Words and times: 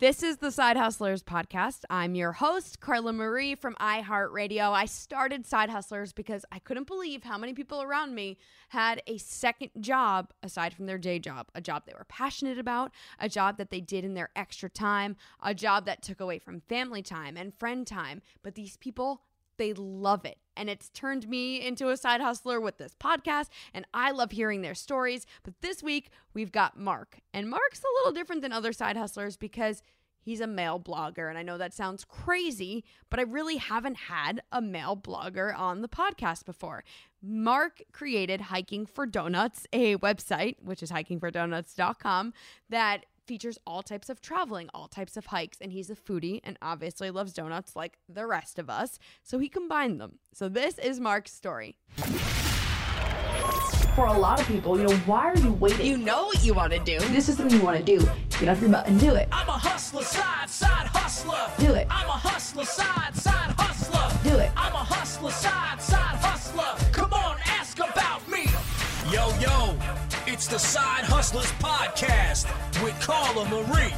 This 0.00 0.22
is 0.22 0.38
the 0.38 0.50
Side 0.50 0.78
Hustlers 0.78 1.22
podcast. 1.22 1.84
I'm 1.90 2.14
your 2.14 2.32
host, 2.32 2.80
Carla 2.80 3.12
Marie 3.12 3.54
from 3.54 3.74
iHeartRadio. 3.74 4.72
I 4.72 4.86
started 4.86 5.46
Side 5.46 5.68
Hustlers 5.68 6.14
because 6.14 6.46
I 6.50 6.58
couldn't 6.58 6.86
believe 6.86 7.22
how 7.22 7.36
many 7.36 7.52
people 7.52 7.82
around 7.82 8.14
me 8.14 8.38
had 8.70 9.02
a 9.06 9.18
second 9.18 9.72
job 9.78 10.32
aside 10.42 10.72
from 10.72 10.86
their 10.86 10.96
day 10.96 11.18
job, 11.18 11.48
a 11.54 11.60
job 11.60 11.82
they 11.84 11.92
were 11.92 12.06
passionate 12.08 12.58
about, 12.58 12.92
a 13.18 13.28
job 13.28 13.58
that 13.58 13.68
they 13.68 13.82
did 13.82 14.06
in 14.06 14.14
their 14.14 14.30
extra 14.34 14.70
time, 14.70 15.16
a 15.42 15.52
job 15.52 15.84
that 15.84 16.00
took 16.00 16.20
away 16.22 16.38
from 16.38 16.62
family 16.62 17.02
time 17.02 17.36
and 17.36 17.52
friend 17.52 17.86
time. 17.86 18.22
But 18.42 18.54
these 18.54 18.78
people, 18.78 19.20
they 19.60 19.74
love 19.74 20.24
it. 20.24 20.38
And 20.56 20.70
it's 20.70 20.88
turned 20.88 21.28
me 21.28 21.60
into 21.64 21.90
a 21.90 21.96
side 21.96 22.22
hustler 22.22 22.60
with 22.60 22.78
this 22.78 22.94
podcast. 22.98 23.48
And 23.74 23.86
I 23.92 24.10
love 24.10 24.32
hearing 24.32 24.62
their 24.62 24.74
stories. 24.74 25.26
But 25.42 25.60
this 25.60 25.82
week, 25.82 26.10
we've 26.32 26.50
got 26.50 26.78
Mark. 26.78 27.18
And 27.34 27.48
Mark's 27.48 27.82
a 27.82 27.98
little 27.98 28.12
different 28.12 28.40
than 28.40 28.52
other 28.52 28.72
side 28.72 28.96
hustlers 28.96 29.36
because 29.36 29.82
he's 30.18 30.40
a 30.40 30.46
male 30.46 30.80
blogger. 30.80 31.28
And 31.28 31.36
I 31.36 31.42
know 31.42 31.58
that 31.58 31.74
sounds 31.74 32.06
crazy, 32.06 32.84
but 33.10 33.20
I 33.20 33.24
really 33.24 33.58
haven't 33.58 33.96
had 33.96 34.40
a 34.50 34.62
male 34.62 34.96
blogger 34.96 35.56
on 35.56 35.82
the 35.82 35.88
podcast 35.88 36.46
before. 36.46 36.82
Mark 37.22 37.82
created 37.92 38.40
Hiking 38.40 38.86
for 38.86 39.04
Donuts, 39.04 39.66
a 39.74 39.96
website, 39.96 40.56
which 40.62 40.82
is 40.82 40.90
hikingfordonuts.com, 40.90 42.32
that 42.70 43.04
features 43.30 43.60
all 43.64 43.80
types 43.80 44.10
of 44.10 44.20
traveling, 44.20 44.68
all 44.74 44.88
types 44.88 45.16
of 45.16 45.26
hikes, 45.26 45.58
and 45.60 45.70
he's 45.70 45.88
a 45.88 45.94
foodie 45.94 46.40
and 46.42 46.58
obviously 46.60 47.12
loves 47.12 47.32
donuts 47.32 47.76
like 47.76 47.96
the 48.08 48.26
rest 48.26 48.58
of 48.58 48.68
us. 48.68 48.98
So 49.22 49.38
he 49.38 49.48
combined 49.48 50.00
them. 50.00 50.18
So 50.34 50.48
this 50.48 50.78
is 50.78 50.98
Mark's 50.98 51.32
story. 51.32 51.76
For 53.94 54.06
a 54.06 54.12
lot 54.12 54.40
of 54.40 54.48
people, 54.48 54.76
you 54.76 54.84
know, 54.84 54.96
why 55.06 55.26
are 55.26 55.36
you 55.36 55.52
waiting? 55.52 55.86
You 55.86 55.96
know 55.96 56.24
what 56.24 56.42
you 56.44 56.54
want 56.54 56.72
to 56.72 56.80
do. 56.80 56.98
This 57.10 57.28
is 57.28 57.36
something 57.36 57.56
you 57.56 57.64
want 57.64 57.78
to 57.78 57.84
do. 57.84 58.04
Get 58.40 58.48
off 58.48 58.60
your 58.60 58.70
butt 58.70 58.88
and 58.88 58.98
do 58.98 59.14
it. 59.14 59.28
I'm 59.30 59.48
a 59.48 59.52
hustler, 59.52 60.02
side, 60.02 60.50
side 60.50 60.88
hustler. 60.88 61.38
Do 61.64 61.74
it. 61.74 61.86
I'm 61.88 62.08
a 62.08 62.18
hustler, 62.28 62.64
side, 62.64 63.14
side 63.14 63.54
hustler. 63.56 64.28
Do 64.28 64.38
it. 64.40 64.50
I'm 64.56 64.72
a 64.72 64.78
hustler, 64.78 65.30
side, 65.30 65.80
side 65.80 66.16
hustler. 66.16 66.90
Come 66.90 67.12
on, 67.12 67.36
ask 67.46 67.78
about 67.78 68.28
me. 68.28 68.46
Yo, 69.12 69.28
yo, 69.38 69.76
it's 70.40 70.48
the 70.48 70.58
Side 70.58 71.04
Hustlers 71.04 71.52
Podcast 71.58 72.46
with 72.82 72.98
Carla 72.98 73.46
Marie. 73.50 73.92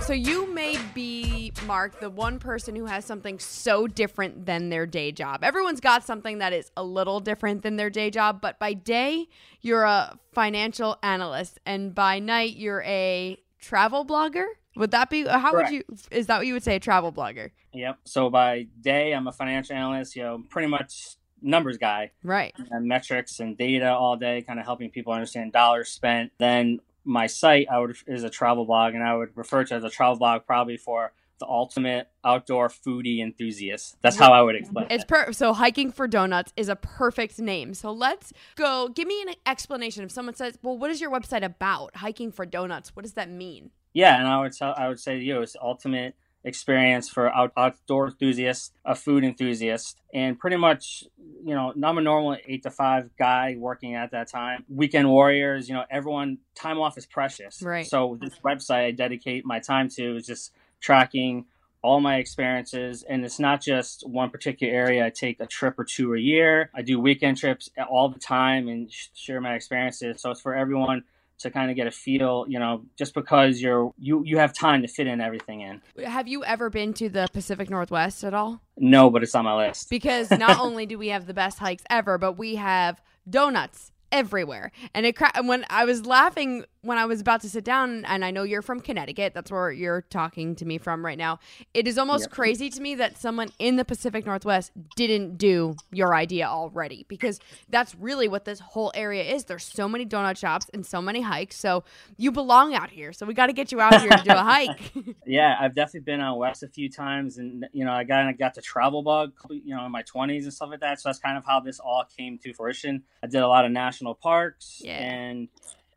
So 0.00 0.14
you 0.14 0.50
may 0.54 0.78
be, 0.94 1.52
Mark, 1.66 2.00
the 2.00 2.08
one 2.08 2.38
person 2.38 2.74
who 2.74 2.86
has 2.86 3.04
something 3.04 3.38
so 3.38 3.86
different 3.86 4.46
than 4.46 4.70
their 4.70 4.86
day 4.86 5.12
job. 5.12 5.44
Everyone's 5.44 5.80
got 5.80 6.02
something 6.02 6.38
that 6.38 6.54
is 6.54 6.70
a 6.78 6.82
little 6.82 7.20
different 7.20 7.60
than 7.62 7.76
their 7.76 7.90
day 7.90 8.08
job, 8.08 8.40
but 8.40 8.58
by 8.58 8.72
day, 8.72 9.28
you're 9.60 9.84
a 9.84 10.18
financial 10.32 10.96
analyst, 11.02 11.58
and 11.66 11.94
by 11.94 12.20
night, 12.20 12.56
you're 12.56 12.82
a 12.86 13.36
travel 13.60 14.06
blogger. 14.06 14.46
Would 14.76 14.92
that 14.92 15.10
be, 15.10 15.26
how 15.26 15.50
Correct. 15.50 15.70
would 15.70 15.76
you, 15.76 15.84
is 16.10 16.28
that 16.28 16.38
what 16.38 16.46
you 16.46 16.54
would 16.54 16.64
say, 16.64 16.76
a 16.76 16.80
travel 16.80 17.12
blogger? 17.12 17.50
Yep. 17.74 17.98
So 18.06 18.30
by 18.30 18.68
day, 18.80 19.12
I'm 19.12 19.26
a 19.26 19.32
financial 19.32 19.76
analyst. 19.76 20.16
You 20.16 20.22
know, 20.22 20.42
pretty 20.48 20.68
much 20.68 21.17
numbers 21.42 21.78
guy. 21.78 22.10
Right. 22.22 22.54
And 22.70 22.86
metrics 22.86 23.40
and 23.40 23.56
data 23.56 23.90
all 23.92 24.16
day, 24.16 24.42
kind 24.42 24.58
of 24.58 24.64
helping 24.64 24.90
people 24.90 25.12
understand 25.12 25.52
dollars 25.52 25.88
spent. 25.88 26.32
Then 26.38 26.80
my 27.04 27.26
site, 27.26 27.66
I 27.70 27.78
would 27.78 27.96
is 28.06 28.24
a 28.24 28.30
travel 28.30 28.64
blog, 28.64 28.94
and 28.94 29.02
I 29.02 29.14
would 29.14 29.36
refer 29.36 29.64
to 29.64 29.74
it 29.74 29.78
as 29.78 29.84
a 29.84 29.90
travel 29.90 30.16
blog 30.16 30.46
probably 30.46 30.76
for 30.76 31.12
the 31.40 31.46
ultimate 31.46 32.08
outdoor 32.24 32.68
foodie 32.68 33.20
enthusiast. 33.22 33.96
That's 34.02 34.16
how 34.16 34.32
I 34.32 34.42
would 34.42 34.56
explain 34.56 34.88
It's 34.90 35.04
it. 35.04 35.08
per- 35.08 35.32
so 35.32 35.52
hiking 35.52 35.92
for 35.92 36.08
donuts 36.08 36.52
is 36.56 36.68
a 36.68 36.74
perfect 36.74 37.38
name. 37.38 37.74
So 37.74 37.92
let's 37.92 38.32
go. 38.56 38.88
Give 38.88 39.06
me 39.06 39.22
an 39.22 39.34
explanation. 39.46 40.02
If 40.02 40.10
someone 40.10 40.34
says, 40.34 40.58
"Well, 40.62 40.76
what 40.76 40.90
is 40.90 41.00
your 41.00 41.12
website 41.12 41.44
about?" 41.44 41.96
Hiking 41.96 42.32
for 42.32 42.44
donuts. 42.44 42.96
What 42.96 43.02
does 43.02 43.12
that 43.12 43.30
mean? 43.30 43.70
Yeah, 43.94 44.18
and 44.18 44.26
I 44.26 44.40
would 44.40 44.52
tell, 44.52 44.74
I 44.76 44.88
would 44.88 44.98
say 45.00 45.16
to 45.18 45.24
you, 45.24 45.40
it's 45.40 45.56
ultimate 45.62 46.14
experience 46.48 47.08
for 47.08 47.32
out, 47.34 47.52
outdoor 47.56 48.08
enthusiasts, 48.08 48.72
a 48.84 48.94
food 48.94 49.22
enthusiast, 49.22 49.98
and 50.12 50.38
pretty 50.38 50.56
much, 50.56 51.04
you 51.44 51.54
know, 51.54 51.72
I'm 51.82 51.98
a 51.98 52.00
normal 52.00 52.36
eight 52.46 52.62
to 52.64 52.70
five 52.70 53.10
guy 53.18 53.56
working 53.58 53.94
at 53.94 54.10
that 54.10 54.28
time. 54.28 54.64
Weekend 54.68 55.08
warriors, 55.08 55.68
you 55.68 55.74
know, 55.74 55.84
everyone 55.90 56.38
time 56.54 56.78
off 56.80 56.98
is 56.98 57.06
precious. 57.06 57.62
Right. 57.62 57.86
So 57.86 58.18
this 58.20 58.34
website 58.44 58.86
I 58.86 58.90
dedicate 58.90 59.44
my 59.44 59.60
time 59.60 59.88
to 59.90 60.16
is 60.16 60.26
just 60.26 60.52
tracking 60.80 61.46
all 61.82 62.00
my 62.00 62.16
experiences 62.16 63.04
and 63.08 63.24
it's 63.24 63.38
not 63.38 63.60
just 63.60 64.06
one 64.08 64.30
particular 64.30 64.74
area 64.74 65.06
i 65.06 65.10
take 65.10 65.38
a 65.38 65.46
trip 65.46 65.78
or 65.78 65.84
two 65.84 66.12
a 66.12 66.18
year 66.18 66.70
i 66.74 66.82
do 66.82 66.98
weekend 66.98 67.36
trips 67.36 67.70
all 67.88 68.08
the 68.08 68.18
time 68.18 68.66
and 68.66 68.92
sh- 68.92 69.06
share 69.14 69.40
my 69.40 69.54
experiences 69.54 70.20
so 70.20 70.32
it's 70.32 70.40
for 70.40 70.56
everyone 70.56 71.04
to 71.40 71.50
kind 71.50 71.70
of 71.70 71.76
get 71.76 71.86
a 71.86 71.90
feel, 71.90 72.44
you 72.48 72.58
know, 72.58 72.82
just 72.96 73.14
because 73.14 73.60
you're 73.60 73.92
you 73.98 74.22
you 74.24 74.38
have 74.38 74.52
time 74.52 74.82
to 74.82 74.88
fit 74.88 75.06
in 75.06 75.20
everything 75.20 75.60
in. 75.60 75.80
Have 76.04 76.28
you 76.28 76.44
ever 76.44 76.70
been 76.70 76.92
to 76.94 77.08
the 77.08 77.28
Pacific 77.32 77.70
Northwest 77.70 78.24
at 78.24 78.34
all? 78.34 78.60
No, 78.76 79.10
but 79.10 79.22
it's 79.22 79.34
on 79.34 79.44
my 79.44 79.56
list. 79.66 79.90
Because 79.90 80.30
not 80.30 80.58
only 80.60 80.86
do 80.86 80.98
we 80.98 81.08
have 81.08 81.26
the 81.26 81.34
best 81.34 81.58
hikes 81.58 81.84
ever, 81.90 82.18
but 82.18 82.32
we 82.32 82.56
have 82.56 83.00
donuts 83.28 83.92
everywhere. 84.10 84.72
And 84.94 85.06
it 85.06 85.16
cra- 85.16 85.32
when 85.42 85.64
I 85.70 85.84
was 85.84 86.06
laughing 86.06 86.64
when 86.82 86.96
I 86.96 87.06
was 87.06 87.20
about 87.20 87.40
to 87.42 87.50
sit 87.50 87.64
down, 87.64 88.04
and 88.04 88.24
I 88.24 88.30
know 88.30 88.44
you're 88.44 88.62
from 88.62 88.80
Connecticut, 88.80 89.34
that's 89.34 89.50
where 89.50 89.72
you're 89.72 90.02
talking 90.02 90.54
to 90.56 90.64
me 90.64 90.78
from 90.78 91.04
right 91.04 91.18
now. 91.18 91.40
It 91.74 91.88
is 91.88 91.98
almost 91.98 92.24
yep. 92.24 92.30
crazy 92.30 92.70
to 92.70 92.80
me 92.80 92.94
that 92.96 93.18
someone 93.18 93.50
in 93.58 93.76
the 93.76 93.84
Pacific 93.84 94.24
Northwest 94.24 94.72
didn't 94.96 95.38
do 95.38 95.74
your 95.90 96.14
idea 96.14 96.46
already 96.46 97.04
because 97.08 97.40
that's 97.68 97.94
really 97.96 98.28
what 98.28 98.44
this 98.44 98.60
whole 98.60 98.92
area 98.94 99.24
is. 99.24 99.44
There's 99.44 99.64
so 99.64 99.88
many 99.88 100.06
donut 100.06 100.36
shops 100.36 100.70
and 100.72 100.86
so 100.86 101.02
many 101.02 101.20
hikes. 101.20 101.56
So 101.56 101.82
you 102.16 102.30
belong 102.30 102.74
out 102.74 102.90
here. 102.90 103.12
So 103.12 103.26
we 103.26 103.34
got 103.34 103.46
to 103.46 103.52
get 103.52 103.72
you 103.72 103.80
out 103.80 104.00
here 104.00 104.10
to 104.10 104.22
do 104.22 104.30
a 104.30 104.36
hike. 104.36 104.92
yeah, 105.26 105.56
I've 105.60 105.74
definitely 105.74 106.00
been 106.00 106.20
out 106.20 106.38
west 106.38 106.62
a 106.62 106.68
few 106.68 106.88
times, 106.88 107.38
and 107.38 107.66
you 107.72 107.84
know, 107.84 107.92
I 107.92 108.04
got 108.04 108.26
I 108.26 108.32
got 108.32 108.54
the 108.54 108.62
travel 108.62 109.02
bug, 109.02 109.32
you 109.50 109.74
know, 109.74 109.84
in 109.84 109.92
my 109.92 110.02
20s 110.02 110.44
and 110.44 110.52
stuff 110.52 110.70
like 110.70 110.80
that. 110.80 111.00
So 111.00 111.08
that's 111.08 111.18
kind 111.18 111.36
of 111.36 111.44
how 111.44 111.60
this 111.60 111.80
all 111.80 112.04
came 112.16 112.38
to 112.38 112.52
fruition. 112.54 113.02
I 113.22 113.26
did 113.26 113.42
a 113.42 113.48
lot 113.48 113.64
of 113.64 113.72
national 113.72 114.14
parks 114.14 114.80
yeah. 114.84 114.92
and 114.92 115.48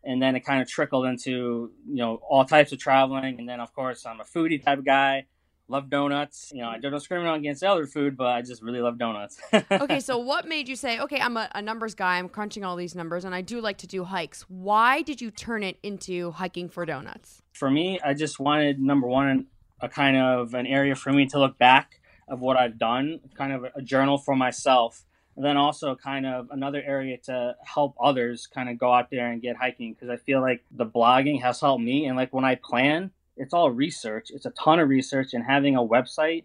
and 0.04 0.22
then 0.22 0.36
it 0.36 0.42
kind 0.42 0.62
of 0.62 0.68
trickled 0.68 1.06
into 1.06 1.72
you 1.88 1.96
know 1.96 2.16
all 2.28 2.46
types 2.46 2.72
of 2.72 2.80
traveling. 2.80 3.40
And 3.40 3.48
then 3.48 3.60
of 3.60 3.74
course 3.74 4.06
i'm 4.06 4.20
a 4.20 4.24
foodie 4.24 4.64
type 4.64 4.80
of 4.80 4.86
guy. 4.86 5.26
Love 5.68 5.90
donuts. 5.90 6.52
You 6.54 6.62
know 6.62 6.70
i 6.70 6.78
don't 6.78 6.92
discriminate 6.92 7.38
against 7.38 7.64
other 7.64 7.86
food 7.86 8.18
but 8.18 8.28
i 8.28 8.42
just 8.42 8.62
really 8.62 8.82
love 8.82 8.98
donuts. 8.98 9.40
Okay 9.72 10.00
so 10.00 10.18
what 10.18 10.48
made 10.48 10.68
you 10.68 10.76
say 10.76 11.00
okay 11.00 11.20
i'm 11.20 11.38
a, 11.38 11.50
a, 11.54 11.62
numbers 11.62 11.96
guy. 11.96 12.18
I'm 12.18 12.30
crunching 12.30 12.64
all 12.64 12.76
these 12.76 12.96
numbers 12.96 13.26
and 13.26 13.34
i 13.34 13.42
do 13.42 13.62
like 13.62 13.78
to 13.80 13.88
do 13.88 14.04
hikes. 14.04 14.44
Why 14.44 15.02
did 15.02 15.22
you 15.22 15.32
turn 15.32 15.64
it 15.64 15.78
into 15.84 16.32
hiking 16.32 16.70
for 16.70 16.86
donuts? 16.86 17.42
For 17.54 17.70
me 17.70 18.00
i 18.04 18.14
just 18.14 18.40
wanted 18.40 18.80
number 18.80 19.08
one 19.08 19.48
a 19.80 19.90
kind 19.90 20.18
of 20.18 20.54
an 20.54 20.68
area 20.68 20.96
for 20.96 21.12
me 21.12 21.26
to 21.28 21.40
look 21.40 21.58
back 21.58 22.00
of 22.28 22.40
what 22.40 22.58
i've 22.58 22.78
done 22.78 23.20
kind 23.36 23.52
of 23.52 23.66
a 23.76 23.82
journal 23.82 24.18
for 24.18 24.36
myself 24.36 25.06
and 25.36 25.46
then 25.46 25.58
also 25.58 25.96
kind 25.96 26.26
of 26.26 26.48
another 26.52 26.82
area 26.86 27.18
to 27.26 27.56
help 27.64 27.96
others 28.02 28.48
kind 28.48 28.70
of 28.70 28.78
go 28.78 28.94
out 28.94 29.10
there 29.10 29.32
and 29.32 29.42
get 29.42 29.56
hiking 29.56 29.94
because 29.94 30.10
I 30.10 30.18
feel 30.18 30.42
like 30.42 30.64
the 30.72 30.86
blogging 30.86 31.42
has 31.42 31.62
helped 31.62 31.84
me. 31.84 32.06
And 32.06 32.18
like 32.18 32.34
when 32.34 32.46
I 32.46 32.56
plan, 32.56 33.12
it's 33.38 33.54
all 33.54 33.72
research. 33.72 34.30
It's 34.30 34.46
a 34.46 34.52
ton 34.52 34.80
of 34.80 34.90
research, 34.90 35.34
and 35.34 35.44
having 35.44 35.76
a 35.76 35.82
website 35.82 36.44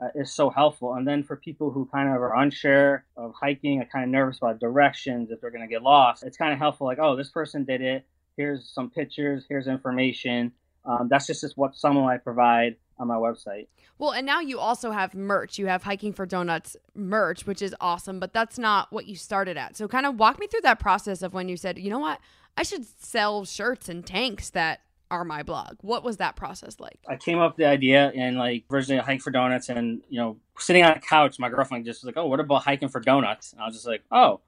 uh, 0.00 0.08
is 0.14 0.32
so 0.32 0.50
helpful. 0.50 0.94
And 0.94 1.06
then 1.06 1.24
for 1.24 1.36
people 1.36 1.70
who 1.70 1.86
kind 1.92 2.08
of 2.08 2.14
are 2.14 2.36
unsure 2.36 3.04
of 3.16 3.34
hiking, 3.38 3.80
are 3.80 3.86
kind 3.86 4.04
of 4.04 4.10
nervous 4.10 4.38
about 4.38 4.60
directions, 4.60 5.30
if 5.30 5.40
they're 5.40 5.50
going 5.50 5.66
to 5.66 5.68
get 5.68 5.82
lost, 5.82 6.22
it's 6.22 6.36
kind 6.36 6.52
of 6.52 6.58
helpful. 6.58 6.86
Like, 6.86 7.00
oh, 7.00 7.16
this 7.16 7.30
person 7.30 7.64
did 7.64 7.82
it. 7.82 8.06
Here's 8.36 8.70
some 8.72 8.90
pictures. 8.90 9.44
Here's 9.48 9.66
information. 9.66 10.52
Um, 10.84 11.08
that's 11.10 11.26
just, 11.26 11.44
what 11.56 11.76
someone 11.76 12.10
I 12.10 12.18
provide 12.18 12.76
on 12.98 13.08
my 13.08 13.16
website. 13.16 13.68
Well, 13.98 14.12
and 14.12 14.26
now 14.26 14.40
you 14.40 14.58
also 14.58 14.90
have 14.90 15.14
merch. 15.14 15.58
You 15.58 15.66
have 15.66 15.82
Hiking 15.82 16.12
for 16.12 16.26
Donuts 16.26 16.76
merch, 16.94 17.46
which 17.46 17.62
is 17.62 17.74
awesome, 17.80 18.20
but 18.20 18.32
that's 18.32 18.58
not 18.58 18.92
what 18.92 19.06
you 19.06 19.16
started 19.16 19.56
at. 19.56 19.76
So, 19.76 19.88
kind 19.88 20.06
of 20.06 20.18
walk 20.18 20.38
me 20.38 20.46
through 20.46 20.62
that 20.62 20.78
process 20.78 21.22
of 21.22 21.34
when 21.34 21.48
you 21.48 21.56
said, 21.56 21.78
you 21.78 21.90
know 21.90 21.98
what, 21.98 22.20
I 22.56 22.62
should 22.62 22.84
sell 22.84 23.44
shirts 23.44 23.88
and 23.88 24.04
tanks 24.04 24.50
that 24.50 24.80
are 25.10 25.24
my 25.24 25.42
blog. 25.42 25.76
What 25.80 26.04
was 26.04 26.18
that 26.18 26.36
process 26.36 26.78
like? 26.80 26.98
I 27.08 27.16
came 27.16 27.38
up 27.38 27.52
with 27.52 27.58
the 27.58 27.66
idea 27.66 28.12
and 28.14 28.36
like 28.36 28.64
originally 28.70 29.02
Hiking 29.02 29.20
for 29.20 29.30
Donuts, 29.30 29.68
and 29.68 30.02
you 30.08 30.18
know, 30.20 30.36
sitting 30.58 30.84
on 30.84 30.92
a 30.92 31.00
couch, 31.00 31.38
my 31.38 31.48
girlfriend 31.48 31.84
just 31.84 32.02
was 32.02 32.06
like, 32.06 32.16
"Oh, 32.16 32.26
what 32.26 32.40
about 32.40 32.62
hiking 32.64 32.88
for 32.88 33.00
donuts?" 33.00 33.52
And 33.52 33.62
I 33.62 33.66
was 33.66 33.74
just 33.74 33.86
like, 33.86 34.02
"Oh, 34.10 34.40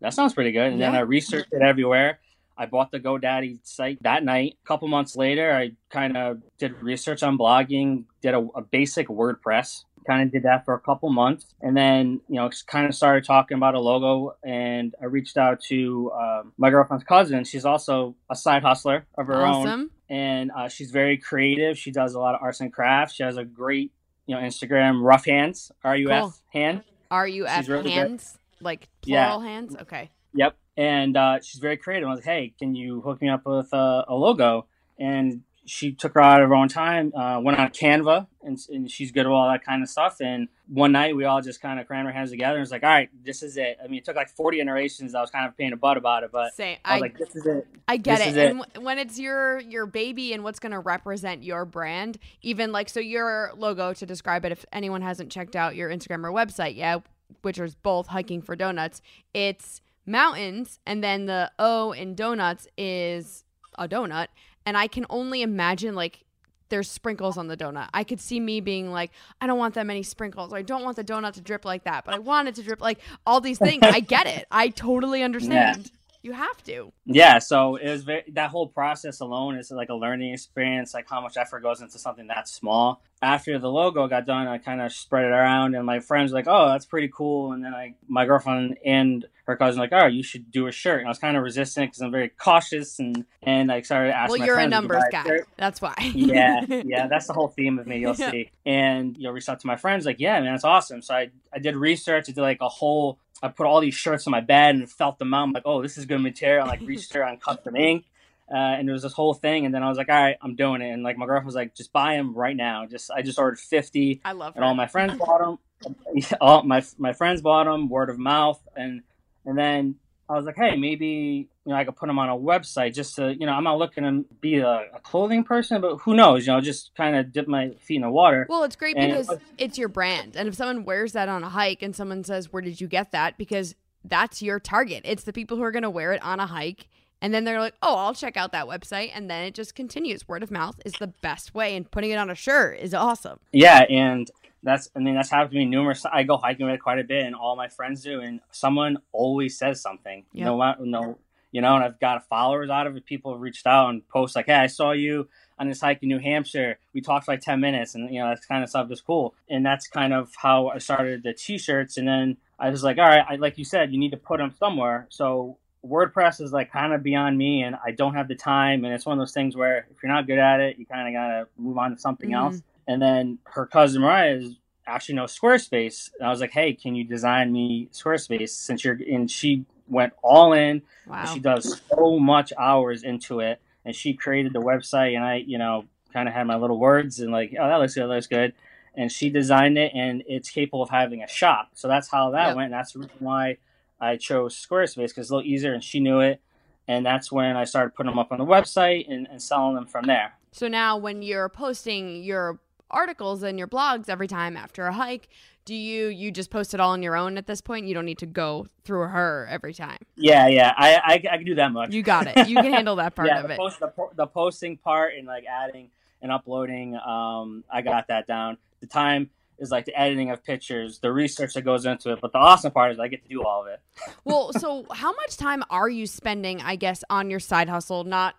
that 0.00 0.14
sounds 0.14 0.34
pretty 0.34 0.52
good." 0.52 0.68
And 0.68 0.78
yeah. 0.78 0.90
then 0.90 0.96
I 0.96 1.00
researched 1.00 1.52
it 1.52 1.62
everywhere. 1.62 2.20
I 2.60 2.66
bought 2.66 2.90
the 2.90 3.00
GoDaddy 3.00 3.60
site 3.62 4.02
that 4.02 4.22
night. 4.22 4.58
A 4.62 4.68
couple 4.68 4.86
months 4.86 5.16
later, 5.16 5.50
I 5.50 5.72
kind 5.88 6.14
of 6.14 6.42
did 6.58 6.74
research 6.82 7.22
on 7.22 7.38
blogging, 7.38 8.04
did 8.20 8.34
a, 8.34 8.46
a 8.54 8.60
basic 8.60 9.08
WordPress, 9.08 9.84
kind 10.06 10.22
of 10.22 10.30
did 10.30 10.42
that 10.42 10.66
for 10.66 10.74
a 10.74 10.78
couple 10.78 11.08
months. 11.08 11.46
And 11.62 11.74
then 11.74 12.20
you 12.28 12.36
know 12.36 12.50
kind 12.66 12.86
of 12.86 12.94
started 12.94 13.24
talking 13.24 13.56
about 13.56 13.74
a 13.74 13.80
logo 13.80 14.36
and 14.44 14.94
i 15.00 15.06
reached 15.06 15.38
out 15.38 15.62
to 15.68 16.12
um, 16.12 16.52
my 16.58 16.68
girlfriend's 16.68 17.04
cousin. 17.04 17.44
She's 17.44 17.64
also 17.64 18.14
a 18.30 18.36
side 18.36 18.62
hustler 18.62 19.06
of 19.16 19.28
her 19.28 19.46
awesome. 19.46 19.70
own 19.70 19.90
and 20.10 20.50
uh, 20.54 20.68
she's 20.68 20.90
very 20.90 21.16
creative. 21.16 21.78
She 21.78 21.92
does 21.92 22.12
a 22.12 22.18
lot 22.18 22.34
of 22.34 22.42
arts 22.42 22.60
and 22.60 22.70
crafts. 22.70 23.14
She 23.14 23.22
has 23.22 23.38
a 23.38 23.44
great 23.44 23.90
you 24.26 24.34
know 24.34 24.42
instagram 24.42 25.02
rough 25.02 25.24
hands. 25.24 25.72
R-u-f 25.82 26.22
cool. 26.22 26.34
hand. 26.52 26.82
R-u-f 27.10 27.68
really 27.68 27.90
hands? 27.92 28.36
Good. 28.58 28.64
like 28.66 28.88
plural 29.00 29.42
yeah. 29.42 29.48
hands? 29.48 29.76
Okay. 29.80 30.10
Yep 30.34 30.56
and 30.76 31.16
uh, 31.16 31.40
she's 31.40 31.60
very 31.60 31.76
creative. 31.76 32.08
I 32.08 32.12
was 32.12 32.18
like, 32.18 32.26
"Hey, 32.26 32.54
can 32.58 32.74
you 32.74 33.00
hook 33.00 33.20
me 33.20 33.28
up 33.28 33.46
with 33.46 33.72
a, 33.72 34.04
a 34.08 34.14
logo?" 34.14 34.66
And 34.98 35.42
she 35.70 35.92
took 35.92 36.14
her 36.14 36.20
out 36.20 36.42
of 36.42 36.48
her 36.48 36.54
own 36.54 36.68
time, 36.68 37.12
uh, 37.14 37.40
went 37.40 37.58
on 37.58 37.68
Canva, 37.68 38.26
and, 38.42 38.58
and, 38.70 38.90
she's 38.90 39.12
good 39.12 39.20
at 39.20 39.26
all 39.26 39.48
that 39.48 39.64
kind 39.64 39.82
of 39.82 39.88
stuff. 39.88 40.16
And 40.20 40.48
one 40.66 40.90
night, 40.90 41.14
we 41.14 41.24
all 41.24 41.40
just 41.40 41.60
kind 41.60 41.78
of 41.78 41.86
crammed 41.86 42.06
our 42.06 42.12
hands 42.12 42.30
together 42.30 42.54
and 42.54 42.62
was 42.62 42.70
like, 42.70 42.82
"All 42.82 42.90
right, 42.90 43.08
this 43.24 43.42
is 43.42 43.56
it." 43.56 43.78
I 43.82 43.86
mean, 43.86 43.98
it 43.98 44.04
took 44.04 44.16
like 44.16 44.30
forty 44.30 44.60
iterations. 44.60 45.14
I 45.14 45.20
was 45.20 45.30
kind 45.30 45.46
of 45.46 45.56
paying 45.56 45.72
a 45.72 45.76
butt 45.76 45.96
about 45.96 46.24
it, 46.24 46.32
but 46.32 46.54
Same. 46.54 46.78
I 46.84 46.94
was 46.94 46.98
I, 46.98 47.04
like, 47.04 47.18
"This 47.18 47.36
is 47.36 47.46
it." 47.46 47.66
I 47.86 47.96
get 47.98 48.18
this 48.18 48.36
it. 48.36 48.50
And 48.50 48.64
it. 48.74 48.82
when 48.82 48.98
it's 48.98 49.18
your 49.18 49.60
your 49.60 49.86
baby 49.86 50.32
and 50.32 50.42
what's 50.42 50.58
going 50.58 50.72
to 50.72 50.80
represent 50.80 51.44
your 51.44 51.64
brand, 51.64 52.18
even 52.42 52.72
like 52.72 52.88
so, 52.88 53.00
your 53.00 53.52
logo 53.56 53.92
to 53.92 54.06
describe 54.06 54.44
it. 54.44 54.52
If 54.52 54.64
anyone 54.72 55.02
hasn't 55.02 55.30
checked 55.30 55.54
out 55.54 55.76
your 55.76 55.90
Instagram 55.90 56.24
or 56.24 56.32
website 56.32 56.74
yet, 56.74 57.02
which 57.42 57.58
is 57.58 57.74
both 57.74 58.08
hiking 58.08 58.42
for 58.42 58.56
donuts, 58.56 59.02
it's 59.34 59.82
mountains, 60.10 60.78
and 60.86 61.02
then 61.02 61.26
the 61.26 61.50
O 61.58 61.92
in 61.92 62.14
donuts 62.14 62.66
is 62.76 63.44
a 63.78 63.88
donut. 63.88 64.28
And 64.66 64.76
I 64.76 64.86
can 64.86 65.06
only 65.08 65.42
imagine 65.42 65.94
like 65.94 66.24
there's 66.68 66.90
sprinkles 66.90 67.36
on 67.36 67.48
the 67.48 67.56
donut. 67.56 67.88
I 67.92 68.04
could 68.04 68.20
see 68.20 68.40
me 68.40 68.60
being 68.60 68.90
like, 68.90 69.10
I 69.40 69.46
don't 69.46 69.58
want 69.58 69.74
that 69.74 69.86
many 69.86 70.02
sprinkles. 70.02 70.52
Or 70.52 70.56
I 70.56 70.62
don't 70.62 70.82
want 70.82 70.96
the 70.96 71.04
donut 71.04 71.34
to 71.34 71.40
drip 71.40 71.64
like 71.64 71.84
that, 71.84 72.04
but 72.04 72.14
I 72.14 72.18
want 72.18 72.48
it 72.48 72.54
to 72.56 72.62
drip 72.62 72.80
like 72.80 72.98
all 73.26 73.40
these 73.40 73.58
things. 73.58 73.82
I 73.82 74.00
get 74.00 74.26
it. 74.26 74.46
I 74.50 74.68
totally 74.68 75.22
understand. 75.30 75.90
Yeah. 75.92 75.99
You 76.22 76.32
have 76.32 76.62
to. 76.64 76.92
Yeah. 77.06 77.38
So 77.38 77.76
it 77.76 77.90
was 77.90 78.02
very, 78.04 78.24
that 78.32 78.50
whole 78.50 78.66
process 78.68 79.20
alone 79.20 79.56
is 79.56 79.70
like 79.70 79.88
a 79.88 79.94
learning 79.94 80.34
experience, 80.34 80.92
like 80.92 81.08
how 81.08 81.20
much 81.20 81.36
effort 81.36 81.62
goes 81.62 81.80
into 81.80 81.98
something 81.98 82.26
that 82.26 82.46
small. 82.46 83.02
After 83.22 83.58
the 83.58 83.70
logo 83.70 84.06
got 84.06 84.26
done, 84.26 84.46
I 84.46 84.58
kind 84.58 84.80
of 84.80 84.92
spread 84.92 85.26
it 85.26 85.30
around, 85.30 85.74
and 85.74 85.84
my 85.84 86.00
friends 86.00 86.32
were 86.32 86.38
like, 86.38 86.46
"Oh, 86.48 86.68
that's 86.68 86.86
pretty 86.86 87.10
cool." 87.14 87.52
And 87.52 87.62
then 87.62 87.74
I, 87.74 87.94
my 88.08 88.24
girlfriend 88.24 88.78
and 88.82 89.26
her 89.44 89.56
cousin 89.56 89.78
were 89.78 89.84
like, 89.84 89.92
"Oh, 89.92 90.06
you 90.06 90.22
should 90.22 90.50
do 90.50 90.68
a 90.68 90.72
shirt." 90.72 91.00
And 91.00 91.06
I 91.06 91.10
was 91.10 91.18
kind 91.18 91.36
of 91.36 91.42
resistant 91.42 91.90
because 91.90 92.00
I'm 92.00 92.10
very 92.10 92.30
cautious, 92.30 92.98
and 92.98 93.26
and 93.42 93.70
I 93.70 93.82
started 93.82 94.14
asking. 94.14 94.38
Well, 94.38 94.46
you're 94.46 94.58
a 94.58 94.66
numbers 94.66 95.02
guy. 95.12 95.24
Shirt. 95.24 95.48
That's 95.58 95.82
why. 95.82 95.94
yeah, 96.14 96.64
yeah, 96.86 97.08
that's 97.08 97.26
the 97.26 97.34
whole 97.34 97.48
theme 97.48 97.78
of 97.78 97.86
me. 97.86 97.98
You'll 97.98 98.16
yeah. 98.16 98.30
see. 98.30 98.50
And 98.64 99.14
you'll 99.18 99.34
reach 99.34 99.50
out 99.50 99.60
to 99.60 99.66
my 99.66 99.76
friends, 99.76 100.06
like, 100.06 100.18
"Yeah, 100.18 100.40
man, 100.40 100.54
that's 100.54 100.64
awesome." 100.64 101.02
So 101.02 101.14
I 101.14 101.30
I 101.52 101.58
did 101.58 101.76
research. 101.76 102.24
I 102.30 102.32
did 102.32 102.40
like 102.40 102.62
a 102.62 102.70
whole 102.70 103.18
I 103.42 103.48
put 103.48 103.66
all 103.66 103.80
these 103.80 103.94
shirts 103.94 104.26
on 104.26 104.32
my 104.32 104.40
bed 104.40 104.74
and 104.74 104.90
felt 104.90 105.18
them 105.18 105.32
out. 105.32 105.44
I'm 105.44 105.52
like, 105.52 105.62
oh, 105.66 105.82
this 105.82 105.96
is 105.96 106.04
good 106.06 106.20
material. 106.20 106.66
I 106.66 106.68
like 106.68 106.80
reached 106.84 107.12
there 107.12 107.24
on 107.24 107.38
custom 107.38 107.76
ink. 107.76 108.04
Uh, 108.52 108.56
and 108.56 108.88
it 108.88 108.92
was 108.92 109.02
this 109.02 109.12
whole 109.12 109.32
thing, 109.32 109.64
and 109.64 109.72
then 109.72 109.84
I 109.84 109.88
was 109.88 109.96
like, 109.96 110.08
"All 110.08 110.20
right, 110.20 110.36
I'm 110.42 110.56
doing 110.56 110.82
it." 110.82 110.90
And 110.90 111.04
like 111.04 111.16
my 111.16 111.24
girlfriend 111.24 111.46
was 111.46 111.54
like, 111.54 111.76
"Just 111.76 111.92
buy 111.92 112.16
them 112.16 112.34
right 112.34 112.56
now." 112.56 112.84
Just 112.84 113.08
I 113.12 113.22
just 113.22 113.38
ordered 113.38 113.60
fifty. 113.60 114.20
I 114.24 114.32
love. 114.32 114.56
And 114.56 114.64
all 114.64 114.74
my 114.74 114.88
friends 114.88 115.16
bought 115.18 115.38
them. 115.38 115.94
all 116.40 116.64
my 116.64 116.82
my 116.98 117.12
friends 117.12 117.42
bought 117.42 117.66
them, 117.66 117.88
word 117.88 118.10
of 118.10 118.18
mouth, 118.18 118.60
and 118.74 119.02
and 119.44 119.56
then 119.56 119.94
I 120.30 120.34
was 120.34 120.44
like, 120.44 120.56
"Hey, 120.56 120.76
maybe 120.76 121.48
you 121.64 121.72
know 121.72 121.74
I 121.74 121.84
could 121.84 121.96
put 121.96 122.06
them 122.06 122.18
on 122.18 122.28
a 122.28 122.36
website 122.36 122.94
just 122.94 123.16
to 123.16 123.34
you 123.34 123.46
know 123.46 123.52
I'm 123.52 123.64
not 123.64 123.78
looking 123.78 124.04
to 124.04 124.24
be 124.40 124.58
a, 124.58 124.86
a 124.94 125.00
clothing 125.02 125.42
person, 125.42 125.80
but 125.80 125.96
who 125.96 126.14
knows? 126.14 126.46
You 126.46 126.52
know, 126.52 126.60
just 126.60 126.94
kind 126.94 127.16
of 127.16 127.32
dip 127.32 127.48
my 127.48 127.70
feet 127.80 127.96
in 127.96 128.02
the 128.02 128.10
water." 128.10 128.46
Well, 128.48 128.62
it's 128.62 128.76
great 128.76 128.96
and 128.96 129.10
because 129.10 129.28
it 129.28 129.32
was, 129.32 129.40
it's 129.58 129.78
your 129.78 129.88
brand, 129.88 130.36
and 130.36 130.48
if 130.48 130.54
someone 130.54 130.84
wears 130.84 131.12
that 131.12 131.28
on 131.28 131.42
a 131.42 131.48
hike 131.48 131.82
and 131.82 131.94
someone 131.96 132.22
says, 132.22 132.52
"Where 132.52 132.62
did 132.62 132.80
you 132.80 132.86
get 132.86 133.10
that?" 133.12 133.36
because 133.36 133.74
that's 134.04 134.42
your 134.42 134.60
target. 134.60 135.02
It's 135.04 135.24
the 135.24 135.32
people 135.32 135.56
who 135.56 135.62
are 135.62 135.72
going 135.72 135.82
to 135.82 135.90
wear 135.90 136.12
it 136.12 136.22
on 136.22 136.40
a 136.40 136.46
hike. 136.46 136.88
And 137.22 137.34
then 137.34 137.44
they're 137.44 137.60
like, 137.60 137.74
oh, 137.82 137.96
I'll 137.96 138.14
check 138.14 138.36
out 138.36 138.52
that 138.52 138.66
website. 138.66 139.10
And 139.14 139.28
then 139.28 139.44
it 139.44 139.54
just 139.54 139.74
continues. 139.74 140.26
Word 140.26 140.42
of 140.42 140.50
mouth 140.50 140.80
is 140.86 140.94
the 140.94 141.08
best 141.08 141.54
way. 141.54 141.76
And 141.76 141.90
putting 141.90 142.10
it 142.10 142.16
on 142.16 142.30
a 142.30 142.34
shirt 142.34 142.78
is 142.78 142.94
awesome. 142.94 143.40
Yeah. 143.52 143.80
And 143.90 144.30
that's, 144.62 144.88
I 144.94 144.98
mean, 144.98 145.14
that's 145.14 145.30
happened 145.30 145.52
to 145.52 145.58
me 145.58 145.64
numerous. 145.64 146.04
I 146.04 146.22
go 146.22 146.36
hiking 146.36 146.66
with 146.66 146.80
quite 146.80 146.98
a 146.98 147.04
bit, 147.04 147.24
and 147.24 147.34
all 147.34 147.56
my 147.56 147.68
friends 147.68 148.02
do. 148.02 148.20
And 148.20 148.40
someone 148.50 148.98
always 149.12 149.56
says 149.58 149.80
something. 149.80 150.24
Yep. 150.32 150.44
No, 150.44 150.74
no, 150.80 151.18
you 151.52 151.60
know, 151.60 151.74
and 151.74 151.84
I've 151.84 151.98
got 151.98 152.28
followers 152.28 152.70
out 152.70 152.86
of 152.86 152.96
it. 152.96 153.06
People 153.06 153.32
have 153.32 153.40
reached 153.40 153.66
out 153.66 153.90
and 153.90 154.06
post 154.08 154.36
like, 154.36 154.46
hey, 154.46 154.54
I 154.54 154.66
saw 154.66 154.92
you 154.92 155.28
on 155.58 155.68
this 155.68 155.80
hike 155.80 156.02
in 156.02 156.08
New 156.08 156.18
Hampshire. 156.18 156.78
We 156.92 157.00
talked 157.00 157.24
for 157.24 157.32
like 157.32 157.40
10 157.40 157.60
minutes, 157.60 157.94
and, 157.94 158.12
you 158.12 158.20
know, 158.20 158.28
that 158.28 158.46
kind 158.46 158.62
of 158.62 158.70
stuff 158.70 158.90
is 158.90 159.00
cool. 159.00 159.34
And 159.48 159.64
that's 159.64 159.88
kind 159.88 160.12
of 160.12 160.32
how 160.36 160.68
I 160.68 160.78
started 160.78 161.22
the 161.22 161.32
t 161.32 161.58
shirts. 161.58 161.96
And 161.96 162.06
then, 162.06 162.36
I 162.60 162.68
was 162.68 162.84
like, 162.84 162.98
all 162.98 163.08
right, 163.08 163.24
I, 163.26 163.36
like 163.36 163.56
you 163.56 163.64
said, 163.64 163.90
you 163.90 163.98
need 163.98 164.10
to 164.10 164.18
put 164.18 164.38
them 164.38 164.54
somewhere. 164.58 165.06
So 165.08 165.56
WordPress 165.84 166.42
is 166.42 166.52
like 166.52 166.70
kind 166.70 166.92
of 166.92 167.02
beyond 167.02 167.38
me, 167.38 167.62
and 167.62 167.74
I 167.84 167.92
don't 167.92 168.14
have 168.14 168.28
the 168.28 168.34
time. 168.34 168.84
And 168.84 168.92
it's 168.92 169.06
one 169.06 169.18
of 169.18 169.22
those 169.22 169.32
things 169.32 169.56
where 169.56 169.86
if 169.90 170.02
you're 170.02 170.12
not 170.12 170.26
good 170.26 170.38
at 170.38 170.60
it, 170.60 170.78
you 170.78 170.84
kind 170.84 171.08
of 171.08 171.14
gotta 171.14 171.48
move 171.56 171.78
on 171.78 171.92
to 171.92 171.98
something 171.98 172.30
mm-hmm. 172.30 172.54
else. 172.54 172.62
And 172.90 173.00
then 173.00 173.38
her 173.44 173.66
cousin 173.66 174.02
Mariah 174.02 174.34
is 174.34 174.56
actually 174.84 175.14
knows 175.14 175.38
Squarespace, 175.38 176.10
and 176.18 176.26
I 176.26 176.30
was 176.30 176.40
like, 176.40 176.50
hey, 176.50 176.72
can 176.74 176.96
you 176.96 177.04
design 177.04 177.52
me 177.52 177.88
Squarespace 177.92 178.48
since 178.48 178.84
you're 178.84 178.98
and 179.08 179.30
she 179.30 179.64
went 179.86 180.12
all 180.24 180.52
in. 180.54 180.82
Wow. 181.06 181.24
She 181.32 181.38
does 181.38 181.80
so 181.88 182.18
much 182.18 182.52
hours 182.58 183.04
into 183.04 183.38
it, 183.38 183.60
and 183.84 183.94
she 183.94 184.14
created 184.14 184.52
the 184.52 184.60
website, 184.60 185.14
and 185.14 185.24
I, 185.24 185.36
you 185.36 185.56
know, 185.56 185.84
kind 186.12 186.28
of 186.28 186.34
had 186.34 186.48
my 186.48 186.56
little 186.56 186.80
words 186.80 187.20
and 187.20 187.30
like, 187.30 187.54
oh, 187.60 187.68
that 187.68 187.76
looks 187.76 187.94
good, 187.94 188.02
that 188.02 188.08
looks 188.08 188.26
good. 188.26 188.54
And 188.96 189.12
she 189.12 189.30
designed 189.30 189.78
it, 189.78 189.92
and 189.94 190.24
it's 190.26 190.50
capable 190.50 190.82
of 190.82 190.90
having 190.90 191.22
a 191.22 191.28
shop. 191.28 191.70
So 191.74 191.86
that's 191.86 192.08
how 192.08 192.32
that 192.32 192.48
Yep. 192.48 192.56
went. 192.56 192.64
And 192.66 192.74
that's 192.74 192.92
the 192.94 193.00
reason 193.00 193.16
why 193.20 193.58
I 194.00 194.16
chose 194.16 194.56
Squarespace 194.56 195.10
because 195.10 195.26
it's 195.26 195.30
a 195.30 195.36
little 195.36 195.48
easier, 195.48 195.74
and 195.74 195.84
she 195.84 196.00
knew 196.00 196.18
it. 196.18 196.40
And 196.88 197.06
that's 197.06 197.30
when 197.30 197.56
I 197.56 197.62
started 197.62 197.94
putting 197.94 198.10
them 198.10 198.18
up 198.18 198.32
on 198.32 198.38
the 198.38 198.44
website 198.44 199.08
and, 199.08 199.28
and 199.30 199.40
selling 199.40 199.76
them 199.76 199.86
from 199.86 200.06
there. 200.06 200.32
So 200.50 200.66
now 200.66 200.96
when 200.96 201.22
you're 201.22 201.48
posting 201.48 202.24
your 202.24 202.58
articles 202.90 203.42
and 203.42 203.58
your 203.58 203.68
blogs 203.68 204.08
every 204.08 204.28
time 204.28 204.56
after 204.56 204.86
a 204.86 204.92
hike, 204.92 205.28
do 205.64 205.74
you 205.74 206.08
you 206.08 206.30
just 206.30 206.50
post 206.50 206.74
it 206.74 206.80
all 206.80 206.90
on 206.90 207.02
your 207.02 207.16
own 207.16 207.38
at 207.38 207.46
this 207.46 207.60
point? 207.60 207.86
You 207.86 207.94
don't 207.94 208.04
need 208.04 208.18
to 208.18 208.26
go 208.26 208.66
through 208.84 209.08
her 209.08 209.46
every 209.50 209.74
time. 209.74 209.98
Yeah, 210.16 210.48
yeah, 210.48 210.72
I, 210.76 210.96
I, 210.96 211.12
I 211.32 211.36
can 211.36 211.44
do 211.44 211.54
that 211.56 211.72
much. 211.72 211.92
You 211.92 212.02
got 212.02 212.26
it. 212.26 212.48
You 212.48 212.56
can 212.56 212.72
handle 212.72 212.96
that 212.96 213.14
part 213.16 213.28
yeah, 213.28 213.40
of 213.40 213.48
the 213.48 213.54
it. 213.54 213.58
Post, 213.58 213.80
the, 213.80 213.92
the 214.16 214.26
posting 214.26 214.76
part 214.76 215.14
and 215.16 215.26
like 215.26 215.44
adding 215.44 215.90
and 216.22 216.32
uploading, 216.32 216.96
um, 216.96 217.64
I 217.70 217.82
got 217.82 218.08
that 218.08 218.26
down. 218.26 218.58
The 218.80 218.86
time 218.86 219.30
is 219.60 219.70
like 219.70 219.84
the 219.84 219.98
editing 219.98 220.30
of 220.30 220.42
pictures, 220.42 220.98
the 220.98 221.12
research 221.12 221.54
that 221.54 221.62
goes 221.62 221.86
into 221.86 222.12
it. 222.12 222.18
But 222.20 222.32
the 222.32 222.38
awesome 222.38 222.72
part 222.72 222.92
is 222.92 222.98
I 222.98 223.08
get 223.08 223.22
to 223.22 223.28
do 223.28 223.44
all 223.44 223.62
of 223.62 223.68
it. 223.68 223.80
well, 224.24 224.52
so 224.54 224.86
how 224.92 225.12
much 225.12 225.36
time 225.36 225.62
are 225.70 225.88
you 225.88 226.06
spending, 226.06 226.60
I 226.60 226.76
guess, 226.76 227.04
on 227.10 227.30
your 227.30 227.40
side 227.40 227.68
hustle, 227.68 228.04
not 228.04 228.34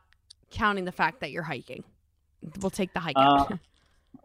counting 0.50 0.86
the 0.86 0.92
fact 0.92 1.22
that 1.22 1.32
you're 1.32 1.44
hiking? 1.44 1.84
We'll 2.60 2.72
take 2.72 2.94
the 2.94 3.00
hike 3.00 3.18
out. 3.18 3.58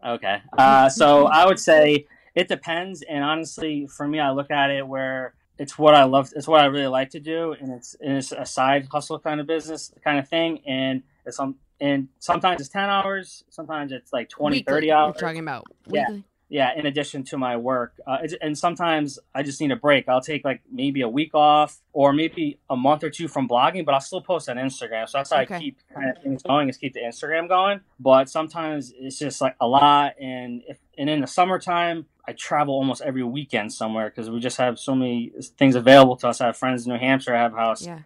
Okay. 0.05 0.41
Uh, 0.57 0.89
so 0.89 1.27
I 1.27 1.47
would 1.47 1.59
say 1.59 2.07
it 2.35 2.49
depends. 2.49 3.03
And 3.03 3.23
honestly, 3.25 3.87
for 3.87 4.07
me, 4.07 4.21
I 4.21 4.31
look 4.31 4.51
at 4.51 4.71
it 4.71 4.87
where 4.87 5.35
it's 5.59 5.79
what 5.79 5.95
I 5.95 6.05
love. 6.05 6.33
It's 6.37 6.47
what 6.49 6.61
I 6.61 6.67
really 6.67 6.87
like 6.87 7.11
to 7.11 7.21
do. 7.21 7.53
And 7.59 7.73
it's, 7.73 7.95
and 8.01 8.17
it's 8.17 8.33
a 8.33 8.45
side 8.45 8.89
hustle 8.93 9.19
kind 9.19 9.41
of 9.41 9.47
business 9.47 9.93
kind 10.05 10.19
of 10.19 10.29
thing. 10.29 10.61
And 10.67 11.03
it's 11.25 11.37
some, 11.37 11.57
and 11.81 12.09
sometimes 12.19 12.61
it's 12.61 12.71
10 12.71 12.89
hours. 12.89 13.45
Sometimes 13.51 13.93
it's 13.93 14.13
like 14.13 14.29
20, 14.29 14.59
Weekly, 14.59 14.73
30 14.73 14.87
you're 14.87 14.97
hours. 14.97 15.17
talking 15.19 15.39
about 15.41 15.65
weekly? 15.87 16.01
Yeah. 16.01 16.21
Yeah, 16.49 16.71
in 16.77 16.87
addition 16.87 17.25
to 17.25 17.39
my 17.39 17.57
work. 17.57 17.95
Uh, 18.07 18.19
and 18.41 18.57
sometimes 18.57 19.19
I 19.35 19.43
just 19.43 19.61
need 19.61 19.73
a 19.73 19.77
break. 19.77 20.09
I'll 20.09 20.21
take 20.21 20.45
like 20.45 20.61
maybe 20.71 21.01
a 21.01 21.09
week 21.09 21.35
off 21.35 21.81
or 21.93 22.13
maybe 22.13 22.61
a 22.71 22.77
month 22.77 23.03
or 23.03 23.11
two 23.11 23.27
from 23.27 23.49
blogging, 23.49 23.85
but 23.85 23.95
I'll 23.95 24.01
still 24.01 24.21
post 24.21 24.49
on 24.49 24.57
Instagram. 24.57 25.09
So 25.09 25.19
that's 25.19 25.33
how 25.33 25.41
Okay. 25.41 25.57
I 25.57 25.59
keep 25.61 25.79
kind 25.93 26.09
of 26.17 26.23
things 26.23 26.43
going 26.45 26.69
is 26.69 26.77
keep 26.77 26.95
the 26.95 27.01
Instagram 27.01 27.49
going. 27.49 27.81
But 27.99 28.29
sometimes 28.29 28.93
it's 28.97 29.19
just 29.19 29.41
like 29.41 29.57
a 29.61 29.67
lot. 29.67 30.15
And 30.21 30.63
if, 30.69 30.79
and 30.97 31.11
in 31.11 31.21
the 31.21 31.27
summertime, 31.27 32.07
I 32.29 32.33
travel 32.33 32.75
almost 32.75 33.03
every 33.03 33.25
weekend 33.25 33.73
somewhere 33.73 34.09
because 34.09 34.31
we 34.31 34.39
just 34.39 34.59
have 34.59 34.79
so 34.79 34.95
many 34.95 35.33
things 35.59 35.75
available 35.75 36.17
to 36.19 36.29
us. 36.29 36.41
I 36.41 36.47
have 36.47 36.57
friends 36.57 36.87
in 36.87 36.93
New 36.93 36.99
Hampshire. 37.01 37.35
I 37.35 37.43
have 37.43 37.55
a 37.55 37.57
house, 37.57 37.85
Yeah. 37.85 37.99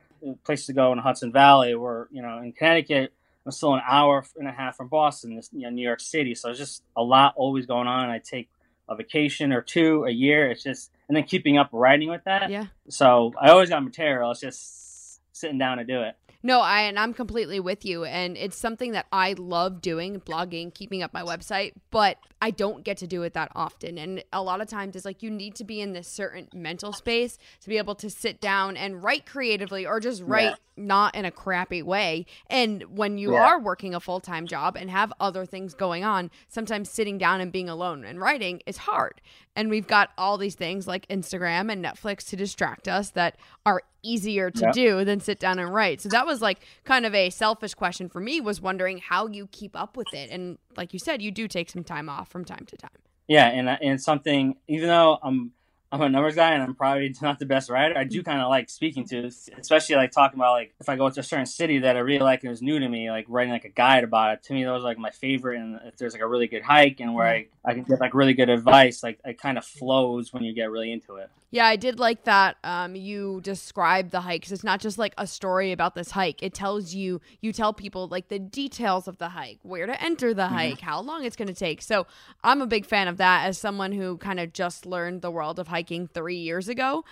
place 0.44 0.64
to 0.64 0.72
go 0.72 0.92
in 0.92 0.98
Hudson 0.98 1.30
Valley. 1.30 1.74
Or 1.74 2.08
you 2.10 2.22
know, 2.22 2.38
in 2.38 2.52
Connecticut, 2.52 3.12
I'm 3.44 3.52
still 3.52 3.74
an 3.74 3.82
hour 3.88 4.24
and 4.36 4.48
a 4.48 4.52
half 4.52 4.76
from 4.76 4.88
Boston, 4.88 5.36
this, 5.36 5.48
you 5.52 5.62
know, 5.62 5.70
New 5.70 5.82
York 5.82 6.00
City. 6.00 6.34
So 6.34 6.50
it's 6.50 6.58
just 6.58 6.82
a 6.96 7.02
lot 7.02 7.34
always 7.36 7.66
going 7.66 7.88
on. 7.88 8.10
I 8.10 8.18
take 8.18 8.48
a 8.88 8.96
vacation 8.96 9.52
or 9.52 9.62
two 9.62 10.04
a 10.04 10.10
year. 10.10 10.50
It's 10.50 10.62
just 10.62 10.90
and 11.08 11.16
then 11.16 11.24
keeping 11.24 11.56
up 11.56 11.70
writing 11.72 12.10
with 12.10 12.24
that. 12.24 12.50
Yeah. 12.50 12.66
So 12.88 13.32
I 13.40 13.50
always 13.50 13.70
got 13.70 13.82
material. 13.82 14.30
It's 14.30 14.40
just 14.40 14.89
sitting 15.32 15.58
down 15.58 15.78
to 15.78 15.84
do 15.84 16.00
it. 16.02 16.16
No, 16.42 16.60
I 16.60 16.82
and 16.82 16.98
I'm 16.98 17.12
completely 17.12 17.60
with 17.60 17.84
you 17.84 18.04
and 18.06 18.34
it's 18.34 18.56
something 18.56 18.92
that 18.92 19.04
I 19.12 19.34
love 19.36 19.82
doing, 19.82 20.20
blogging, 20.20 20.72
keeping 20.72 21.02
up 21.02 21.12
my 21.12 21.20
website, 21.22 21.72
but 21.90 22.16
I 22.40 22.50
don't 22.50 22.82
get 22.82 22.96
to 22.98 23.06
do 23.06 23.22
it 23.24 23.34
that 23.34 23.52
often. 23.54 23.98
And 23.98 24.24
a 24.32 24.42
lot 24.42 24.62
of 24.62 24.68
times 24.68 24.96
it's 24.96 25.04
like 25.04 25.22
you 25.22 25.30
need 25.30 25.54
to 25.56 25.64
be 25.64 25.82
in 25.82 25.92
this 25.92 26.08
certain 26.08 26.48
mental 26.54 26.94
space 26.94 27.36
to 27.60 27.68
be 27.68 27.76
able 27.76 27.94
to 27.96 28.08
sit 28.08 28.40
down 28.40 28.78
and 28.78 29.04
write 29.04 29.26
creatively 29.26 29.84
or 29.84 30.00
just 30.00 30.22
write 30.22 30.44
Yeah. 30.44 30.54
not 30.78 31.14
in 31.14 31.26
a 31.26 31.30
crappy 31.30 31.82
way. 31.82 32.24
And 32.48 32.84
when 32.96 33.18
you 33.18 33.34
Yeah. 33.34 33.44
are 33.44 33.60
working 33.60 33.94
a 33.94 34.00
full-time 34.00 34.46
job 34.46 34.78
and 34.78 34.90
have 34.90 35.12
other 35.20 35.44
things 35.44 35.74
going 35.74 36.04
on, 36.04 36.30
sometimes 36.48 36.88
sitting 36.90 37.18
down 37.18 37.42
and 37.42 37.52
being 37.52 37.68
alone 37.68 38.02
and 38.02 38.18
writing 38.18 38.62
is 38.64 38.78
hard. 38.78 39.20
And 39.54 39.68
we've 39.68 39.86
got 39.86 40.08
all 40.16 40.38
these 40.38 40.54
things 40.54 40.88
like 40.88 41.06
Instagram 41.08 41.70
and 41.70 41.84
Netflix 41.84 42.26
to 42.30 42.36
distract 42.36 42.88
us 42.88 43.10
that 43.10 43.36
are 43.66 43.82
easier 44.02 44.50
to 44.50 44.60
Yep. 44.66 44.72
do 44.72 45.04
than 45.04 45.20
sit 45.20 45.38
down 45.38 45.58
and 45.58 45.72
write. 45.72 46.00
So 46.00 46.08
that 46.10 46.26
was 46.26 46.40
like 46.40 46.60
kind 46.84 47.06
of 47.06 47.14
a 47.14 47.30
selfish 47.30 47.74
question 47.74 48.08
for 48.08 48.20
me 48.20 48.40
was 48.40 48.60
wondering 48.60 48.98
how 48.98 49.26
you 49.26 49.46
keep 49.48 49.74
up 49.74 49.96
with 49.96 50.12
it. 50.14 50.30
And 50.30 50.58
like 50.76 50.92
you 50.92 50.98
said, 50.98 51.20
you 51.22 51.30
do 51.30 51.48
take 51.48 51.70
some 51.70 51.84
time 51.84 52.08
off 52.08 52.28
from 52.28 52.44
time 52.44 52.64
to 52.66 52.76
time. 52.76 52.90
Yeah, 53.28 53.46
and 53.48 53.68
uh, 53.68 53.76
and 53.80 54.00
something 54.00 54.56
even 54.68 54.88
though 54.88 55.18
I'm 55.22 55.52
I'm 55.92 56.00
a 56.02 56.08
numbers 56.08 56.36
guy 56.36 56.52
and 56.52 56.62
I'm 56.62 56.74
probably 56.74 57.14
not 57.22 57.38
the 57.38 57.46
best 57.46 57.68
writer, 57.68 57.98
I 57.98 58.04
do 58.04 58.22
kind 58.22 58.40
of 58.40 58.48
like 58.48 58.70
speaking 58.70 59.04
to, 59.08 59.26
especially 59.58 59.96
like 59.96 60.12
talking 60.12 60.38
about 60.38 60.52
like 60.52 60.72
if 60.80 60.88
I 60.88 60.96
go 60.96 61.10
to 61.10 61.20
a 61.20 61.22
certain 61.22 61.46
city 61.46 61.80
that 61.80 61.96
I 61.96 62.00
really 62.00 62.20
like 62.22 62.44
and 62.44 62.52
is 62.52 62.62
new 62.62 62.78
to 62.78 62.88
me, 62.88 63.10
like 63.10 63.26
writing 63.28 63.52
like 63.52 63.64
a 63.64 63.70
guide 63.70 64.04
about 64.04 64.34
it. 64.34 64.42
To 64.44 64.52
me, 64.52 64.64
those 64.64 64.82
are 64.82 64.84
like 64.84 64.98
my 64.98 65.10
favorite. 65.10 65.58
And 65.58 65.80
if 65.84 65.96
there's 65.96 66.12
like 66.12 66.22
a 66.22 66.28
really 66.28 66.46
good 66.46 66.62
hike 66.62 67.00
and 67.00 67.12
where 67.14 67.26
I, 67.26 67.46
I 67.64 67.74
can 67.74 67.82
get 67.82 68.00
like 68.00 68.14
really 68.14 68.34
good 68.34 68.48
advice, 68.50 69.02
like 69.02 69.18
it 69.24 69.40
kind 69.40 69.58
of 69.58 69.64
flows 69.64 70.32
when 70.32 70.44
you 70.44 70.52
get 70.54 70.70
really 70.70 70.92
into 70.92 71.16
it. 71.16 71.28
Yeah, 71.52 71.66
I 71.66 71.74
did 71.74 71.98
like 71.98 72.22
that. 72.24 72.58
Um, 72.62 72.94
you 72.94 73.40
describe 73.42 74.10
the 74.10 74.20
hikes. 74.20 74.52
It's 74.52 74.62
not 74.62 74.78
just 74.78 74.98
like 74.98 75.14
a 75.18 75.26
story 75.26 75.72
about 75.72 75.96
this 75.96 76.12
hike. 76.12 76.44
It 76.44 76.54
tells 76.54 76.94
you, 76.94 77.20
you 77.40 77.52
tell 77.52 77.72
people 77.72 78.06
like 78.06 78.28
the 78.28 78.38
details 78.38 79.08
of 79.08 79.18
the 79.18 79.30
hike, 79.30 79.58
where 79.64 79.84
to 79.86 80.00
enter 80.00 80.32
the 80.32 80.44
Mhm. 80.44 80.48
hike, 80.50 80.80
how 80.80 81.00
long 81.00 81.24
it's 81.24 81.34
going 81.34 81.48
to 81.48 81.54
take. 81.54 81.82
So 81.82 82.06
I'm 82.44 82.62
a 82.62 82.68
big 82.68 82.86
fan 82.86 83.08
of 83.08 83.16
that 83.16 83.46
as 83.46 83.58
someone 83.58 83.90
who 83.90 84.16
kind 84.18 84.38
of 84.38 84.52
just 84.52 84.86
learned 84.86 85.22
the 85.22 85.30
world 85.32 85.58
of 85.58 85.66
hiking 85.66 85.79
three 86.12 86.38
years 86.38 86.68
ago. 86.68 87.04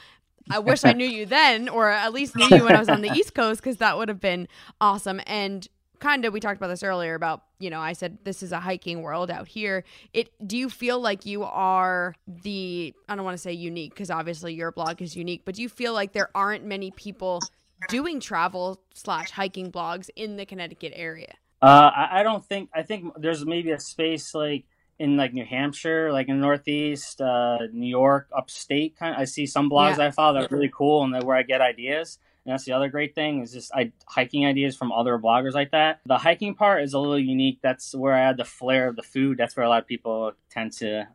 I 0.50 0.60
wish 0.60 0.84
I 0.84 0.92
knew 0.92 1.06
you 1.06 1.26
then, 1.26 1.68
or 1.68 1.90
at 1.90 2.12
least 2.12 2.34
knew 2.34 2.48
you 2.48 2.64
when 2.64 2.74
I 2.74 2.78
was 2.78 2.88
on 2.88 3.02
the 3.02 3.10
East 3.10 3.34
Coast, 3.34 3.60
because 3.60 3.78
that 3.78 3.98
would 3.98 4.08
have 4.08 4.20
been 4.20 4.48
awesome. 4.80 5.20
And 5.26 5.68
kind 5.98 6.24
of, 6.24 6.32
we 6.32 6.40
talked 6.40 6.56
about 6.56 6.68
this 6.68 6.82
earlier 6.82 7.14
about, 7.14 7.42
you 7.58 7.68
know, 7.68 7.80
I 7.80 7.92
said 7.92 8.18
this 8.24 8.42
is 8.42 8.52
a 8.52 8.60
hiking 8.60 9.02
world 9.02 9.30
out 9.30 9.46
here. 9.48 9.84
It. 10.14 10.30
Do 10.46 10.56
you 10.56 10.70
feel 10.70 11.00
like 11.00 11.26
you 11.26 11.42
are 11.42 12.14
the? 12.26 12.94
I 13.08 13.16
don't 13.16 13.24
want 13.24 13.36
to 13.36 13.42
say 13.42 13.52
unique, 13.52 13.92
because 13.92 14.10
obviously 14.10 14.54
your 14.54 14.72
blog 14.72 15.02
is 15.02 15.16
unique, 15.16 15.42
but 15.44 15.56
do 15.56 15.62
you 15.62 15.68
feel 15.68 15.92
like 15.92 16.12
there 16.12 16.30
aren't 16.34 16.64
many 16.64 16.92
people 16.92 17.40
doing 17.88 18.18
travel 18.18 18.80
slash 18.94 19.30
hiking 19.30 19.70
blogs 19.70 20.08
in 20.16 20.36
the 20.36 20.46
Connecticut 20.46 20.92
area? 20.94 21.34
Uh, 21.60 21.90
I, 21.94 22.20
I 22.20 22.22
don't 22.22 22.44
think. 22.44 22.70
I 22.72 22.84
think 22.84 23.12
there's 23.18 23.44
maybe 23.44 23.72
a 23.72 23.80
space 23.80 24.34
like 24.34 24.64
in 24.98 25.16
like 25.16 25.32
New 25.32 25.44
Hampshire, 25.44 26.12
like 26.12 26.28
in 26.28 26.36
the 26.36 26.42
Northeast, 26.42 27.20
uh, 27.20 27.58
New 27.72 27.88
York, 27.88 28.28
upstate. 28.36 28.96
Kind. 28.96 29.16
I 29.16 29.24
see 29.24 29.46
some 29.46 29.70
blogs 29.70 29.98
Yeah. 29.98 30.06
I 30.06 30.10
follow 30.10 30.40
that 30.40 30.50
are 30.50 30.54
really 30.54 30.70
cool 30.72 31.04
and 31.04 31.14
that 31.14 31.24
where 31.24 31.36
I 31.36 31.42
get 31.42 31.60
ideas. 31.60 32.18
And 32.44 32.52
that's 32.52 32.64
the 32.64 32.72
other 32.72 32.88
great 32.88 33.14
thing 33.14 33.42
is 33.42 33.52
just 33.52 33.70
I 33.74 33.92
hiking 34.06 34.46
ideas 34.46 34.74
from 34.76 34.90
other 34.90 35.18
bloggers 35.18 35.52
like 35.52 35.72
that. 35.72 36.00
The 36.06 36.18
hiking 36.18 36.54
part 36.54 36.82
is 36.82 36.94
a 36.94 36.98
little 36.98 37.18
unique. 37.18 37.58
That's 37.62 37.94
where 37.94 38.14
I 38.14 38.20
add 38.20 38.38
the 38.38 38.44
flair 38.44 38.88
of 38.88 38.96
the 38.96 39.02
food. 39.02 39.36
That's 39.38 39.56
where 39.56 39.66
a 39.66 39.68
lot 39.68 39.82
of 39.82 39.86
people 39.86 40.32
tend 40.50 40.72
to 40.78 41.08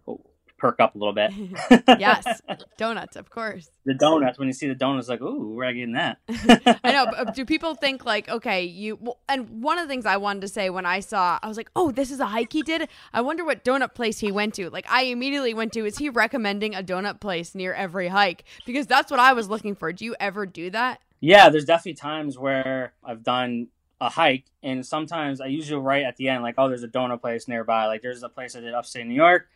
perk 0.63 0.79
up 0.79 0.95
a 0.95 0.97
little 0.97 1.13
bit. 1.13 1.33
yes, 1.99 2.41
donuts, 2.77 3.17
of 3.17 3.29
course. 3.29 3.69
the 3.83 3.93
donuts 3.93 4.39
when 4.39 4.47
you 4.47 4.53
see 4.53 4.69
the 4.69 4.75
donuts, 4.75 5.09
like 5.09 5.21
ooh, 5.21 5.55
where 5.55 5.67
are 5.67 5.71
I 5.71 5.73
getting 5.73 5.93
that? 5.93 6.19
I 6.85 6.93
know. 6.93 7.05
But 7.05 7.19
uh, 7.19 7.31
do 7.31 7.43
people 7.43 7.75
think 7.75 8.05
like, 8.05 8.29
okay, 8.29 8.63
you? 8.63 8.97
Well, 9.01 9.19
and 9.27 9.61
one 9.61 9.77
of 9.77 9.85
the 9.85 9.91
things 9.91 10.05
I 10.05 10.15
wanted 10.15 10.39
to 10.41 10.47
say 10.47 10.69
when 10.69 10.85
I 10.85 11.01
saw, 11.01 11.37
I 11.43 11.49
was 11.49 11.57
like, 11.57 11.69
oh, 11.75 11.91
this 11.91 12.11
is 12.11 12.21
a 12.21 12.27
hike 12.27 12.53
he 12.53 12.61
did. 12.61 12.87
I 13.11 13.19
wonder 13.19 13.43
what 13.43 13.65
donut 13.65 13.93
place 13.93 14.19
he 14.19 14.31
went 14.31 14.53
to. 14.53 14.69
Like, 14.69 14.89
I 14.89 15.03
immediately 15.03 15.53
went 15.53 15.73
to, 15.73 15.85
is 15.85 15.97
he 15.97 16.07
recommending 16.07 16.73
a 16.75 16.81
donut 16.81 17.19
place 17.19 17.53
near 17.53 17.73
every 17.73 18.07
hike? 18.07 18.45
Because 18.65 18.87
that's 18.87 19.11
what 19.11 19.19
I 19.19 19.33
was 19.33 19.49
looking 19.49 19.75
for. 19.75 19.91
Do 19.91 20.05
you 20.05 20.15
ever 20.17 20.45
do 20.45 20.69
that? 20.69 21.01
Yeah, 21.19 21.49
there's 21.49 21.65
definitely 21.65 21.95
times 21.95 22.39
where 22.39 22.93
I've 23.03 23.23
done 23.23 23.67
a 23.99 24.07
hike, 24.09 24.45
and 24.61 24.85
sometimes 24.85 25.41
I 25.41 25.47
usually 25.47 25.81
write 25.81 26.03
at 26.03 26.15
the 26.15 26.29
end, 26.29 26.41
like, 26.41 26.55
oh, 26.57 26.69
there's 26.69 26.83
a 26.83 26.87
donut 26.87 27.19
place 27.19 27.49
nearby. 27.49 27.85
Like, 27.87 28.01
there's 28.01 28.23
a 28.23 28.29
place 28.29 28.55
I 28.55 28.61
did 28.61 28.73
upstate 28.73 29.05
New 29.07 29.13
York. 29.13 29.47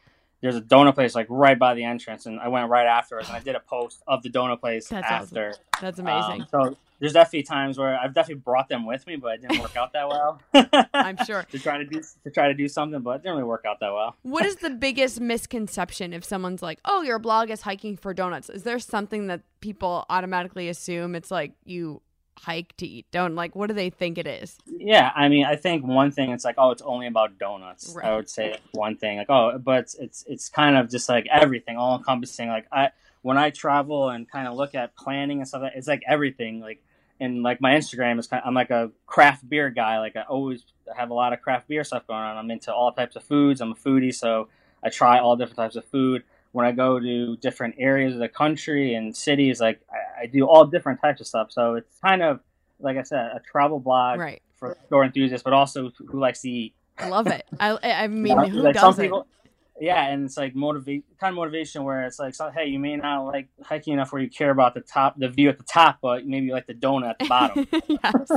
There's 0.41 0.55
a 0.55 0.61
donut 0.61 0.95
place 0.95 1.15
like 1.15 1.27
right 1.29 1.57
by 1.57 1.73
the 1.73 1.83
entrance, 1.83 2.25
and 2.25 2.39
I 2.39 2.47
went 2.47 2.69
right 2.69 2.85
afterwards, 2.85 3.27
and 3.27 3.37
I 3.37 3.39
did 3.39 3.55
a 3.55 3.59
post 3.59 4.03
of 4.07 4.21
the 4.21 4.29
donut 4.29 4.59
place 4.59 4.87
That's 4.87 5.05
awesome. 5.09 5.37
after. 5.37 5.53
That's 5.81 5.99
amazing. 5.99 6.41
Um, 6.41 6.47
so 6.51 6.77
there's 6.99 7.13
definitely 7.13 7.43
times 7.43 7.77
where 7.77 7.97
I've 7.97 8.13
definitely 8.13 8.41
brought 8.41 8.69
them 8.69 8.85
with 8.85 9.05
me, 9.05 9.15
but 9.15 9.35
it 9.35 9.41
didn't 9.41 9.59
work 9.59 9.75
out 9.75 9.93
that 9.93 10.07
well. 10.07 10.41
I'm 10.93 11.17
sure 11.25 11.43
to 11.51 11.59
try 11.59 11.77
to 11.77 11.85
do 11.85 12.01
to 12.23 12.31
try 12.31 12.47
to 12.47 12.53
do 12.53 12.67
something, 12.67 13.01
but 13.01 13.11
it 13.11 13.23
didn't 13.23 13.37
really 13.37 13.47
work 13.47 13.65
out 13.67 13.79
that 13.79 13.93
well. 13.93 14.15
What 14.23 14.45
is 14.45 14.57
the 14.57 14.69
biggest 14.69 15.19
misconception 15.19 16.13
if 16.13 16.23
someone's 16.23 16.61
like, 16.61 16.79
oh, 16.85 17.01
your 17.01 17.19
blog 17.19 17.49
is 17.49 17.61
hiking 17.61 17.97
for 17.97 18.13
donuts? 18.13 18.49
Is 18.49 18.63
there 18.63 18.79
something 18.79 19.27
that 19.27 19.41
people 19.61 20.05
automatically 20.09 20.69
assume 20.69 21.15
it's 21.15 21.31
like 21.31 21.53
you 21.65 22.01
hike 22.39 22.75
to 22.77 22.87
eat 22.87 23.05
don't 23.11 23.35
Like, 23.35 23.55
what 23.55 23.67
do 23.67 23.73
they 23.73 23.89
think 23.89 24.17
it 24.17 24.27
is? 24.27 24.57
Yeah, 24.65 25.11
I 25.15 25.27
mean, 25.29 25.45
I 25.45 25.55
think 25.55 25.85
one 25.85 26.11
thing 26.11 26.31
it's 26.31 26.45
like, 26.45 26.55
oh, 26.57 26.71
it's 26.71 26.81
only 26.81 27.07
about 27.07 27.37
donuts. 27.37 27.93
Right. 27.95 28.05
I 28.05 28.15
would 28.15 28.29
say 28.29 28.57
one 28.71 28.97
thing, 28.97 29.17
like, 29.17 29.29
oh, 29.29 29.57
but 29.57 29.79
it's 29.79 29.95
it's, 29.95 30.25
it's 30.27 30.49
kind 30.49 30.77
of 30.77 30.89
just 30.89 31.09
like 31.09 31.27
everything, 31.31 31.77
all 31.77 31.97
encompassing. 31.97 32.49
Like 32.49 32.67
I 32.71 32.91
when 33.21 33.37
I 33.37 33.49
travel 33.49 34.09
and 34.09 34.29
kind 34.29 34.47
of 34.47 34.55
look 34.55 34.75
at 34.75 34.95
planning 34.95 35.39
and 35.39 35.47
stuff, 35.47 35.63
like- 35.63 35.73
it's 35.75 35.87
like 35.87 36.03
everything. 36.07 36.59
Like 36.59 36.81
and 37.19 37.41
like 37.41 37.59
my 37.59 37.73
Instagram 37.73 38.19
is 38.19 38.27
kind 38.27 38.41
of, 38.43 38.47
I'm 38.47 38.53
like 38.53 38.69
a 38.69 38.91
craft 39.07 39.47
beer 39.49 39.69
guy. 39.69 39.99
Like 39.99 40.15
I 40.15 40.21
always 40.21 40.63
have 40.95 41.09
a 41.09 41.13
lot 41.13 41.33
of 41.33 41.41
craft 41.41 41.67
beer 41.67 41.83
stuff 41.83 42.05
going 42.07 42.19
on. 42.19 42.37
I'm 42.37 42.51
into 42.51 42.73
all 42.73 42.91
types 42.91 43.15
of 43.15 43.23
foods. 43.23 43.59
I'm 43.59 43.71
a 43.71 43.75
foodie, 43.75 44.13
so 44.13 44.49
I 44.83 44.89
try 44.89 45.19
all 45.19 45.35
different 45.35 45.57
types 45.57 45.75
of 45.75 45.85
food. 45.85 46.23
When 46.51 46.65
I 46.65 46.71
go 46.71 46.99
to 46.99 47.37
different 47.37 47.75
areas 47.77 48.13
of 48.13 48.19
the 48.19 48.29
country 48.29 48.93
and 48.95 49.15
cities, 49.15 49.59
like 49.59 49.79
I, 49.91 50.23
I 50.23 50.25
do 50.27 50.45
all 50.47 50.65
different 50.65 51.01
types 51.01 51.21
of 51.21 51.27
stuff. 51.27 51.51
So 51.51 51.75
it's 51.75 51.97
kind 51.99 52.21
of 52.23 52.39
like 52.79 52.97
I 52.97 53.03
said, 53.03 53.19
a 53.19 53.41
travel 53.51 53.79
blog 53.79 54.19
Right. 54.19 54.41
for 54.55 54.77
store 54.87 55.03
enthusiasts, 55.03 55.43
but 55.43 55.53
also 55.53 55.91
who 56.07 56.19
likes 56.19 56.41
to 56.41 56.49
eat. 56.49 56.73
I 56.99 57.09
love 57.09 57.27
it. 57.27 57.45
I 57.59 57.77
I 57.83 58.07
mean, 58.07 58.37
who 58.49 58.61
like 58.61 58.75
doesn't? 58.75 59.03
people, 59.03 59.27
yeah, 59.79 60.07
and 60.07 60.25
it's 60.25 60.37
like 60.37 60.55
motivate 60.55 61.05
kind 61.19 61.31
of 61.31 61.35
motivation 61.35 61.83
where 61.83 62.05
it's 62.05 62.19
like, 62.19 62.33
so, 62.33 62.49
hey, 62.49 62.65
you 62.67 62.79
may 62.79 62.95
not 62.95 63.25
like 63.25 63.47
hiking 63.63 63.93
enough 63.93 64.11
where 64.11 64.21
you 64.21 64.29
care 64.29 64.49
about 64.49 64.73
the 64.73 64.81
top, 64.81 65.19
the 65.19 65.29
view 65.29 65.49
at 65.49 65.57
the 65.57 65.63
top, 65.63 65.99
but 66.01 66.25
maybe 66.25 66.51
like 66.51 66.65
the 66.67 66.73
donut 66.73 67.11
at 67.11 67.19
the 67.19 67.27
bottom. 67.27 67.67
yes, 67.87 68.31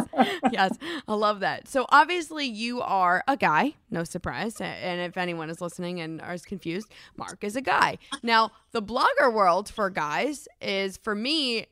yes, 0.53 0.79
I 1.09 1.15
love 1.15 1.41
that. 1.41 1.69
So 1.69 1.87
obviously 1.89 2.47
you 2.47 2.81
are 2.83 3.25
a 3.27 3.37
guy, 3.37 3.75
no 3.91 4.05
surprise. 4.05 4.61
And 4.61 5.01
if 5.01 5.17
anyone 5.17 5.49
is 5.51 5.61
listening 5.61 6.01
and 6.01 6.23
is 6.33 6.45
confused, 6.45 6.89
Mark 7.17 7.43
is 7.43 7.57
a 7.57 7.63
guy. 7.63 7.99
Now 8.23 8.53
the 8.73 8.83
blogger 8.83 9.33
world 9.33 9.69
for 9.69 9.89
guys 9.91 10.47
is 10.61 10.97
for 10.97 11.15
me. 11.15 11.67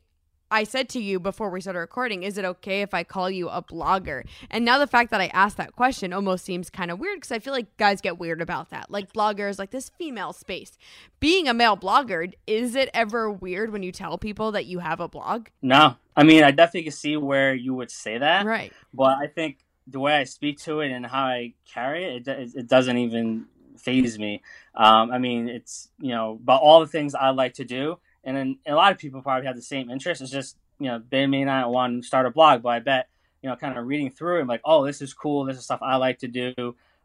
I 0.51 0.65
said 0.65 0.89
to 0.91 1.01
you 1.01 1.21
before 1.21 1.51
we 1.51 1.61
started 1.61 1.81
recording, 1.81 2.23
is 2.23 2.39
it 2.39 2.45
okay 2.45 2.81
if 2.83 2.95
I 2.95 3.05
call 3.05 3.31
you 3.31 3.49
a 3.49 3.63
blogger? 3.63 4.25
And 4.51 4.65
now 4.65 4.79
the 4.79 4.87
fact 4.87 5.11
that 5.11 5.21
I 5.21 5.27
asked 5.29 5.59
that 5.59 5.77
question 5.77 6.13
almost 6.13 6.45
seems 6.45 6.71
kind 6.71 6.91
of 6.91 6.99
weird 6.99 7.17
because 7.19 7.33
I 7.33 7.39
feel 7.39 7.53
like 7.53 7.77
guys 7.77 8.01
get 8.01 8.19
weird 8.19 8.41
about 8.41 8.71
that. 8.71 8.91
Like 8.91 9.13
bloggers, 9.13 9.59
like 9.59 9.71
this 9.71 9.91
female 9.91 10.33
space. 10.33 10.79
Being 11.21 11.49
a 11.49 11.55
male 11.55 11.77
blogger, 11.77 12.33
is 12.47 12.75
it 12.75 12.89
ever 12.95 13.31
weird 13.31 13.73
when 13.73 13.83
you 13.83 13.93
tell 13.93 14.17
people 14.17 14.53
that 14.53 14.67
you 14.67 14.79
have 14.79 15.01
a 15.01 15.09
blog? 15.09 15.49
No, 15.61 15.97
I 16.17 16.23
mean, 16.23 16.43
I 16.43 16.51
definitely 16.51 16.85
can 16.85 16.93
see 16.93 17.17
where 17.17 17.55
you 17.55 17.75
would 17.75 17.91
say 17.91 18.19
that, 18.19 18.47
Right. 18.47 18.73
but 18.95 19.19
I 19.19 19.27
think 19.27 19.59
the 19.87 20.01
way 20.01 20.15
I 20.17 20.25
speak 20.25 20.59
to 20.61 20.81
it 20.81 20.91
and 20.91 21.05
how 21.05 21.25
I 21.25 21.55
carry 21.67 22.05
it, 22.05 22.27
it, 22.27 22.39
it, 22.39 22.55
it 22.55 22.67
doesn't 22.69 22.97
even 22.97 23.47
phase 23.77 24.19
me. 24.19 24.43
Um, 24.75 25.11
I 25.11 25.19
mean, 25.19 25.49
it's 25.49 25.91
you 25.99 26.11
know, 26.11 26.33
about 26.43 26.63
all 26.63 26.81
the 26.81 26.87
things 26.87 27.15
I 27.15 27.31
like 27.31 27.55
to 27.55 27.65
do, 27.65 27.99
and 28.29 28.37
then 28.37 28.59
a 28.67 28.75
lot 28.75 28.93
of 28.93 28.99
people 28.99 29.23
probably 29.23 29.47
have 29.47 29.57
the 29.57 29.63
same 29.63 29.89
interest. 29.91 30.21
It's 30.21 30.31
just 30.31 30.57
you 30.79 30.87
know, 30.87 31.03
they 31.11 31.27
may 31.27 31.45
not 31.45 31.73
want 31.73 32.03
to 32.03 32.07
start 32.07 32.27
a 32.27 32.31
blog, 32.31 32.63
but 32.63 32.69
I 32.69 32.79
bet 32.79 33.09
you 33.43 33.49
know, 33.49 33.57
kind 33.57 33.79
of 33.79 33.87
reading 33.87 34.11
through 34.11 34.41
and 34.41 34.49
like, 34.49 34.61
oh, 34.65 34.85
this 34.85 35.01
is 35.01 35.15
cool. 35.15 35.45
This 35.45 35.57
is 35.59 35.65
stuff 35.65 35.81
I 35.81 35.97
like 35.97 36.19
to 36.21 36.29
do. 36.29 36.53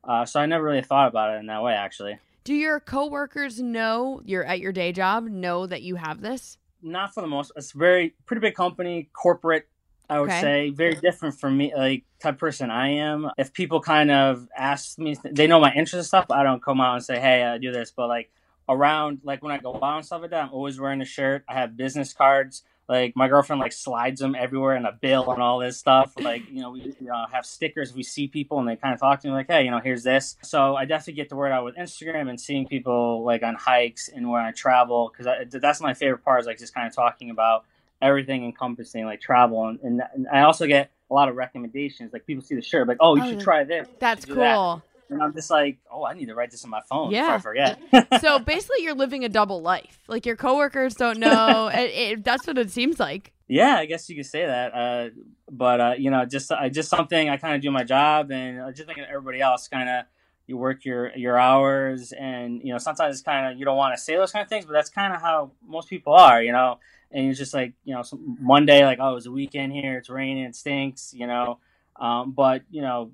Uh, 0.03 0.25
so 0.25 0.39
I 0.39 0.45
never 0.47 0.63
really 0.63 0.81
thought 0.81 1.07
about 1.07 1.33
it 1.35 1.39
in 1.39 1.45
that 1.45 1.61
way, 1.63 1.73
actually. 1.73 2.17
Do 2.43 2.53
your 2.55 2.79
coworkers 2.79 3.61
know 3.61 4.21
you're 4.25 4.43
at 4.43 4.59
your 4.59 4.71
day 4.71 4.91
job, 4.91 5.25
know 5.25 5.65
that 5.67 5.81
you 5.83 5.95
have 5.95 6.21
this? 6.21 6.57
not 6.85 7.13
for 7.13 7.21
the 7.21 7.27
most. 7.27 7.51
It's 7.55 7.71
very 7.71 8.13
pretty 8.25 8.41
big 8.41 8.55
company, 8.55 9.09
corporate. 9.13 9.67
I 10.09 10.19
would 10.19 10.29
Okay. 10.29 10.41
say 10.41 10.69
very 10.71 10.95
different 10.95 11.39
from 11.39 11.55
me, 11.57 11.73
like 11.73 12.03
type 12.19 12.33
of 12.33 12.39
person 12.39 12.69
I 12.69 12.89
am. 12.89 13.29
If 13.37 13.53
people 13.53 13.79
kind 13.79 14.11
of 14.11 14.49
ask 14.55 14.99
me, 14.99 15.15
they 15.23 15.47
know 15.47 15.59
my 15.61 15.71
interest 15.71 15.93
and 15.93 16.05
stuff. 16.05 16.25
I 16.29 16.43
don't 16.43 16.61
come 16.61 16.81
out 16.81 16.95
and 16.95 17.03
say, 17.03 17.19
"Hey, 17.19 17.41
I 17.43 17.57
do 17.57 17.71
this," 17.71 17.91
but 17.95 18.07
like 18.09 18.29
around, 18.69 19.19
like 19.23 19.43
when 19.43 19.51
I 19.51 19.57
go 19.57 19.75
out 19.75 19.97
and 19.97 20.05
stuff 20.05 20.21
like 20.21 20.31
that, 20.31 20.45
I'm 20.45 20.53
always 20.53 20.79
wearing 20.79 21.01
a 21.01 21.05
shirt. 21.05 21.43
I 21.47 21.53
have 21.53 21.75
business 21.77 22.13
cards. 22.13 22.63
Like 22.89 23.15
my 23.15 23.29
girlfriend 23.29 23.61
like 23.61 23.71
slides 23.71 24.19
them 24.19 24.35
everywhere 24.35 24.75
in 24.75 24.85
a 24.85 24.91
bill 24.91 25.31
and 25.31 25.41
all 25.41 25.57
this 25.59 25.77
stuff. 25.77 26.13
Like 26.19 26.43
you 26.51 26.61
know, 26.61 26.71
we 26.71 26.81
you 26.99 27.11
uh, 27.11 27.21
know, 27.21 27.25
have 27.31 27.45
stickers. 27.45 27.93
We 27.93 28.03
see 28.03 28.27
people 28.27 28.59
and 28.59 28.67
they 28.67 28.75
kind 28.75 28.93
of 28.93 28.99
talk 28.99 29.21
to 29.21 29.27
me 29.29 29.33
like, 29.33 29.47
"Hey, 29.47 29.63
you 29.63 29.71
know, 29.71 29.79
here's 29.79 30.03
this." 30.03 30.35
So 30.41 30.75
I 30.75 30.83
definitely 30.83 31.13
get 31.13 31.29
the 31.29 31.37
word 31.37 31.53
out 31.53 31.63
with 31.63 31.77
Instagram 31.77 32.29
and 32.29 32.39
seeing 32.39 32.67
people 32.67 33.23
like 33.23 33.41
on 33.41 33.55
hikes 33.55 34.09
and 34.09 34.29
where 34.29 34.41
I 34.41 34.51
travel 34.51 35.11
because 35.15 35.33
that's 35.61 35.79
my 35.79 35.93
favorite 35.93 36.25
part 36.25 36.41
is 36.41 36.45
like 36.45 36.57
just 36.59 36.73
kind 36.73 36.85
of 36.85 36.93
talking 36.93 37.29
about 37.29 37.63
everything 38.01 38.43
encompassing 38.43 39.05
like 39.05 39.21
travel 39.21 39.65
and, 39.67 39.79
and, 39.81 40.01
and 40.13 40.27
I 40.27 40.41
also 40.41 40.67
get 40.67 40.91
a 41.09 41.13
lot 41.13 41.29
of 41.29 41.35
recommendations. 41.37 42.11
Like 42.11 42.25
people 42.25 42.43
see 42.43 42.55
the 42.55 42.61
shirt, 42.61 42.87
like, 42.87 42.97
"Oh, 42.99 43.15
you 43.15 43.23
Oh, 43.23 43.29
should 43.29 43.39
try 43.39 43.63
this." 43.63 43.87
That's 43.99 44.25
cool. 44.25 44.35
that." 44.35 44.81
And 45.13 45.23
I'm 45.23 45.33
just 45.33 45.49
like, 45.49 45.77
"Oh, 45.91 46.03
I 46.05 46.13
need 46.13 46.25
to 46.27 46.35
write 46.35 46.51
this 46.51 46.63
on 46.63 46.69
my 46.69 46.81
phone 46.89 47.11
Yeah. 47.11 47.35
before 47.37 47.51
I 47.53 47.67
forget." 47.99 48.21
so 48.21 48.39
basically, 48.39 48.83
you're 48.83 48.95
living 48.95 49.23
a 49.23 49.29
double 49.29 49.61
life. 49.61 49.99
Like 50.07 50.25
your 50.25 50.35
coworkers 50.35 50.95
don't 50.95 51.19
know. 51.19 51.67
it, 51.73 51.91
it, 51.91 52.23
that's 52.23 52.45
what 52.47 52.57
it 52.57 52.71
seems 52.71 52.99
like. 52.99 53.31
Yeah, 53.47 53.75
I 53.75 53.85
guess 53.85 54.09
you 54.09 54.15
could 54.15 54.25
say 54.25 54.45
that. 54.45 54.73
Uh, 54.73 55.09
but 55.51 55.81
uh, 55.81 55.93
you 55.97 56.09
know, 56.09 56.25
just 56.25 56.51
uh, 56.51 56.69
just 56.69 56.89
something 56.89 57.29
I 57.29 57.37
kind 57.37 57.55
of 57.55 57.61
do 57.61 57.71
my 57.71 57.83
job, 57.83 58.31
and 58.31 58.59
uh, 58.61 58.71
just 58.71 58.87
like 58.87 58.97
everybody 58.97 59.41
else, 59.41 59.67
kind 59.67 59.87
of 59.89 60.05
you 60.47 60.57
work 60.57 60.83
your 60.85 61.15
your 61.15 61.37
hours, 61.37 62.11
and 62.13 62.61
you 62.63 62.71
know, 62.71 62.77
sometimes 62.77 63.15
it's 63.15 63.23
kind 63.23 63.51
of 63.51 63.59
you 63.59 63.65
don't 63.65 63.77
want 63.77 63.95
to 63.95 64.01
say 64.01 64.15
those 64.15 64.31
kind 64.31 64.43
of 64.43 64.49
things, 64.49 64.65
but 64.65 64.73
that's 64.73 64.89
kind 64.89 65.13
of 65.13 65.21
how 65.21 65.51
most 65.65 65.89
people 65.89 66.13
are, 66.13 66.41
you 66.41 66.51
know. 66.51 66.79
And 67.11 67.25
you're 67.25 67.35
just 67.35 67.53
like, 67.53 67.73
you 67.83 67.93
know, 67.93 68.01
some, 68.01 68.37
one 68.43 68.65
day 68.65 68.83
like, 68.85 68.97
oh, 68.99 69.15
it's 69.17 69.27
a 69.27 69.31
weekend 69.31 69.71
here, 69.71 69.99
it's 69.99 70.09
raining, 70.09 70.45
it 70.45 70.55
stinks, 70.55 71.13
you 71.13 71.27
know. 71.27 71.59
Um, 71.99 72.31
but 72.31 72.63
you 72.71 72.81
know, 72.81 73.11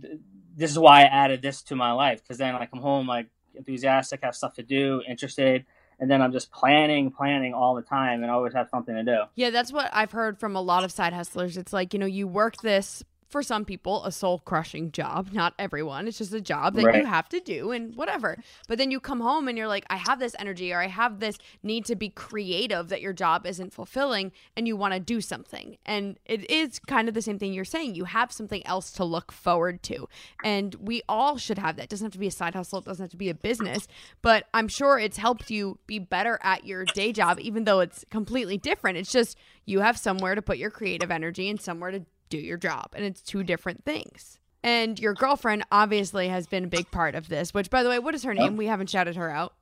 th- 0.00 0.14
this 0.58 0.72
is 0.72 0.78
why 0.78 1.02
I 1.02 1.04
added 1.04 1.40
this 1.40 1.62
to 1.64 1.76
my 1.76 1.92
life 1.92 2.20
because 2.22 2.36
then 2.36 2.54
I 2.54 2.66
come 2.66 2.80
home 2.80 3.06
like 3.06 3.28
enthusiastic, 3.54 4.20
have 4.22 4.34
stuff 4.34 4.54
to 4.54 4.62
do, 4.62 5.02
interested, 5.08 5.64
and 6.00 6.10
then 6.10 6.20
I'm 6.20 6.32
just 6.32 6.50
planning, 6.50 7.10
planning 7.10 7.54
all 7.54 7.74
the 7.74 7.82
time, 7.82 8.22
and 8.22 8.30
always 8.30 8.54
have 8.54 8.68
something 8.68 8.94
to 8.94 9.04
do. 9.04 9.18
Yeah, 9.36 9.50
that's 9.50 9.72
what 9.72 9.88
I've 9.92 10.12
heard 10.12 10.38
from 10.38 10.56
a 10.56 10.60
lot 10.60 10.84
of 10.84 10.92
side 10.92 11.12
hustlers. 11.12 11.56
It's 11.56 11.72
like, 11.72 11.94
you 11.94 12.00
know, 12.00 12.06
you 12.06 12.26
work 12.26 12.56
this 12.62 13.04
for 13.28 13.42
some 13.42 13.64
people 13.64 14.04
a 14.04 14.12
soul 14.12 14.40
crushing 14.40 14.90
job 14.90 15.32
not 15.32 15.54
everyone. 15.58 16.08
It's 16.08 16.18
just 16.18 16.32
a 16.32 16.40
job 16.40 16.74
that 16.74 16.94
you 16.96 17.04
have 17.04 17.28
to 17.30 17.40
do 17.40 17.70
and 17.70 17.94
whatever. 17.94 18.38
But 18.66 18.78
then 18.78 18.90
you 18.90 19.00
come 19.00 19.20
home 19.20 19.48
and 19.48 19.56
you're 19.56 19.68
like 19.68 19.84
i 19.90 19.96
have 19.96 20.18
this 20.18 20.34
energy 20.38 20.72
or 20.72 20.80
i 20.80 20.86
have 20.86 21.20
this 21.20 21.38
need 21.62 21.84
to 21.86 21.96
be 21.96 22.08
creative 22.08 22.88
that 22.88 23.00
your 23.00 23.12
job 23.12 23.46
isn't 23.46 23.72
fulfilling 23.72 24.32
and 24.56 24.66
you 24.66 24.76
want 24.76 24.94
to 24.94 25.00
do 25.00 25.20
something. 25.20 25.76
And 25.84 26.18
it 26.24 26.50
is 26.50 26.78
kind 26.78 27.08
of 27.08 27.14
the 27.14 27.22
same 27.22 27.38
thing 27.38 27.52
you're 27.52 27.64
saying. 27.64 27.94
You 27.94 28.04
have 28.04 28.32
something 28.32 28.66
else 28.66 28.90
to 28.92 29.04
look 29.04 29.32
forward 29.32 29.82
to. 29.84 30.08
And 30.42 30.74
we 30.76 31.02
all 31.08 31.36
should 31.36 31.58
have 31.58 31.76
that. 31.76 31.84
It 31.84 31.88
doesn't 31.90 32.06
have 32.06 32.12
to 32.12 32.18
be 32.18 32.26
a 32.26 32.32
side 32.32 32.54
hustle. 32.54 32.80
It 32.80 32.84
doesn't 32.84 33.04
have 33.04 33.10
to 33.10 33.16
be 33.16 33.28
a 33.28 33.34
business. 33.34 33.86
But 34.22 34.46
i'm 34.54 34.68
sure 34.68 34.98
it's 34.98 35.16
helped 35.16 35.50
you 35.50 35.78
be 35.86 35.98
better 35.98 36.38
at 36.42 36.64
your 36.64 36.84
day 36.84 37.12
job 37.12 37.38
even 37.40 37.64
though 37.64 37.80
it's 37.80 38.04
completely 38.10 38.56
different. 38.56 38.98
It's 38.98 39.12
just 39.12 39.36
you 39.64 39.80
have 39.80 39.98
somewhere 39.98 40.34
to 40.34 40.42
put 40.42 40.58
your 40.58 40.70
creative 40.70 41.10
energy 41.10 41.48
and 41.50 41.60
somewhere 41.60 41.90
to 41.90 42.04
do 42.28 42.38
your 42.38 42.56
job 42.58 42.90
and 42.94 43.04
it's 43.04 43.20
two 43.20 43.42
different 43.42 43.84
things 43.84 44.38
and 44.62 44.98
your 44.98 45.14
girlfriend 45.14 45.64
obviously 45.70 46.28
has 46.28 46.46
been 46.46 46.64
a 46.64 46.68
big 46.68 46.90
part 46.90 47.14
of 47.14 47.28
this 47.28 47.54
which 47.54 47.70
by 47.70 47.82
the 47.82 47.88
way 47.88 47.98
what 47.98 48.14
is 48.14 48.22
her 48.24 48.34
name 48.34 48.56
we 48.56 48.66
haven't 48.66 48.90
shouted 48.90 49.16
her 49.16 49.30
out 49.30 49.54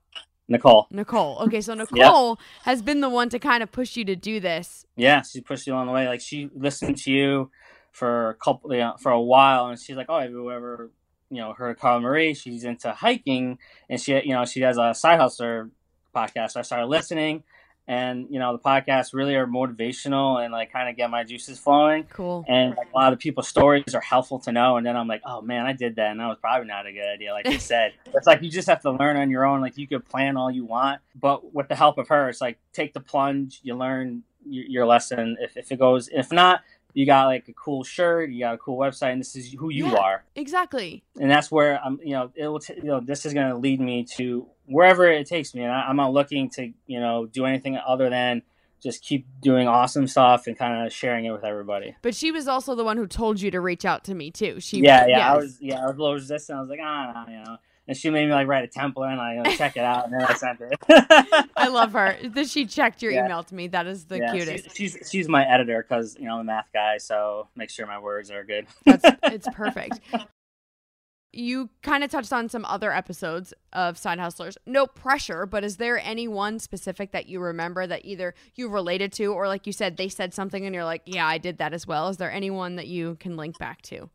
Nicole. 0.47 0.87
nicole 0.91 1.37
okay 1.41 1.61
so 1.61 1.73
nicole 1.91 2.39
has 2.63 2.81
been 2.81 3.01
the 3.01 3.09
one 3.09 3.29
to 3.29 3.39
kind 3.39 3.61
of 3.61 3.71
push 3.71 3.97
you 3.97 4.05
to 4.05 4.15
do 4.15 4.39
this 4.39 4.85
Yeah, 4.95 5.21
she 5.21 5.41
pushed 5.41 5.67
you 5.67 5.73
along 5.73 5.87
the 5.87 5.91
way. 5.93 6.07
Like 6.07 6.21
she 6.21 6.49
listened 6.55 6.97
to 6.99 7.11
you 7.11 7.51
for 7.91 8.29
a 8.29 8.33
couple, 8.35 8.71
you 8.73 8.79
know, 8.79 8.95
for 8.99 9.11
a 9.11 9.21
while, 9.21 9.67
and 9.67 9.79
she's 9.79 9.95
like, 9.95 10.07
"Oh, 10.09 10.19
have 10.19 10.29
you 10.29 10.51
ever, 10.51 10.91
you 11.29 11.41
know, 11.41 11.53
heard 11.53 11.71
of 11.71 11.79
Carla 11.79 11.99
Marie? 11.99 12.33
She's 12.33 12.63
into 12.63 12.91
hiking, 12.91 13.57
and 13.89 13.99
she, 13.99 14.13
you 14.13 14.33
know, 14.33 14.45
she 14.45 14.61
has 14.61 14.77
a 14.77 14.93
side 14.93 15.19
hustler 15.19 15.69
podcast." 16.15 16.51
So 16.51 16.59
I 16.59 16.63
started 16.63 16.87
listening, 16.87 17.43
and 17.87 18.27
you 18.29 18.37
know, 18.37 18.51
the 18.51 18.59
podcasts 18.59 19.13
really 19.13 19.35
are 19.35 19.47
motivational 19.47 20.43
and 20.43 20.51
like 20.51 20.73
kind 20.73 20.89
of 20.89 20.97
get 20.97 21.09
my 21.09 21.23
juices 21.23 21.57
flowing. 21.57 22.03
Cool. 22.03 22.43
And 22.47 22.75
like, 22.75 22.89
a 22.93 22.97
lot 22.97 23.13
of 23.13 23.19
people's 23.19 23.47
stories 23.47 23.95
are 23.95 24.01
helpful 24.01 24.39
to 24.39 24.51
know. 24.51 24.75
And 24.75 24.85
then 24.85 24.97
I'm 24.97 25.07
like, 25.07 25.21
"Oh 25.25 25.41
man, 25.41 25.65
I 25.65 25.73
did 25.73 25.95
that, 25.95 26.11
and 26.11 26.19
that 26.19 26.27
was 26.27 26.37
probably 26.41 26.67
not 26.67 26.85
a 26.85 26.91
good 26.91 27.07
idea." 27.07 27.31
Like 27.31 27.47
you 27.47 27.59
said, 27.59 27.93
it's 28.13 28.27
like 28.27 28.41
you 28.41 28.49
just 28.49 28.67
have 28.67 28.81
to 28.81 28.91
learn 28.91 29.15
on 29.15 29.29
your 29.29 29.45
own. 29.45 29.61
Like 29.61 29.77
you 29.77 29.87
could 29.87 30.05
plan 30.05 30.35
all 30.35 30.51
you 30.51 30.65
want, 30.65 31.01
but 31.15 31.53
with 31.53 31.69
the 31.69 31.75
help 31.75 31.97
of 31.97 32.09
her, 32.09 32.27
it's 32.27 32.41
like 32.41 32.59
take 32.73 32.93
the 32.93 32.99
plunge. 32.99 33.61
You 33.63 33.75
learn 33.75 34.23
your, 34.45 34.65
your 34.65 34.85
lesson. 34.85 35.37
If, 35.39 35.55
if 35.55 35.71
it 35.71 35.79
goes, 35.79 36.09
if 36.09 36.31
not, 36.31 36.61
you 36.93 37.05
got 37.05 37.25
like 37.25 37.47
a 37.47 37.53
cool 37.53 37.83
shirt, 37.83 38.29
you 38.31 38.39
got 38.39 38.55
a 38.55 38.57
cool 38.57 38.77
website, 38.77 39.11
and 39.13 39.21
this 39.21 39.35
is 39.35 39.53
who 39.53 39.69
you 39.69 39.87
Yeah. 39.87 39.97
are. 39.97 40.23
exactly 40.35 41.03
And 41.19 41.29
that's 41.29 41.51
where 41.51 41.79
I'm. 41.83 41.99
You 42.03 42.13
know, 42.13 42.31
it 42.35 42.47
will. 42.47 42.59
T- 42.59 42.75
you 42.77 42.83
know, 42.83 42.99
this 42.99 43.25
is 43.25 43.33
going 43.33 43.49
to 43.49 43.57
lead 43.57 43.79
me 43.79 44.05
to 44.17 44.47
wherever 44.65 45.05
it 45.05 45.27
takes 45.27 45.53
me. 45.55 45.63
And 45.63 45.71
I, 45.71 45.81
I'm 45.87 45.95
not 45.97 46.13
looking 46.13 46.49
to 46.51 46.71
you 46.85 46.99
know 46.99 47.25
do 47.25 47.45
anything 47.45 47.77
other 47.77 48.09
than 48.09 48.41
just 48.81 49.03
keep 49.03 49.25
doing 49.41 49.67
awesome 49.67 50.07
stuff 50.07 50.45
and 50.45 50.55
kind 50.55 50.85
of 50.85 50.93
sharing 50.93 51.25
it 51.25 51.31
with 51.31 51.43
everybody. 51.43 51.95
but 52.03 52.13
she 52.13 52.31
was 52.31 52.47
also 52.47 52.75
the 52.75 52.83
one 52.83 52.95
who 52.95 53.07
told 53.07 53.41
you 53.41 53.49
to 53.49 53.59
reach 53.59 53.85
out 53.85 54.03
to 54.03 54.13
me 54.13 54.29
too 54.29 54.59
she 54.59 54.77
yeah, 54.81 55.07
yeah, 55.07 55.33
I 55.33 55.35
was, 55.35 55.57
yeah, 55.59 55.81
I 55.81 55.87
was 55.87 55.95
a 55.95 55.99
little 55.99 56.13
resistant. 56.13 56.57
I 56.59 56.61
was 56.61 56.69
like, 56.69 56.79
ah, 56.83 57.25
you 57.27 57.37
know, 57.37 57.57
and 57.87 57.95
she 57.97 58.09
made 58.09 58.25
me 58.27 58.33
like 58.33 58.47
write 58.47 58.63
a 58.63 58.79
template 58.79 59.11
and 59.11 59.21
I 59.21 59.35
know, 59.35 59.43
check 59.55 59.77
it 59.77 59.83
out, 59.83 60.05
and 60.05 60.13
then 60.13 60.21
I 60.27 60.33
sent 60.33 60.59
it. 60.61 61.47
I 61.57 61.67
love 61.69 61.93
her. 61.93 62.17
That 62.29 62.49
she 62.49 62.65
checked 62.65 63.01
your 63.01 63.11
Yeah. 63.11 63.25
email 63.25 63.43
to 63.43 63.55
me. 63.55 63.67
That 63.67 63.87
is 63.87 64.05
the 64.05 64.19
Yeah, 64.19 64.31
cutest. 64.33 64.75
She's, 64.75 64.93
she's 64.93 65.09
she's 65.09 65.29
my 65.29 65.45
editor 65.47 65.85
because 65.87 66.15
you 66.19 66.25
know 66.25 66.35
I'm 66.35 66.41
a 66.41 66.43
math 66.43 66.69
guy, 66.73 66.97
so 66.97 67.47
make 67.55 67.69
sure 67.69 67.85
my 67.87 67.99
words 67.99 68.29
are 68.31 68.43
good. 68.43 68.67
That's 68.85 69.03
it's 69.23 69.47
perfect. 69.53 69.99
You 71.33 71.69
kind 71.83 72.03
of 72.03 72.09
touched 72.09 72.33
on 72.33 72.49
some 72.49 72.65
other 72.65 72.91
episodes 72.91 73.53
of 73.73 73.97
Side 73.97 74.17
Hustlers. 74.17 74.57
No 74.65 74.87
pressure, 74.87 75.45
but 75.45 75.63
is 75.63 75.77
there 75.77 75.99
any 75.99 76.27
one 76.27 76.57
specific 76.57 77.11
that 77.11 77.27
you 77.27 77.39
remember 77.39 77.85
that 77.85 78.05
either 78.05 78.33
you 78.55 78.69
related 78.69 79.11
to 79.13 79.25
or 79.33 79.47
like 79.47 79.67
you 79.67 79.73
said 79.73 79.97
they 79.97 80.09
said 80.09 80.33
something 80.33 80.65
and 80.65 80.73
you're 80.73 80.85
like, 80.85 81.03
"Yeah, 81.05 81.27
I 81.27 81.37
did 81.37 81.57
that 81.59 81.73
as 81.73 81.85
well." 81.85 82.07
Is 82.07 82.17
there 82.17 82.31
anyone 82.31 82.77
that 82.77 82.87
you 82.87 83.17
can 83.19 83.37
link 83.37 83.59
back 83.59 83.81
to? 83.83 84.09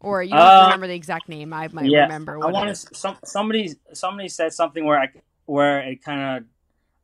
Or 0.00 0.22
you 0.22 0.30
don't 0.30 0.40
Uh, 0.40 0.62
remember 0.64 0.86
the 0.86 0.94
exact 0.94 1.28
name. 1.28 1.52
I 1.52 1.68
might 1.68 1.86
yeah, 1.86 2.02
remember 2.02 2.34
I 2.44 2.50
want 2.50 2.74
to. 2.74 2.94
Some 2.94 3.16
somebody 3.24 3.74
somebody 3.92 4.28
said 4.28 4.52
something 4.52 4.84
where 4.84 4.98
I 5.00 5.08
where 5.46 5.80
it 5.80 6.02
kind 6.02 6.38
of 6.38 6.44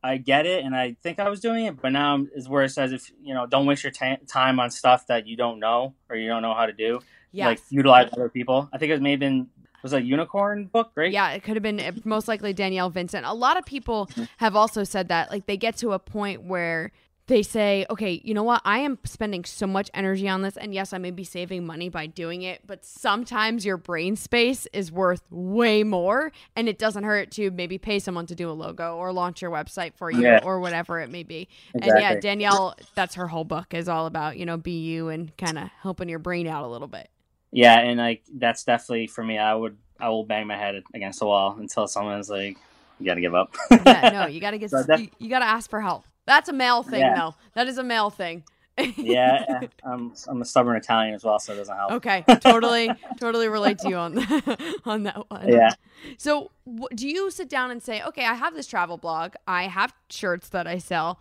I 0.05 0.17
get 0.19 0.47
it 0.47 0.65
and 0.65 0.75
I 0.75 0.97
think 1.03 1.19
I 1.21 1.29
was 1.29 1.41
doing 1.41 1.65
it, 1.67 1.81
but 1.81 1.91
now 1.91 2.25
is 2.35 2.49
where 2.49 2.65
it 2.65 2.71
says 2.71 2.93
if 2.93 3.11
you 3.23 3.35
know 3.35 3.47
don't 3.47 3.67
waste 3.67 3.83
your 3.85 3.93
ta 3.93 4.17
time 4.29 4.61
on 4.61 4.71
stuff 4.71 5.07
that 5.07 5.27
you 5.27 5.37
don't 5.37 5.59
know 5.59 5.95
or 6.09 6.17
you 6.17 6.29
don't 6.29 6.43
know 6.43 6.55
how 6.55 6.67
to 6.67 6.73
do. 6.73 7.01
Yes. 7.33 7.47
Like 7.47 7.61
utilize 7.71 8.11
other 8.13 8.29
people. 8.29 8.69
I 8.73 8.79
think 8.79 8.93
it 8.93 9.01
may 9.01 9.13
have 9.13 9.21
been 9.21 9.49
was 9.83 9.93
a 9.95 10.01
unicorn 10.03 10.67
book, 10.67 10.93
right? 10.95 11.11
Yeah, 11.11 11.31
it 11.31 11.43
could 11.43 11.57
have 11.57 11.63
been 11.63 12.03
most 12.05 12.29
likely 12.29 12.53
Danielle 12.53 12.91
Vincent. 12.91 13.25
A 13.27 13.33
lot 13.35 13.57
of 13.57 13.65
people 13.65 14.07
Mm-hmm. 14.13 14.25
have 14.37 14.55
also 14.55 14.85
said 14.85 15.09
that 15.09 15.31
like 15.31 15.47
they 15.47 15.57
get 15.57 15.77
to 15.79 15.93
a 15.93 15.99
point 15.99 16.43
where 16.43 16.93
they 17.29 17.43
say, 17.43 17.87
okay, 17.89 18.21
you 18.25 18.35
know 18.35 18.43
what? 18.43 18.61
I 18.65 18.79
am 18.81 18.99
spending 19.05 19.45
so 19.45 19.67
much 19.67 19.89
energy 19.95 20.29
on 20.29 20.43
this. 20.43 20.57
And 20.57 20.75
yes, 20.75 20.93
I 20.93 20.99
may 20.99 21.13
be 21.13 21.23
saving 21.25 21.65
money 21.65 21.89
by 21.89 22.07
doing 22.07 22.43
it, 22.43 22.67
but 22.67 22.85
sometimes 22.85 23.65
your 23.65 23.77
brain 23.77 24.17
space 24.17 24.67
is 24.73 24.91
worth 24.91 25.23
way 25.31 25.85
more. 25.85 26.33
And 26.57 26.69
it 26.69 26.79
doesn't 26.79 27.05
hurt 27.05 27.31
to 27.33 27.51
maybe 27.53 27.79
pay 27.79 28.01
someone 28.01 28.27
to 28.27 28.35
do 28.35 28.51
a 28.51 28.53
logo 28.53 28.97
or 28.97 29.13
launch 29.13 29.41
your 29.41 29.53
website 29.53 29.95
for 29.95 30.11
you 30.11 30.23
Yeah. 30.23 30.41
or 30.43 30.59
whatever 30.61 31.01
it 31.01 31.11
may 31.11 31.23
be. 31.23 31.49
And 31.75 31.85
yeah, 31.85 32.19
Danielle, 32.19 32.75
that's 32.97 33.15
her 33.15 33.29
whole 33.29 33.45
book 33.45 33.73
is 33.73 33.89
all 33.89 34.07
about, 34.07 34.37
you 34.37 34.45
know, 34.45 34.57
be 34.57 34.81
you 34.81 35.09
and 35.09 35.35
kind 35.37 35.59
of 35.59 35.69
helping 35.81 36.09
your 36.09 36.19
brain 36.19 36.49
out 36.49 36.65
a 36.65 36.69
little 36.69 36.89
bit. 36.89 37.09
Yeah, 37.53 37.79
and 37.79 37.99
like 37.99 38.23
that's 38.35 38.65
definitely 38.65 39.07
for 39.07 39.23
me. 39.23 39.39
I 39.39 39.55
would 39.55 39.77
I 40.01 40.09
will 40.09 40.25
bang 40.25 40.47
my 40.47 40.57
head 40.57 40.83
against 40.95 41.21
the 41.21 41.27
wall 41.27 41.55
until 41.61 41.87
someone's 41.87 42.31
like, 42.31 42.57
"You 42.99 43.05
got 43.07 43.15
to 43.17 43.21
give 43.21 43.35
up." 43.35 43.55
yeah, 43.71 44.09
no, 44.11 44.27
you 44.31 44.41
got 44.41 44.53
to 44.53 44.59
get, 44.59 44.71
So 44.71 44.83
that- 44.83 44.99
you, 44.99 45.09
you 45.19 45.29
got 45.29 45.41
to 45.41 45.45
ask 45.45 45.69
for 45.69 45.81
help. 45.83 46.05
That's 46.27 46.49
a 46.49 46.53
male 46.53 46.83
thing, 46.83 47.01
Yeah. 47.01 47.15
though. 47.17 47.35
That 47.55 47.67
is 47.69 47.79
a 47.79 47.83
male 47.83 48.11
thing. 48.11 48.45
yeah, 48.97 49.61
I'm 49.85 50.15
I'm 50.29 50.41
a 50.41 50.45
stubborn 50.47 50.77
Italian 50.77 51.15
as 51.15 51.23
well, 51.25 51.39
so 51.39 51.53
it 51.53 51.57
doesn't 51.57 51.77
help. 51.77 51.93
Okay, 51.93 52.25
totally, 52.41 52.91
totally 53.21 53.49
relate 53.49 53.79
to 53.81 53.89
you 53.91 53.97
on 53.97 54.15
that, 54.15 54.75
on 54.87 55.03
that 55.03 55.31
one. 55.31 55.47
Yeah. 55.49 55.71
So, 56.17 56.51
wh- 56.67 56.87
do 56.95 57.07
you 57.07 57.31
sit 57.31 57.51
down 57.51 57.71
and 57.71 57.83
say, 57.83 58.03
"Okay, 58.03 58.25
I 58.25 58.33
have 58.35 58.55
this 58.55 58.67
travel 58.67 58.97
blog. 58.97 59.35
I 59.47 59.65
have 59.65 59.93
shirts 60.09 60.49
that 60.51 60.67
I 60.67 60.79
sell." 60.79 61.21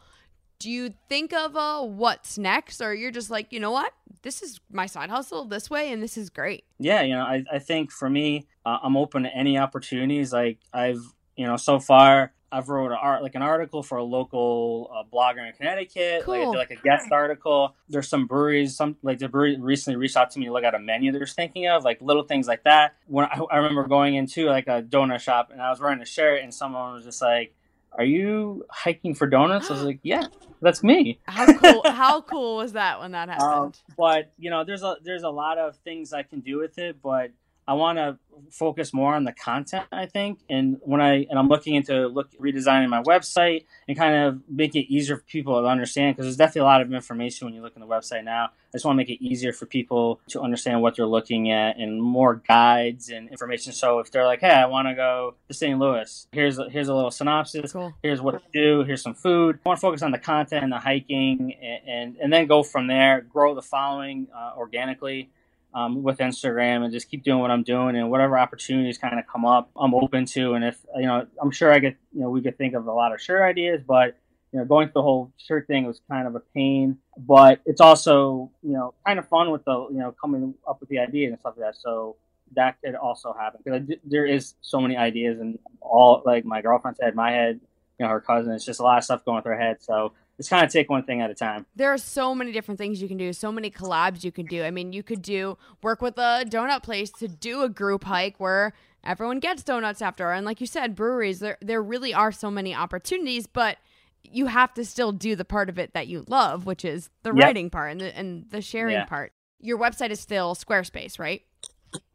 Do 0.59 0.69
you 0.71 0.93
think 1.09 1.33
of 1.33 1.57
uh, 1.57 1.81
what's 1.81 2.37
next, 2.37 2.81
or 2.81 2.93
you're 2.93 3.09
just 3.11 3.31
like, 3.31 3.51
you 3.51 3.59
know 3.59 3.71
what, 3.71 3.93
this 4.21 4.43
is 4.43 4.59
my 4.71 4.85
side 4.85 5.09
hustle 5.09 5.43
this 5.43 5.69
way, 5.71 5.91
and 5.91 6.01
this 6.03 6.17
is 6.17 6.29
great. 6.29 6.63
Yeah, 6.79 7.01
you 7.01 7.15
know, 7.15 7.23
I, 7.23 7.43
I 7.51 7.57
think 7.59 7.91
for 7.91 8.07
me, 8.09 8.45
uh, 8.63 8.77
I'm 8.83 8.95
open 8.95 9.23
to 9.23 9.35
any 9.35 9.57
opportunities. 9.57 10.31
Like 10.31 10.59
I've, 10.71 11.01
you 11.35 11.47
know, 11.47 11.57
so 11.57 11.79
far 11.79 12.31
I've 12.51 12.69
wrote 12.69 12.91
a 12.91 12.95
art 12.97 13.23
like 13.23 13.35
an 13.35 13.41
article 13.41 13.81
for 13.83 13.97
a 13.97 14.03
local 14.03 14.91
uh, 14.93 15.03
blogger 15.11 15.47
in 15.47 15.53
Connecticut. 15.53 16.27
Like 16.27 16.41
I 16.41 16.43
Cool. 16.43 16.51
did 16.53 16.57
like 16.57 16.71
a 16.71 16.75
guest 16.75 17.11
article. 17.11 17.75
There's 17.89 18.09
some 18.09 18.27
breweries, 18.27 18.75
some 18.75 18.97
like 19.03 19.19
the 19.19 19.29
brewery 19.29 19.57
recently 19.59 19.97
reached 19.97 20.17
out 20.17 20.31
to 20.31 20.39
me 20.39 20.45
to 20.47 20.51
look 20.53 20.63
at 20.63 20.75
a 20.75 20.79
menu 20.79 21.11
they're 21.11 21.25
thinking 21.25 21.67
of, 21.67 21.83
like 21.83 22.01
little 22.01 22.23
things 22.23 22.47
like 22.47 22.63
that. 22.63 22.95
When 23.07 23.25
I, 23.25 23.39
I 23.51 23.57
remember 23.57 23.87
going 23.87 24.15
into 24.15 24.47
like 24.47 24.67
a 24.67 24.81
donut 24.81 25.19
shop 25.21 25.49
and 25.51 25.61
I 25.61 25.69
was 25.69 25.79
wearing 25.79 26.01
a 26.01 26.05
shirt 26.05 26.41
and 26.43 26.53
someone 26.53 26.93
was 26.93 27.03
just 27.05 27.21
like, 27.21 27.55
"Are 27.93 28.03
you 28.03 28.65
hiking 28.69 29.15
for 29.15 29.27
donuts?" 29.27 29.69
I 29.69 29.73
was 29.73 29.83
like, 29.83 29.99
"Yeah, 30.03 30.27
that's 30.61 30.83
me." 30.83 31.19
How 31.27 31.51
cool! 31.53 31.81
how 31.85 32.21
cool 32.21 32.57
was 32.57 32.73
that 32.73 32.99
when 32.99 33.11
that 33.13 33.29
happened? 33.29 33.75
Um, 33.89 33.95
but 33.97 34.33
you 34.37 34.49
know, 34.49 34.63
there's 34.63 34.83
a 34.83 34.97
there's 35.03 35.23
a 35.23 35.29
lot 35.29 35.57
of 35.57 35.77
things 35.77 36.11
I 36.13 36.23
can 36.23 36.41
do 36.41 36.57
with 36.57 36.77
it, 36.77 37.01
but 37.01 37.31
I 37.67 37.73
want 37.73 37.97
to 37.97 38.17
focus 38.49 38.93
more 38.93 39.15
on 39.15 39.23
the 39.23 39.31
content. 39.31 39.85
I 39.91 40.05
think, 40.05 40.39
and 40.49 40.77
when 40.81 41.01
I 41.01 41.25
and 41.29 41.37
I'm 41.37 41.47
looking 41.47 41.75
into 41.75 42.07
look 42.07 42.31
redesigning 42.39 42.89
my 42.89 43.01
website 43.03 43.65
and 43.87 43.97
kind 43.97 44.15
of 44.15 44.41
make 44.49 44.75
it 44.75 44.91
easier 44.91 45.17
for 45.17 45.23
people 45.23 45.61
to 45.61 45.67
understand 45.67 46.15
because 46.15 46.25
there's 46.25 46.37
definitely 46.37 46.61
a 46.61 46.65
lot 46.65 46.81
of 46.81 46.93
information 46.93 47.47
when 47.47 47.53
you 47.53 47.61
look 47.61 47.75
in 47.75 47.81
the 47.81 47.87
website 47.87 48.23
now. 48.23 48.45
I 48.45 48.77
just 48.77 48.85
want 48.85 48.95
to 48.95 48.97
make 48.97 49.09
it 49.09 49.23
easier 49.23 49.51
for 49.51 49.65
people 49.65 50.21
to 50.29 50.41
understand 50.41 50.81
what 50.81 50.95
they're 50.95 51.05
looking 51.05 51.51
at 51.51 51.77
and 51.77 52.01
more 52.01 52.35
guides 52.35 53.09
and 53.09 53.29
information. 53.29 53.73
So 53.73 53.99
if 53.99 54.11
they're 54.11 54.25
like, 54.25 54.39
"Hey, 54.39 54.49
I 54.49 54.65
want 54.65 54.87
to 54.87 54.95
go 54.95 55.35
to 55.47 55.53
St. 55.53 55.77
Louis," 55.77 56.27
here's 56.31 56.57
a, 56.57 56.69
here's 56.69 56.87
a 56.87 56.93
little 56.93 57.11
synopsis. 57.11 57.73
Cool. 57.73 57.93
Here's 58.01 58.21
what 58.21 58.33
to 58.33 58.41
do. 58.53 58.83
Here's 58.83 59.01
some 59.01 59.13
food. 59.13 59.59
I 59.65 59.69
want 59.69 59.77
to 59.77 59.81
focus 59.81 60.01
on 60.01 60.11
the 60.11 60.19
content 60.19 60.63
and 60.63 60.71
the 60.71 60.79
hiking, 60.79 61.53
and 61.61 61.81
and, 61.87 62.17
and 62.17 62.33
then 62.33 62.47
go 62.47 62.63
from 62.63 62.87
there. 62.87 63.21
Grow 63.21 63.53
the 63.55 63.61
following 63.61 64.27
uh, 64.35 64.53
organically 64.57 65.29
um, 65.73 66.03
with 66.03 66.17
Instagram, 66.17 66.83
and 66.83 66.91
just 66.91 67.09
keep 67.09 67.23
doing 67.23 67.39
what 67.39 67.51
I'm 67.51 67.63
doing. 67.63 67.95
And 67.95 68.09
whatever 68.09 68.37
opportunities 68.37 68.97
kind 68.97 69.19
of 69.19 69.25
come 69.27 69.45
up, 69.45 69.69
I'm 69.75 69.93
open 69.93 70.25
to. 70.25 70.53
And 70.53 70.63
if 70.65 70.77
you 70.95 71.05
know, 71.05 71.25
I'm 71.41 71.51
sure 71.51 71.71
I 71.73 71.79
get 71.79 71.95
you 72.13 72.21
know 72.21 72.29
we 72.29 72.41
could 72.41 72.57
think 72.57 72.73
of 72.73 72.87
a 72.87 72.91
lot 72.91 73.13
of 73.13 73.21
shirt 73.21 73.41
ideas, 73.41 73.81
but 73.85 74.17
you 74.51 74.59
know, 74.59 74.65
going 74.65 74.87
through 74.87 74.93
the 74.93 75.03
whole 75.03 75.31
shirt 75.37 75.67
thing 75.67 75.85
was 75.85 76.01
kind 76.09 76.27
of 76.27 76.35
a 76.35 76.41
pain. 76.53 76.97
But 77.17 77.61
it's 77.65 77.81
also 77.81 78.51
you 78.61 78.73
know 78.73 78.93
kind 79.05 79.19
of 79.19 79.27
fun 79.27 79.51
with 79.51 79.63
the 79.65 79.87
you 79.91 79.99
know 79.99 80.13
coming 80.19 80.55
up 80.67 80.79
with 80.79 80.89
the 80.89 80.99
ideas 80.99 81.31
and 81.31 81.39
stuff 81.39 81.53
like 81.57 81.73
that. 81.73 81.79
So 81.79 82.17
that 82.55 82.77
could 82.83 82.95
also 82.95 83.33
happen 83.33 83.61
because 83.63 83.97
there 84.03 84.25
is 84.25 84.55
so 84.61 84.81
many 84.81 84.97
ideas 84.97 85.39
and 85.39 85.57
all 85.79 86.21
like 86.25 86.45
my 86.45 86.61
girlfriend's 86.61 86.99
head, 87.01 87.15
my 87.15 87.31
head, 87.31 87.59
you 87.97 88.05
know, 88.05 88.09
her 88.09 88.21
cousin. 88.21 88.51
It's 88.53 88.65
just 88.65 88.79
a 88.79 88.83
lot 88.83 88.97
of 88.97 89.03
stuff 89.03 89.23
going 89.23 89.41
through 89.41 89.53
her 89.53 89.61
head. 89.61 89.77
So 89.81 90.13
it's 90.41 90.49
kind 90.49 90.65
of 90.65 90.71
take 90.71 90.89
one 90.89 91.03
thing 91.03 91.21
at 91.21 91.29
a 91.29 91.35
time. 91.35 91.67
there 91.75 91.93
are 91.93 91.97
so 91.99 92.33
many 92.33 92.51
different 92.51 92.79
things 92.79 92.99
you 92.99 93.07
can 93.07 93.15
do 93.17 93.31
so 93.31 93.51
many 93.51 93.69
collabs 93.69 94.23
you 94.23 94.31
can 94.31 94.47
do 94.47 94.63
i 94.63 94.71
mean 94.71 94.91
you 94.91 95.03
could 95.03 95.21
do 95.21 95.55
work 95.83 96.01
with 96.01 96.17
a 96.17 96.43
donut 96.49 96.81
place 96.81 97.11
to 97.11 97.27
do 97.27 97.61
a 97.61 97.69
group 97.69 98.03
hike 98.05 98.39
where 98.39 98.73
everyone 99.03 99.39
gets 99.39 99.61
donuts 99.63 100.01
after 100.01 100.31
and 100.31 100.43
like 100.45 100.59
you 100.59 100.65
said 100.67 100.95
breweries 100.95 101.37
there 101.39 101.57
there 101.61 101.81
really 101.81 102.11
are 102.13 102.31
so 102.31 102.49
many 102.49 102.73
opportunities 102.73 103.45
but 103.45 103.77
you 104.23 104.47
have 104.47 104.73
to 104.73 104.83
still 104.83 105.11
do 105.11 105.35
the 105.35 105.45
part 105.45 105.69
of 105.69 105.77
it 105.77 105.93
that 105.93 106.07
you 106.07 106.25
love 106.27 106.65
which 106.65 106.83
is 106.83 107.09
the 107.21 107.29
Yep. 107.33 107.43
writing 107.43 107.69
part 107.69 107.91
and 107.91 108.01
the, 108.01 108.17
and 108.17 108.45
the 108.49 108.61
sharing 108.61 108.93
Yeah. 108.95 109.05
part 109.05 109.31
your 109.59 109.77
website 109.77 110.09
is 110.09 110.19
still 110.19 110.55
squarespace 110.55 111.19
right 111.19 111.43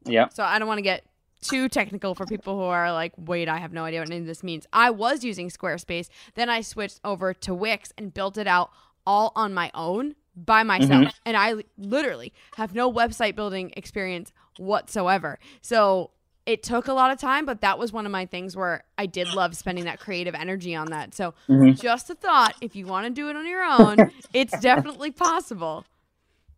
Yeah. 0.05 0.29
so 0.31 0.43
I 0.43 0.59
don't 0.59 0.67
want 0.69 0.79
to 0.79 0.83
get 0.83 1.05
too 1.40 1.68
technical 1.68 2.14
for 2.14 2.27
people 2.27 2.57
who 2.57 2.64
are 2.64 2.92
like, 2.92 3.12
wait, 3.16 3.49
I 3.49 3.59
have 3.59 3.72
no 3.72 3.85
idea 3.85 4.01
what 4.01 4.09
any 4.09 4.18
of 4.18 4.27
this 4.27 4.42
means. 4.42 4.66
I 4.72 4.90
was 4.90 5.22
using 5.25 5.49
Squarespace, 5.49 6.09
then 6.35 6.49
I 6.51 6.61
switched 6.61 7.01
over 7.05 7.35
to 7.35 7.55
Wix 7.55 7.92
and 7.99 8.12
built 8.12 8.38
it 8.38 8.46
out 8.46 8.70
all 9.07 9.33
on 9.37 9.55
my 9.55 9.70
own 9.75 10.16
by 10.35 10.62
myself. 10.62 11.05
Mhm. 11.05 11.12
And 11.25 11.37
I 11.37 11.55
literally 11.79 12.33
have 12.55 12.75
no 12.75 12.92
website 12.92 13.37
building 13.37 13.72
experience 13.77 14.33
whatsoever. 14.57 15.38
So 15.62 16.11
it 16.44 16.62
took 16.62 16.87
a 16.88 16.92
lot 16.92 17.11
of 17.11 17.18
time, 17.18 17.44
but 17.44 17.61
that 17.61 17.79
was 17.79 17.92
one 17.92 18.07
of 18.07 18.12
my 18.12 18.27
things 18.27 18.57
where 18.57 18.85
I 18.99 19.07
did 19.07 19.35
love 19.35 19.57
spending 19.57 19.85
that 19.85 19.99
creative 19.99 20.35
energy 20.35 20.75
on 20.75 20.90
that. 20.90 21.14
So 21.14 21.35
Mhm. 21.49 21.81
just 21.81 22.09
a 22.11 22.14
thought, 22.14 22.55
if 22.61 22.77
you 22.77 22.87
want 22.87 23.07
to 23.07 23.11
do 23.11 23.29
it 23.29 23.37
on 23.37 23.46
your 23.46 23.64
own, 23.64 24.11
it's 24.33 24.57
definitely 24.61 25.11
possible. 25.11 25.85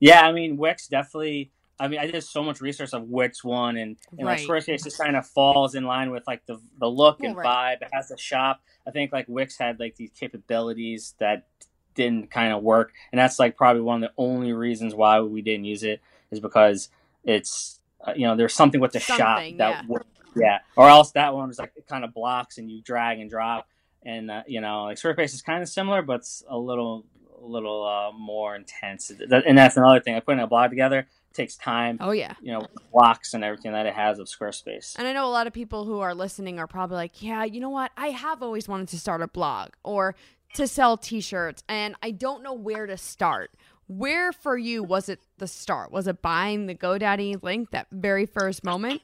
Yeah, 0.01 0.23
I 0.23 0.33
mean, 0.33 0.57
Wix 0.57 0.89
definitely. 0.89 1.53
I 1.81 1.89
mean, 1.89 2.01
I 2.01 2.11
did 2.11 2.23
so 2.25 2.43
much 2.43 2.61
research 2.61 2.93
of 2.93 3.05
which 3.05 3.45
one, 3.45 3.77
and, 3.77 3.97
and 4.17 4.27
like 4.27 4.39
Right. 4.39 4.49
Squarespace 4.49 4.85
just 4.85 4.99
kind 4.99 5.17
of 5.17 5.27
falls 5.27 5.75
in 5.75 5.85
line 5.85 6.11
with 6.11 6.27
like 6.27 6.45
the 6.47 6.61
the 6.79 6.89
look 6.89 7.23
and 7.23 7.37
right. 7.37 7.79
vibe. 7.81 7.87
It 7.87 7.91
has 7.93 8.09
the 8.09 8.19
shop. 8.19 8.61
I 8.87 8.91
think 8.91 9.13
like 9.13 9.27
Wix 9.29 9.57
had 9.59 9.79
like 9.79 9.97
these 9.97 10.11
capabilities 10.19 11.15
that 11.19 11.47
didn't 11.95 12.31
kind 12.31 12.53
of 12.53 12.63
work, 12.63 12.93
and 13.13 13.19
that's 13.19 13.39
like 13.39 13.57
probably 13.57 13.83
one 13.83 14.03
of 14.03 14.11
the 14.11 14.15
only 14.17 14.53
reasons 14.53 14.95
why 14.95 15.21
we 15.21 15.43
didn't 15.43 15.67
use 15.67 15.85
it 15.85 16.01
is 16.31 16.41
because 16.41 16.89
it's 17.25 17.81
uh, 18.05 18.13
you 18.17 18.27
know 18.27 18.37
there's 18.37 18.55
something 18.55 18.81
with 18.81 18.93
the 18.93 19.01
shop 19.01 19.39
that 19.39 19.59
yeah. 19.59 19.83
worked. 19.87 20.19
yeah, 20.37 20.59
or 20.77 20.89
else 20.89 21.13
that 21.13 21.35
one 21.35 21.49
was 21.49 21.59
like 21.59 21.73
it 21.77 21.87
kind 21.87 22.05
of 22.05 22.13
blocks 22.13 22.59
and 22.59 22.71
you 22.71 22.83
drag 22.83 23.21
and 23.21 23.31
drop, 23.31 23.69
and 24.05 24.31
uh, 24.31 24.43
you 24.49 24.61
know 24.61 24.85
like 24.85 24.97
Squarespace 24.97 25.35
is 25.35 25.43
kind 25.43 25.63
of 25.63 25.69
similar, 25.69 26.03
but 26.03 26.17
it's 26.17 26.43
a 26.49 26.59
little 26.59 27.05
a 27.41 27.47
little 27.47 27.87
uh, 27.87 28.19
more 28.19 28.57
intense. 28.57 29.11
And 29.11 29.57
that's 29.57 29.77
another 29.77 30.01
thing. 30.01 30.15
I 30.15 30.17
like, 30.17 30.27
putting 30.27 30.41
a 30.41 30.49
blog 30.49 30.71
together 30.71 31.07
takes 31.35 31.57
time. 31.57 31.99
Oh, 32.01 32.11
yeah. 32.11 32.35
You 32.41 32.53
know, 32.53 32.67
blocks 32.93 33.35
and 33.35 33.45
everything 33.45 33.73
that 33.73 33.87
it 33.87 33.95
has 33.95 34.19
of 34.19 34.27
Squarespace. 34.27 34.97
And 34.99 35.07
I 35.07 35.13
know 35.13 35.27
a 35.27 35.31
lot 35.31 35.47
of 35.47 35.53
people 35.53 35.85
who 35.85 36.01
are 36.01 36.15
listening 36.15 36.59
are 36.59 36.67
probably 36.67 36.97
like, 36.97 37.23
yeah, 37.23 37.45
you 37.45 37.61
know 37.61 37.71
what? 37.71 37.93
I 37.97 38.09
have 38.09 38.43
always 38.43 38.69
wanted 38.69 38.89
to 38.89 38.99
start 38.99 39.23
a 39.23 39.29
blog 39.29 39.71
or 39.85 40.15
to 40.55 40.67
sell 40.67 40.97
t 40.97 41.21
shirts, 41.21 41.63
and 41.69 41.95
I 42.03 42.11
don't 42.11 42.43
know 42.43 42.55
where 42.55 42.87
to 42.87 42.97
start. 42.97 43.51
Where 43.87 44.33
for 44.33 44.57
you 44.57 44.83
was 44.83 45.09
it 45.09 45.21
the 45.39 45.47
start? 45.47 45.93
Was 45.93 46.07
it 46.07 46.21
buying 46.21 46.67
the 46.67 46.75
GoDaddy 46.75 47.43
link 47.43 47.71
that 47.71 47.87
very 47.91 48.27
first 48.27 48.65
moment? 48.65 49.03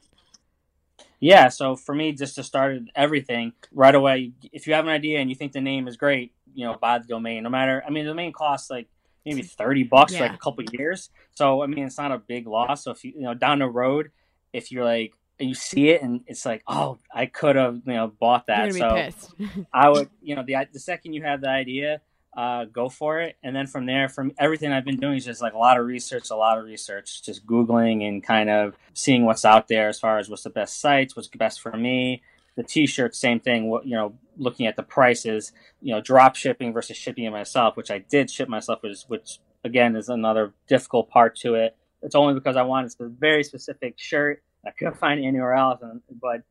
Yeah, 1.19 1.49
so 1.49 1.75
for 1.75 1.95
me, 1.95 2.11
just 2.11 2.35
to 2.35 2.43
start 2.43 2.77
everything 2.95 3.53
right 3.71 3.95
away, 3.95 4.33
if 4.51 4.67
you 4.67 4.73
have 4.73 4.85
an 4.85 4.91
idea 4.91 5.19
and 5.19 5.29
you 5.29 5.35
think 5.35 5.53
the 5.53 5.61
name 5.61 5.87
is 5.87 5.97
great, 5.97 6.33
you 6.53 6.65
know, 6.65 6.75
buy 6.79 6.99
the 6.99 7.05
domain. 7.05 7.43
No 7.43 7.49
matter, 7.49 7.83
I 7.85 7.89
mean, 7.89 8.05
the 8.05 8.11
domain 8.11 8.31
costs 8.31 8.69
like 8.69 8.87
maybe 9.25 9.41
thirty 9.41 9.83
bucks 9.83 10.15
for 10.15 10.23
like 10.23 10.33
a 10.33 10.37
couple 10.37 10.63
years. 10.71 11.09
So 11.33 11.63
I 11.63 11.67
mean, 11.67 11.85
it's 11.85 11.97
not 11.97 12.11
a 12.11 12.17
big 12.17 12.47
loss. 12.47 12.83
So 12.83 12.91
if 12.91 13.03
you 13.03 13.13
you 13.15 13.21
know 13.23 13.33
down 13.33 13.59
the 13.59 13.67
road, 13.67 14.11
if 14.53 14.71
you're 14.71 14.85
like 14.85 15.13
you 15.39 15.53
see 15.53 15.89
it 15.89 16.01
and 16.01 16.21
it's 16.27 16.45
like, 16.45 16.63
oh, 16.67 16.99
I 17.13 17.25
could 17.25 17.55
have 17.55 17.81
you 17.85 17.93
know 17.93 18.07
bought 18.07 18.47
that. 18.47 18.71
So 18.73 18.79
gonna 18.79 18.95
be 18.95 19.01
pissed. 19.01 19.33
I 19.73 19.89
would, 19.89 20.09
you 20.21 20.35
know, 20.35 20.43
the 20.45 20.55
the 20.71 20.79
second 20.79 21.13
you 21.13 21.23
have 21.23 21.41
the 21.41 21.49
idea, 21.49 22.01
uh, 22.35 22.65
go 22.65 22.89
for 22.89 23.19
it, 23.21 23.35
and 23.43 23.55
then 23.55 23.67
from 23.67 23.85
there, 23.85 24.07
from 24.07 24.31
everything 24.37 24.71
I've 24.71 24.85
been 24.85 24.99
doing 24.99 25.17
is 25.17 25.25
just 25.25 25.41
like 25.41 25.53
a 25.53 25.57
lot 25.57 25.79
of 25.79 25.85
research, 25.85 26.29
a 26.29 26.35
lot 26.35 26.57
of 26.57 26.65
research, 26.65 27.23
just 27.23 27.45
googling 27.45 28.07
and 28.07 28.23
kind 28.23 28.49
of 28.49 28.75
seeing 28.93 29.25
what's 29.25 29.45
out 29.45 29.67
there 29.67 29.89
as 29.89 29.99
far 29.99 30.19
as 30.19 30.29
what's 30.29 30.43
the 30.43 30.49
best 30.49 30.79
sites, 30.79 31.15
what's 31.15 31.27
best 31.27 31.61
for 31.61 31.75
me. 31.75 32.21
The 32.55 32.63
T-shirt, 32.63 33.15
same 33.15 33.39
thing. 33.39 33.69
What 33.69 33.85
you 33.85 33.95
know, 33.95 34.13
looking 34.37 34.65
at 34.65 34.75
the 34.75 34.83
prices, 34.83 35.51
you 35.81 35.93
know, 35.93 36.01
drop 36.01 36.35
shipping 36.35 36.73
versus 36.73 36.97
shipping 36.97 37.25
it 37.25 37.31
myself, 37.31 37.75
which 37.75 37.91
I 37.91 37.99
did 37.99 38.29
ship 38.29 38.47
myself, 38.47 38.81
which, 38.81 39.03
which 39.07 39.39
again 39.63 39.95
is 39.95 40.09
another 40.09 40.53
difficult 40.67 41.09
part 41.09 41.35
to 41.37 41.55
it. 41.55 41.75
It's 42.01 42.15
only 42.15 42.33
because 42.33 42.55
I 42.55 42.61
wanted 42.61 42.93
a 42.99 43.07
very 43.07 43.43
specific 43.43 43.95
shirt 43.97 44.41
I 44.65 44.71
couldn't 44.71 44.97
find 44.97 45.23
anywhere 45.23 45.53
else, 45.53 45.79
and, 45.81 46.01
but 46.21 46.41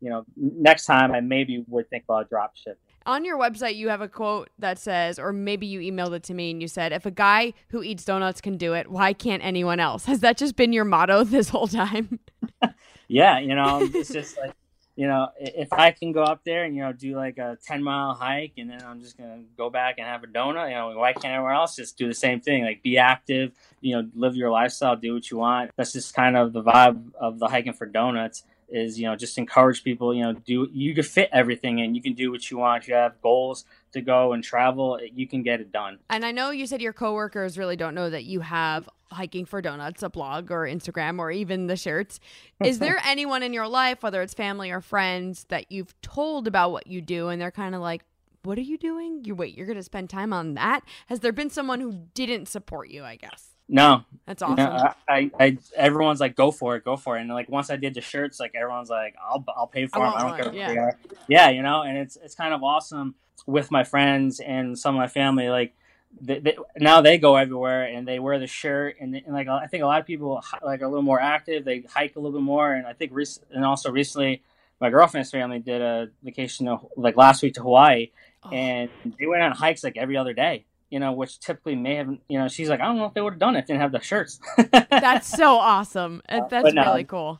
you 0.00 0.10
know, 0.10 0.24
next 0.36 0.86
time 0.86 1.12
I 1.12 1.20
maybe 1.20 1.64
would 1.68 1.88
think 1.90 2.04
about 2.04 2.28
drop 2.28 2.54
shipping. 2.54 2.76
On 3.06 3.24
your 3.24 3.38
website, 3.38 3.76
you 3.76 3.88
have 3.88 4.00
a 4.00 4.08
quote 4.08 4.50
that 4.58 4.78
says, 4.78 5.18
or 5.18 5.32
maybe 5.32 5.66
you 5.66 5.80
emailed 5.80 6.12
it 6.14 6.22
to 6.24 6.34
me 6.34 6.50
and 6.50 6.60
you 6.60 6.68
said, 6.68 6.92
if 6.92 7.06
a 7.06 7.10
guy 7.10 7.54
who 7.68 7.82
eats 7.82 8.04
donuts 8.04 8.40
can 8.40 8.56
do 8.56 8.74
it, 8.74 8.90
why 8.90 9.12
can't 9.12 9.44
anyone 9.44 9.80
else? 9.80 10.04
Has 10.06 10.20
that 10.20 10.36
just 10.36 10.56
been 10.56 10.72
your 10.72 10.84
motto 10.84 11.24
this 11.24 11.48
whole 11.48 11.68
time? 11.68 12.18
yeah, 13.08 13.38
you 13.38 13.54
know, 13.54 13.80
it's 13.82 14.12
just 14.12 14.36
like, 14.38 14.52
you 14.96 15.06
know, 15.06 15.28
if 15.38 15.72
I 15.72 15.90
can 15.90 16.12
go 16.12 16.22
up 16.22 16.40
there 16.44 16.64
and, 16.64 16.74
you 16.74 16.82
know, 16.82 16.92
do 16.92 17.14
like 17.14 17.36
a 17.36 17.58
10 17.64 17.82
mile 17.82 18.14
hike 18.14 18.52
and 18.56 18.70
then 18.70 18.82
I'm 18.82 19.02
just 19.02 19.18
to 19.18 19.40
go 19.56 19.68
back 19.68 19.96
and 19.98 20.06
have 20.06 20.24
a 20.24 20.26
donut, 20.26 20.70
you 20.70 20.74
know, 20.74 20.98
why 20.98 21.12
can't 21.12 21.34
everyone 21.34 21.54
else 21.54 21.76
just 21.76 21.98
do 21.98 22.08
the 22.08 22.14
same 22.14 22.40
thing? 22.40 22.64
Like 22.64 22.82
be 22.82 22.96
active, 22.96 23.52
you 23.82 23.94
know, 23.94 24.08
live 24.14 24.36
your 24.36 24.50
lifestyle, 24.50 24.96
do 24.96 25.12
what 25.12 25.30
you 25.30 25.36
want. 25.36 25.70
That's 25.76 25.92
just 25.92 26.14
kind 26.14 26.34
of 26.34 26.54
the 26.54 26.62
vibe 26.62 27.12
of 27.20 27.38
the 27.38 27.46
hiking 27.46 27.74
for 27.74 27.84
donuts 27.84 28.44
is 28.68 28.98
you 28.98 29.06
know 29.06 29.16
just 29.16 29.38
encourage 29.38 29.84
people 29.84 30.14
you 30.14 30.22
know 30.22 30.32
do 30.32 30.68
you 30.72 30.94
can 30.94 31.04
fit 31.04 31.28
everything 31.32 31.78
in. 31.78 31.94
You 31.94 32.02
can 32.02 32.14
do 32.14 32.30
what 32.30 32.50
you 32.50 32.58
want. 32.58 32.88
You 32.88 32.94
have 32.94 33.20
goals 33.20 33.64
to 33.92 34.00
go 34.00 34.32
and 34.32 34.42
travel 34.42 34.98
you 35.14 35.26
can 35.26 35.42
get 35.42 35.60
it 35.60 35.72
done. 35.72 35.98
And 36.10 36.24
i 36.24 36.32
know 36.32 36.50
you 36.50 36.66
said 36.66 36.82
your 36.82 36.92
coworkers 36.92 37.58
really 37.58 37.76
don't 37.76 37.94
know 37.94 38.10
that 38.10 38.24
you 38.24 38.40
have 38.40 38.88
hiking 39.12 39.44
for 39.44 39.62
donuts 39.62 40.02
a 40.02 40.10
blog 40.10 40.50
or 40.50 40.62
instagram 40.62 41.18
or 41.18 41.30
even 41.30 41.66
the 41.66 41.76
shirts. 41.76 42.20
Is 42.64 42.78
there 42.78 43.00
anyone 43.04 43.42
in 43.42 43.52
your 43.52 43.68
life 43.68 44.02
whether 44.02 44.22
it's 44.22 44.34
family 44.34 44.70
or 44.70 44.80
friends 44.80 45.44
that 45.48 45.70
you've 45.70 45.98
told 46.00 46.46
about 46.46 46.72
what 46.72 46.86
you 46.86 47.00
do 47.00 47.28
and 47.28 47.40
they're 47.40 47.50
kind 47.50 47.74
of 47.74 47.80
like 47.80 48.02
what 48.42 48.58
are 48.58 48.62
you 48.62 48.78
doing? 48.78 49.24
You 49.24 49.34
wait 49.34 49.56
you're 49.56 49.66
going 49.66 49.76
to 49.76 49.82
spend 49.82 50.10
time 50.10 50.32
on 50.32 50.54
that? 50.54 50.82
Has 51.06 51.20
there 51.20 51.32
been 51.32 51.50
someone 51.50 51.80
who 51.80 51.92
didn't 52.14 52.46
support 52.46 52.90
you 52.90 53.04
i 53.04 53.16
guess 53.16 53.55
no, 53.68 54.04
that's 54.26 54.42
awesome. 54.42 54.92
I, 55.08 55.30
I, 55.38 55.58
everyone's 55.74 56.20
like, 56.20 56.36
go 56.36 56.50
for 56.50 56.76
it, 56.76 56.84
go 56.84 56.96
for 56.96 57.16
it. 57.16 57.22
And 57.22 57.30
like 57.30 57.48
once 57.48 57.68
I 57.70 57.76
did 57.76 57.94
the 57.94 58.00
shirts, 58.00 58.38
like 58.38 58.54
everyone's 58.54 58.90
like, 58.90 59.14
I'll, 59.20 59.44
I'll 59.56 59.66
pay 59.66 59.86
for 59.86 60.02
I 60.02 60.10
them. 60.10 60.14
I 60.14 60.22
don't 60.22 60.42
care. 60.42 60.54
Yeah. 60.54 60.68
They 60.68 60.78
are. 60.78 60.98
yeah, 61.28 61.50
you 61.50 61.62
know, 61.62 61.82
and 61.82 61.98
it's, 61.98 62.16
it's 62.16 62.34
kind 62.34 62.54
of 62.54 62.62
awesome 62.62 63.16
with 63.46 63.70
my 63.70 63.82
friends 63.82 64.40
and 64.40 64.78
some 64.78 64.94
of 64.94 64.98
my 64.98 65.08
family. 65.08 65.48
Like 65.48 65.74
they, 66.20 66.38
they, 66.38 66.56
now 66.78 67.00
they 67.00 67.18
go 67.18 67.36
everywhere 67.36 67.84
and 67.84 68.06
they 68.06 68.20
wear 68.20 68.38
the 68.38 68.46
shirt 68.46 68.96
and, 69.00 69.16
and, 69.16 69.34
like 69.34 69.48
I 69.48 69.66
think 69.66 69.82
a 69.82 69.86
lot 69.86 70.00
of 70.00 70.06
people 70.06 70.42
like 70.62 70.80
are 70.80 70.84
a 70.84 70.88
little 70.88 71.02
more 71.02 71.20
active. 71.20 71.64
They 71.64 71.80
hike 71.80 72.14
a 72.14 72.20
little 72.20 72.38
bit 72.38 72.44
more, 72.44 72.72
and 72.72 72.86
I 72.86 72.92
think 72.92 73.10
rec- 73.14 73.42
and 73.50 73.64
also 73.64 73.90
recently 73.90 74.42
my 74.80 74.90
girlfriend's 74.90 75.30
family 75.30 75.58
did 75.58 75.82
a 75.82 76.08
vacation 76.22 76.66
to, 76.66 76.78
like 76.96 77.16
last 77.16 77.42
week 77.42 77.54
to 77.54 77.62
Hawaii, 77.62 78.10
oh. 78.44 78.50
and 78.50 78.90
they 79.18 79.26
went 79.26 79.42
on 79.42 79.52
hikes 79.52 79.82
like 79.82 79.96
every 79.96 80.16
other 80.16 80.32
day 80.32 80.64
you 80.96 81.00
know, 81.00 81.12
which 81.12 81.40
typically 81.40 81.74
may 81.74 81.96
have, 81.96 82.08
you 82.26 82.38
know, 82.38 82.48
she's 82.48 82.70
like, 82.70 82.80
I 82.80 82.86
don't 82.86 82.96
know 82.96 83.04
if 83.04 83.12
they 83.12 83.20
would 83.20 83.34
have 83.34 83.38
done 83.38 83.54
it, 83.54 83.66
didn't 83.66 83.82
have 83.82 83.92
the 83.92 84.00
shirts. 84.00 84.40
That's 84.72 85.28
so 85.28 85.56
awesome. 85.56 86.22
That's 86.48 86.72
no, 86.72 86.84
really 86.86 87.04
cool. 87.04 87.38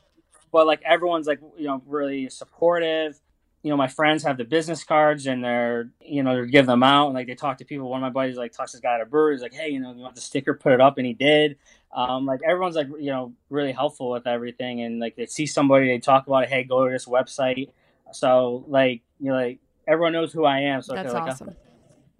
But 0.52 0.66
like 0.66 0.82
everyone's 0.84 1.26
like, 1.26 1.40
you 1.56 1.66
know, 1.66 1.82
really 1.86 2.28
supportive. 2.28 3.18
You 3.62 3.70
know, 3.70 3.78
my 3.78 3.88
friends 3.88 4.24
have 4.24 4.36
the 4.36 4.44
business 4.44 4.84
cards 4.84 5.26
and 5.26 5.42
they're, 5.42 5.88
you 6.02 6.22
know, 6.22 6.44
they 6.44 6.50
give 6.50 6.66
them 6.66 6.82
out 6.82 7.06
and 7.06 7.14
like 7.14 7.28
they 7.28 7.34
talk 7.34 7.56
to 7.58 7.64
people. 7.64 7.88
One 7.88 8.00
of 8.00 8.02
my 8.02 8.10
buddies 8.10 8.36
like 8.36 8.52
talks 8.52 8.72
to 8.72 8.76
this 8.76 8.82
guy 8.82 8.96
at 8.96 9.00
a 9.00 9.06
brewery. 9.06 9.36
He's 9.36 9.42
like, 9.42 9.54
hey, 9.54 9.70
you 9.70 9.80
know, 9.80 9.94
you 9.94 10.02
want 10.02 10.16
the 10.16 10.20
sticker? 10.20 10.52
Put 10.52 10.74
it 10.74 10.82
up, 10.82 10.98
and 10.98 11.06
he 11.06 11.14
did. 11.14 11.56
Um, 11.94 12.26
like 12.26 12.40
everyone's 12.46 12.76
like, 12.76 12.88
you 13.00 13.10
know, 13.10 13.32
really 13.48 13.72
helpful 13.72 14.10
with 14.10 14.26
everything, 14.26 14.82
and 14.82 15.00
like 15.00 15.16
they 15.16 15.24
see 15.24 15.46
somebody, 15.46 15.86
they 15.86 15.98
talk 15.98 16.26
about 16.26 16.42
it. 16.42 16.50
Hey, 16.50 16.64
go 16.64 16.84
to 16.84 16.92
this 16.92 17.06
website. 17.06 17.70
So 18.12 18.66
like, 18.68 19.00
you 19.18 19.30
know, 19.30 19.36
like 19.36 19.60
everyone 19.88 20.12
knows 20.12 20.30
who 20.30 20.44
I 20.44 20.60
am. 20.60 20.82
So 20.82 20.94
that's 20.94 21.14
like, 21.14 21.22
awesome. 21.22 21.56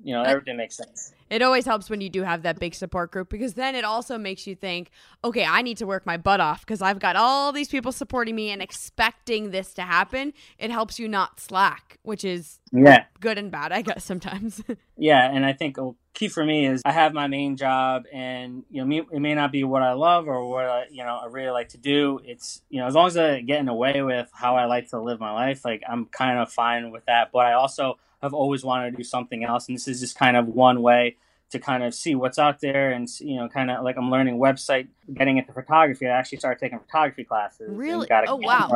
You 0.03 0.15
know, 0.15 0.23
everything 0.23 0.57
makes 0.57 0.79
sense 0.79 1.13
it 1.31 1.43
always 1.43 1.65
helps 1.65 1.91
when 1.91 2.01
you 2.01 2.09
do 2.09 2.23
have 2.23 2.43
that 2.43 2.59
big 2.59 2.75
support 2.75 3.11
group 3.11 3.29
because 3.29 3.55
then 3.55 3.75
it 3.75 3.85
also 3.85 4.19
makes 4.19 4.47
you 4.47 4.55
think, 4.55 4.91
okay, 5.25 5.45
I 5.45 5.63
need 5.63 5.77
to 5.79 5.87
work 5.87 6.07
my 6.07 6.17
butt 6.17 6.41
off 6.41 6.61
because 6.61 6.83
I've 6.83 6.99
got 6.99 7.17
all 7.17 7.53
these 7.53 7.69
people 7.69 7.93
supporting 7.93 8.35
me 8.35 8.51
and 8.51 8.63
expecting 8.63 9.51
this 9.51 9.75
to 9.75 9.83
happen. 9.83 10.33
It 10.59 10.71
helps 10.71 10.99
you 10.99 11.09
not 11.09 11.41
slack, 11.41 11.99
which 12.03 12.25
is 12.25 12.61
yeah 12.73 13.05
good 13.21 13.39
and 13.39 13.51
bad, 13.51 13.73
I 13.73 13.83
guess 13.83 14.05
sometimes. 14.05 14.63
yeah, 14.97 15.31
and 15.31 15.45
I 15.45 15.53
think 15.53 15.79
a 15.79 15.93
key 16.15 16.29
for 16.29 16.45
me 16.45 16.67
is 16.67 16.83
I 16.85 16.93
have 16.93 17.13
my 17.13 17.27
main 17.27 17.57
job, 17.57 18.05
and 18.13 18.65
you 18.71 18.85
know, 18.85 19.07
it 19.13 19.21
may 19.21 19.35
not 19.35 19.53
be 19.53 19.65
what 19.65 19.83
I 19.83 19.93
love 19.93 20.29
or 20.29 20.49
what 20.49 20.65
I 20.65 20.85
you 20.91 21.05
know 21.05 21.19
I 21.23 21.27
really 21.27 21.51
like 21.51 21.71
to 21.71 21.79
do. 21.79 22.21
It's 22.25 22.63
you 22.69 22.81
know, 22.81 22.87
as 22.87 22.95
long 22.95 23.07
as 23.07 23.17
I 23.17 23.41
get 23.41 23.61
in 23.61 23.67
the 23.67 23.75
way 23.75 24.03
with 24.03 24.29
how 24.33 24.57
I 24.57 24.67
like 24.67 24.91
to 24.91 25.01
live 25.01 25.21
my 25.21 25.33
life, 25.33 25.65
like 25.65 25.83
I'm 25.89 26.07
kind 26.07 26.39
of 26.39 26.53
fine 26.53 26.91
with 26.91 27.05
that. 27.07 27.31
But 27.33 27.47
I 27.47 27.53
also 27.55 27.99
have 28.23 28.35
always 28.35 28.65
wanted 28.65 28.91
to 28.93 28.97
do 28.97 29.05
something 29.05 29.45
else, 29.45 29.69
and 29.69 29.77
this 29.77 29.89
is 29.89 30.01
just 30.01 30.19
kind 30.19 30.37
of 30.37 30.47
one 30.47 30.83
way 30.83 31.17
to 31.51 31.59
kind 31.59 31.85
of 31.85 31.95
see 31.95 32.15
what's 32.17 32.41
out 32.41 32.61
there 32.61 32.91
and 32.91 33.09
you 33.21 33.37
know 33.37 33.49
kind 33.49 33.71
of 33.71 33.85
like 33.85 33.97
i'm 33.97 34.11
learning 34.11 34.37
website 34.37 34.89
getting 35.15 35.37
into 35.39 35.53
photography 35.53 36.05
i 36.05 36.11
actually 36.11 36.39
started 36.39 36.59
taking 36.59 36.77
photography 36.81 37.23
classes 37.23 37.69
really 37.71 38.09
oh 38.27 38.35
wow 38.35 38.69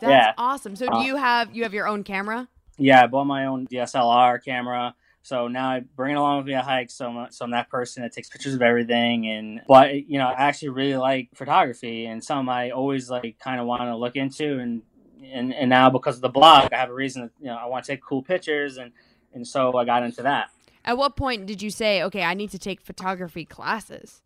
that's 0.00 0.02
yeah. 0.02 0.32
awesome 0.38 0.74
so 0.74 0.86
do 0.86 0.94
uh, 0.94 1.02
you 1.02 1.16
have 1.16 1.54
you 1.54 1.62
have 1.62 1.74
your 1.74 1.86
own 1.86 2.02
camera 2.02 2.48
yeah 2.78 3.04
i 3.04 3.06
bought 3.06 3.26
my 3.26 3.44
own 3.44 3.66
dslr 3.66 4.42
camera 4.42 4.94
so 5.26 5.48
now 5.48 5.70
I 5.70 5.80
bring 5.80 6.12
it 6.12 6.18
along 6.18 6.38
with 6.38 6.46
me 6.46 6.54
on 6.54 6.62
hikes. 6.62 6.94
So 6.94 7.08
I'm, 7.08 7.32
so 7.32 7.44
I'm 7.44 7.50
that 7.50 7.68
person 7.68 8.04
that 8.04 8.12
takes 8.12 8.28
pictures 8.28 8.54
of 8.54 8.62
everything. 8.62 9.26
And 9.26 9.60
but 9.66 10.08
you 10.08 10.18
know, 10.18 10.28
I 10.28 10.34
actually 10.34 10.68
really 10.68 10.96
like 10.96 11.30
photography 11.34 12.06
and 12.06 12.22
some 12.22 12.48
I 12.48 12.70
always 12.70 13.10
like 13.10 13.36
kind 13.40 13.60
of 13.60 13.66
want 13.66 13.82
to 13.82 13.96
look 13.96 14.14
into. 14.14 14.60
And 14.60 14.82
and 15.24 15.54
and 15.54 15.70
now 15.70 15.90
because 15.90 16.16
of 16.16 16.22
the 16.22 16.28
blog, 16.28 16.72
I 16.72 16.76
have 16.76 16.90
a 16.90 16.94
reason. 16.94 17.22
To, 17.22 17.30
you 17.40 17.46
know, 17.46 17.56
I 17.56 17.66
want 17.66 17.84
to 17.84 17.92
take 17.92 18.02
cool 18.02 18.22
pictures 18.22 18.76
and 18.76 18.92
and 19.34 19.46
so 19.46 19.76
I 19.76 19.84
got 19.84 20.02
into 20.02 20.22
that. 20.22 20.50
At 20.84 20.96
what 20.96 21.16
point 21.16 21.46
did 21.46 21.62
you 21.62 21.70
say, 21.70 22.02
okay, 22.04 22.22
I 22.22 22.34
need 22.34 22.50
to 22.50 22.58
take 22.58 22.80
photography 22.80 23.44
classes? 23.44 24.22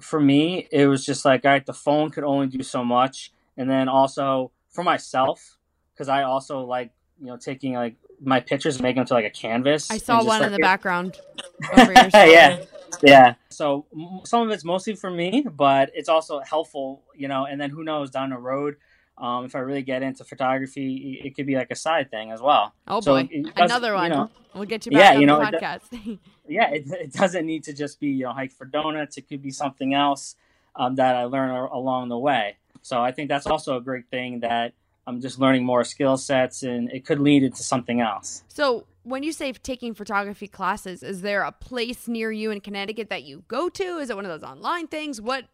For 0.00 0.20
me, 0.20 0.68
it 0.70 0.86
was 0.86 1.04
just 1.04 1.24
like, 1.24 1.44
all 1.44 1.50
right, 1.50 1.64
the 1.64 1.72
phone 1.72 2.10
could 2.10 2.24
only 2.24 2.46
do 2.46 2.62
so 2.62 2.84
much. 2.84 3.32
And 3.56 3.68
then 3.68 3.88
also 3.88 4.52
for 4.70 4.84
myself, 4.84 5.58
because 5.92 6.08
I 6.08 6.22
also 6.22 6.60
like, 6.60 6.92
you 7.20 7.26
know, 7.26 7.36
taking 7.36 7.74
like 7.74 7.96
my 8.20 8.40
pictures 8.40 8.76
and 8.76 8.82
making 8.82 9.00
them 9.00 9.06
to 9.06 9.14
like 9.14 9.24
a 9.24 9.30
canvas. 9.30 9.90
I 9.90 9.98
saw 9.98 10.18
one 10.18 10.40
like, 10.40 10.46
in 10.46 10.52
the 10.52 10.58
background. 10.58 11.18
yeah. 11.76 12.64
Yeah. 13.02 13.34
So 13.48 13.86
some 14.24 14.42
of 14.42 14.50
it's 14.50 14.64
mostly 14.64 14.94
for 14.94 15.10
me, 15.10 15.44
but 15.50 15.90
it's 15.94 16.08
also 16.08 16.40
helpful, 16.40 17.02
you 17.14 17.28
know, 17.28 17.44
and 17.44 17.60
then 17.60 17.70
who 17.70 17.84
knows 17.84 18.10
down 18.10 18.30
the 18.30 18.38
road, 18.38 18.76
um, 19.16 19.44
if 19.44 19.54
I 19.54 19.60
really 19.60 19.82
get 19.82 20.02
into 20.02 20.24
photography, 20.24 21.20
it 21.24 21.36
could 21.36 21.46
be 21.46 21.54
like 21.54 21.70
a 21.70 21.76
side 21.76 22.10
thing 22.10 22.32
as 22.32 22.40
well. 22.40 22.74
Oh 22.88 23.00
so 23.00 23.14
boy, 23.14 23.28
another 23.56 23.94
one. 23.94 24.10
You 24.10 24.16
know, 24.16 24.30
we'll 24.54 24.64
get 24.64 24.86
you 24.86 24.92
back 24.92 25.00
yeah, 25.00 25.14
on 25.14 25.20
you 25.20 25.26
know, 25.26 25.38
the 25.38 25.44
podcast. 25.44 25.82
It, 25.92 26.18
yeah, 26.48 26.70
it, 26.70 26.84
it, 26.90 27.12
doesn't 27.12 27.46
need 27.46 27.64
to 27.64 27.72
just 27.72 28.00
be 28.00 28.08
you 28.08 28.24
know 28.24 28.32
hike 28.32 28.52
for 28.52 28.64
donuts. 28.64 29.16
It 29.16 29.28
could 29.28 29.42
be 29.42 29.50
something 29.50 29.94
else 29.94 30.36
um, 30.74 30.96
that 30.96 31.14
I 31.14 31.24
learn 31.24 31.50
along 31.50 32.08
the 32.08 32.18
way. 32.18 32.56
So 32.82 33.02
I 33.02 33.12
think 33.12 33.28
that's 33.28 33.46
also 33.46 33.76
a 33.76 33.80
great 33.80 34.08
thing 34.08 34.40
that 34.40 34.72
I'm 35.06 35.20
just 35.20 35.38
learning 35.38 35.64
more 35.64 35.84
skill 35.84 36.16
sets, 36.16 36.64
and 36.64 36.90
it 36.90 37.04
could 37.04 37.20
lead 37.20 37.44
into 37.44 37.62
something 37.62 38.00
else. 38.00 38.42
So 38.48 38.86
when 39.04 39.22
you 39.22 39.32
say 39.32 39.52
taking 39.52 39.94
photography 39.94 40.48
classes, 40.48 41.02
is 41.04 41.22
there 41.22 41.42
a 41.42 41.52
place 41.52 42.08
near 42.08 42.32
you 42.32 42.50
in 42.50 42.60
Connecticut 42.60 43.10
that 43.10 43.22
you 43.22 43.44
go 43.46 43.68
to? 43.68 43.84
Is 43.98 44.10
it 44.10 44.16
one 44.16 44.24
of 44.24 44.30
those 44.30 44.48
online 44.48 44.88
things? 44.88 45.20
What 45.20 45.44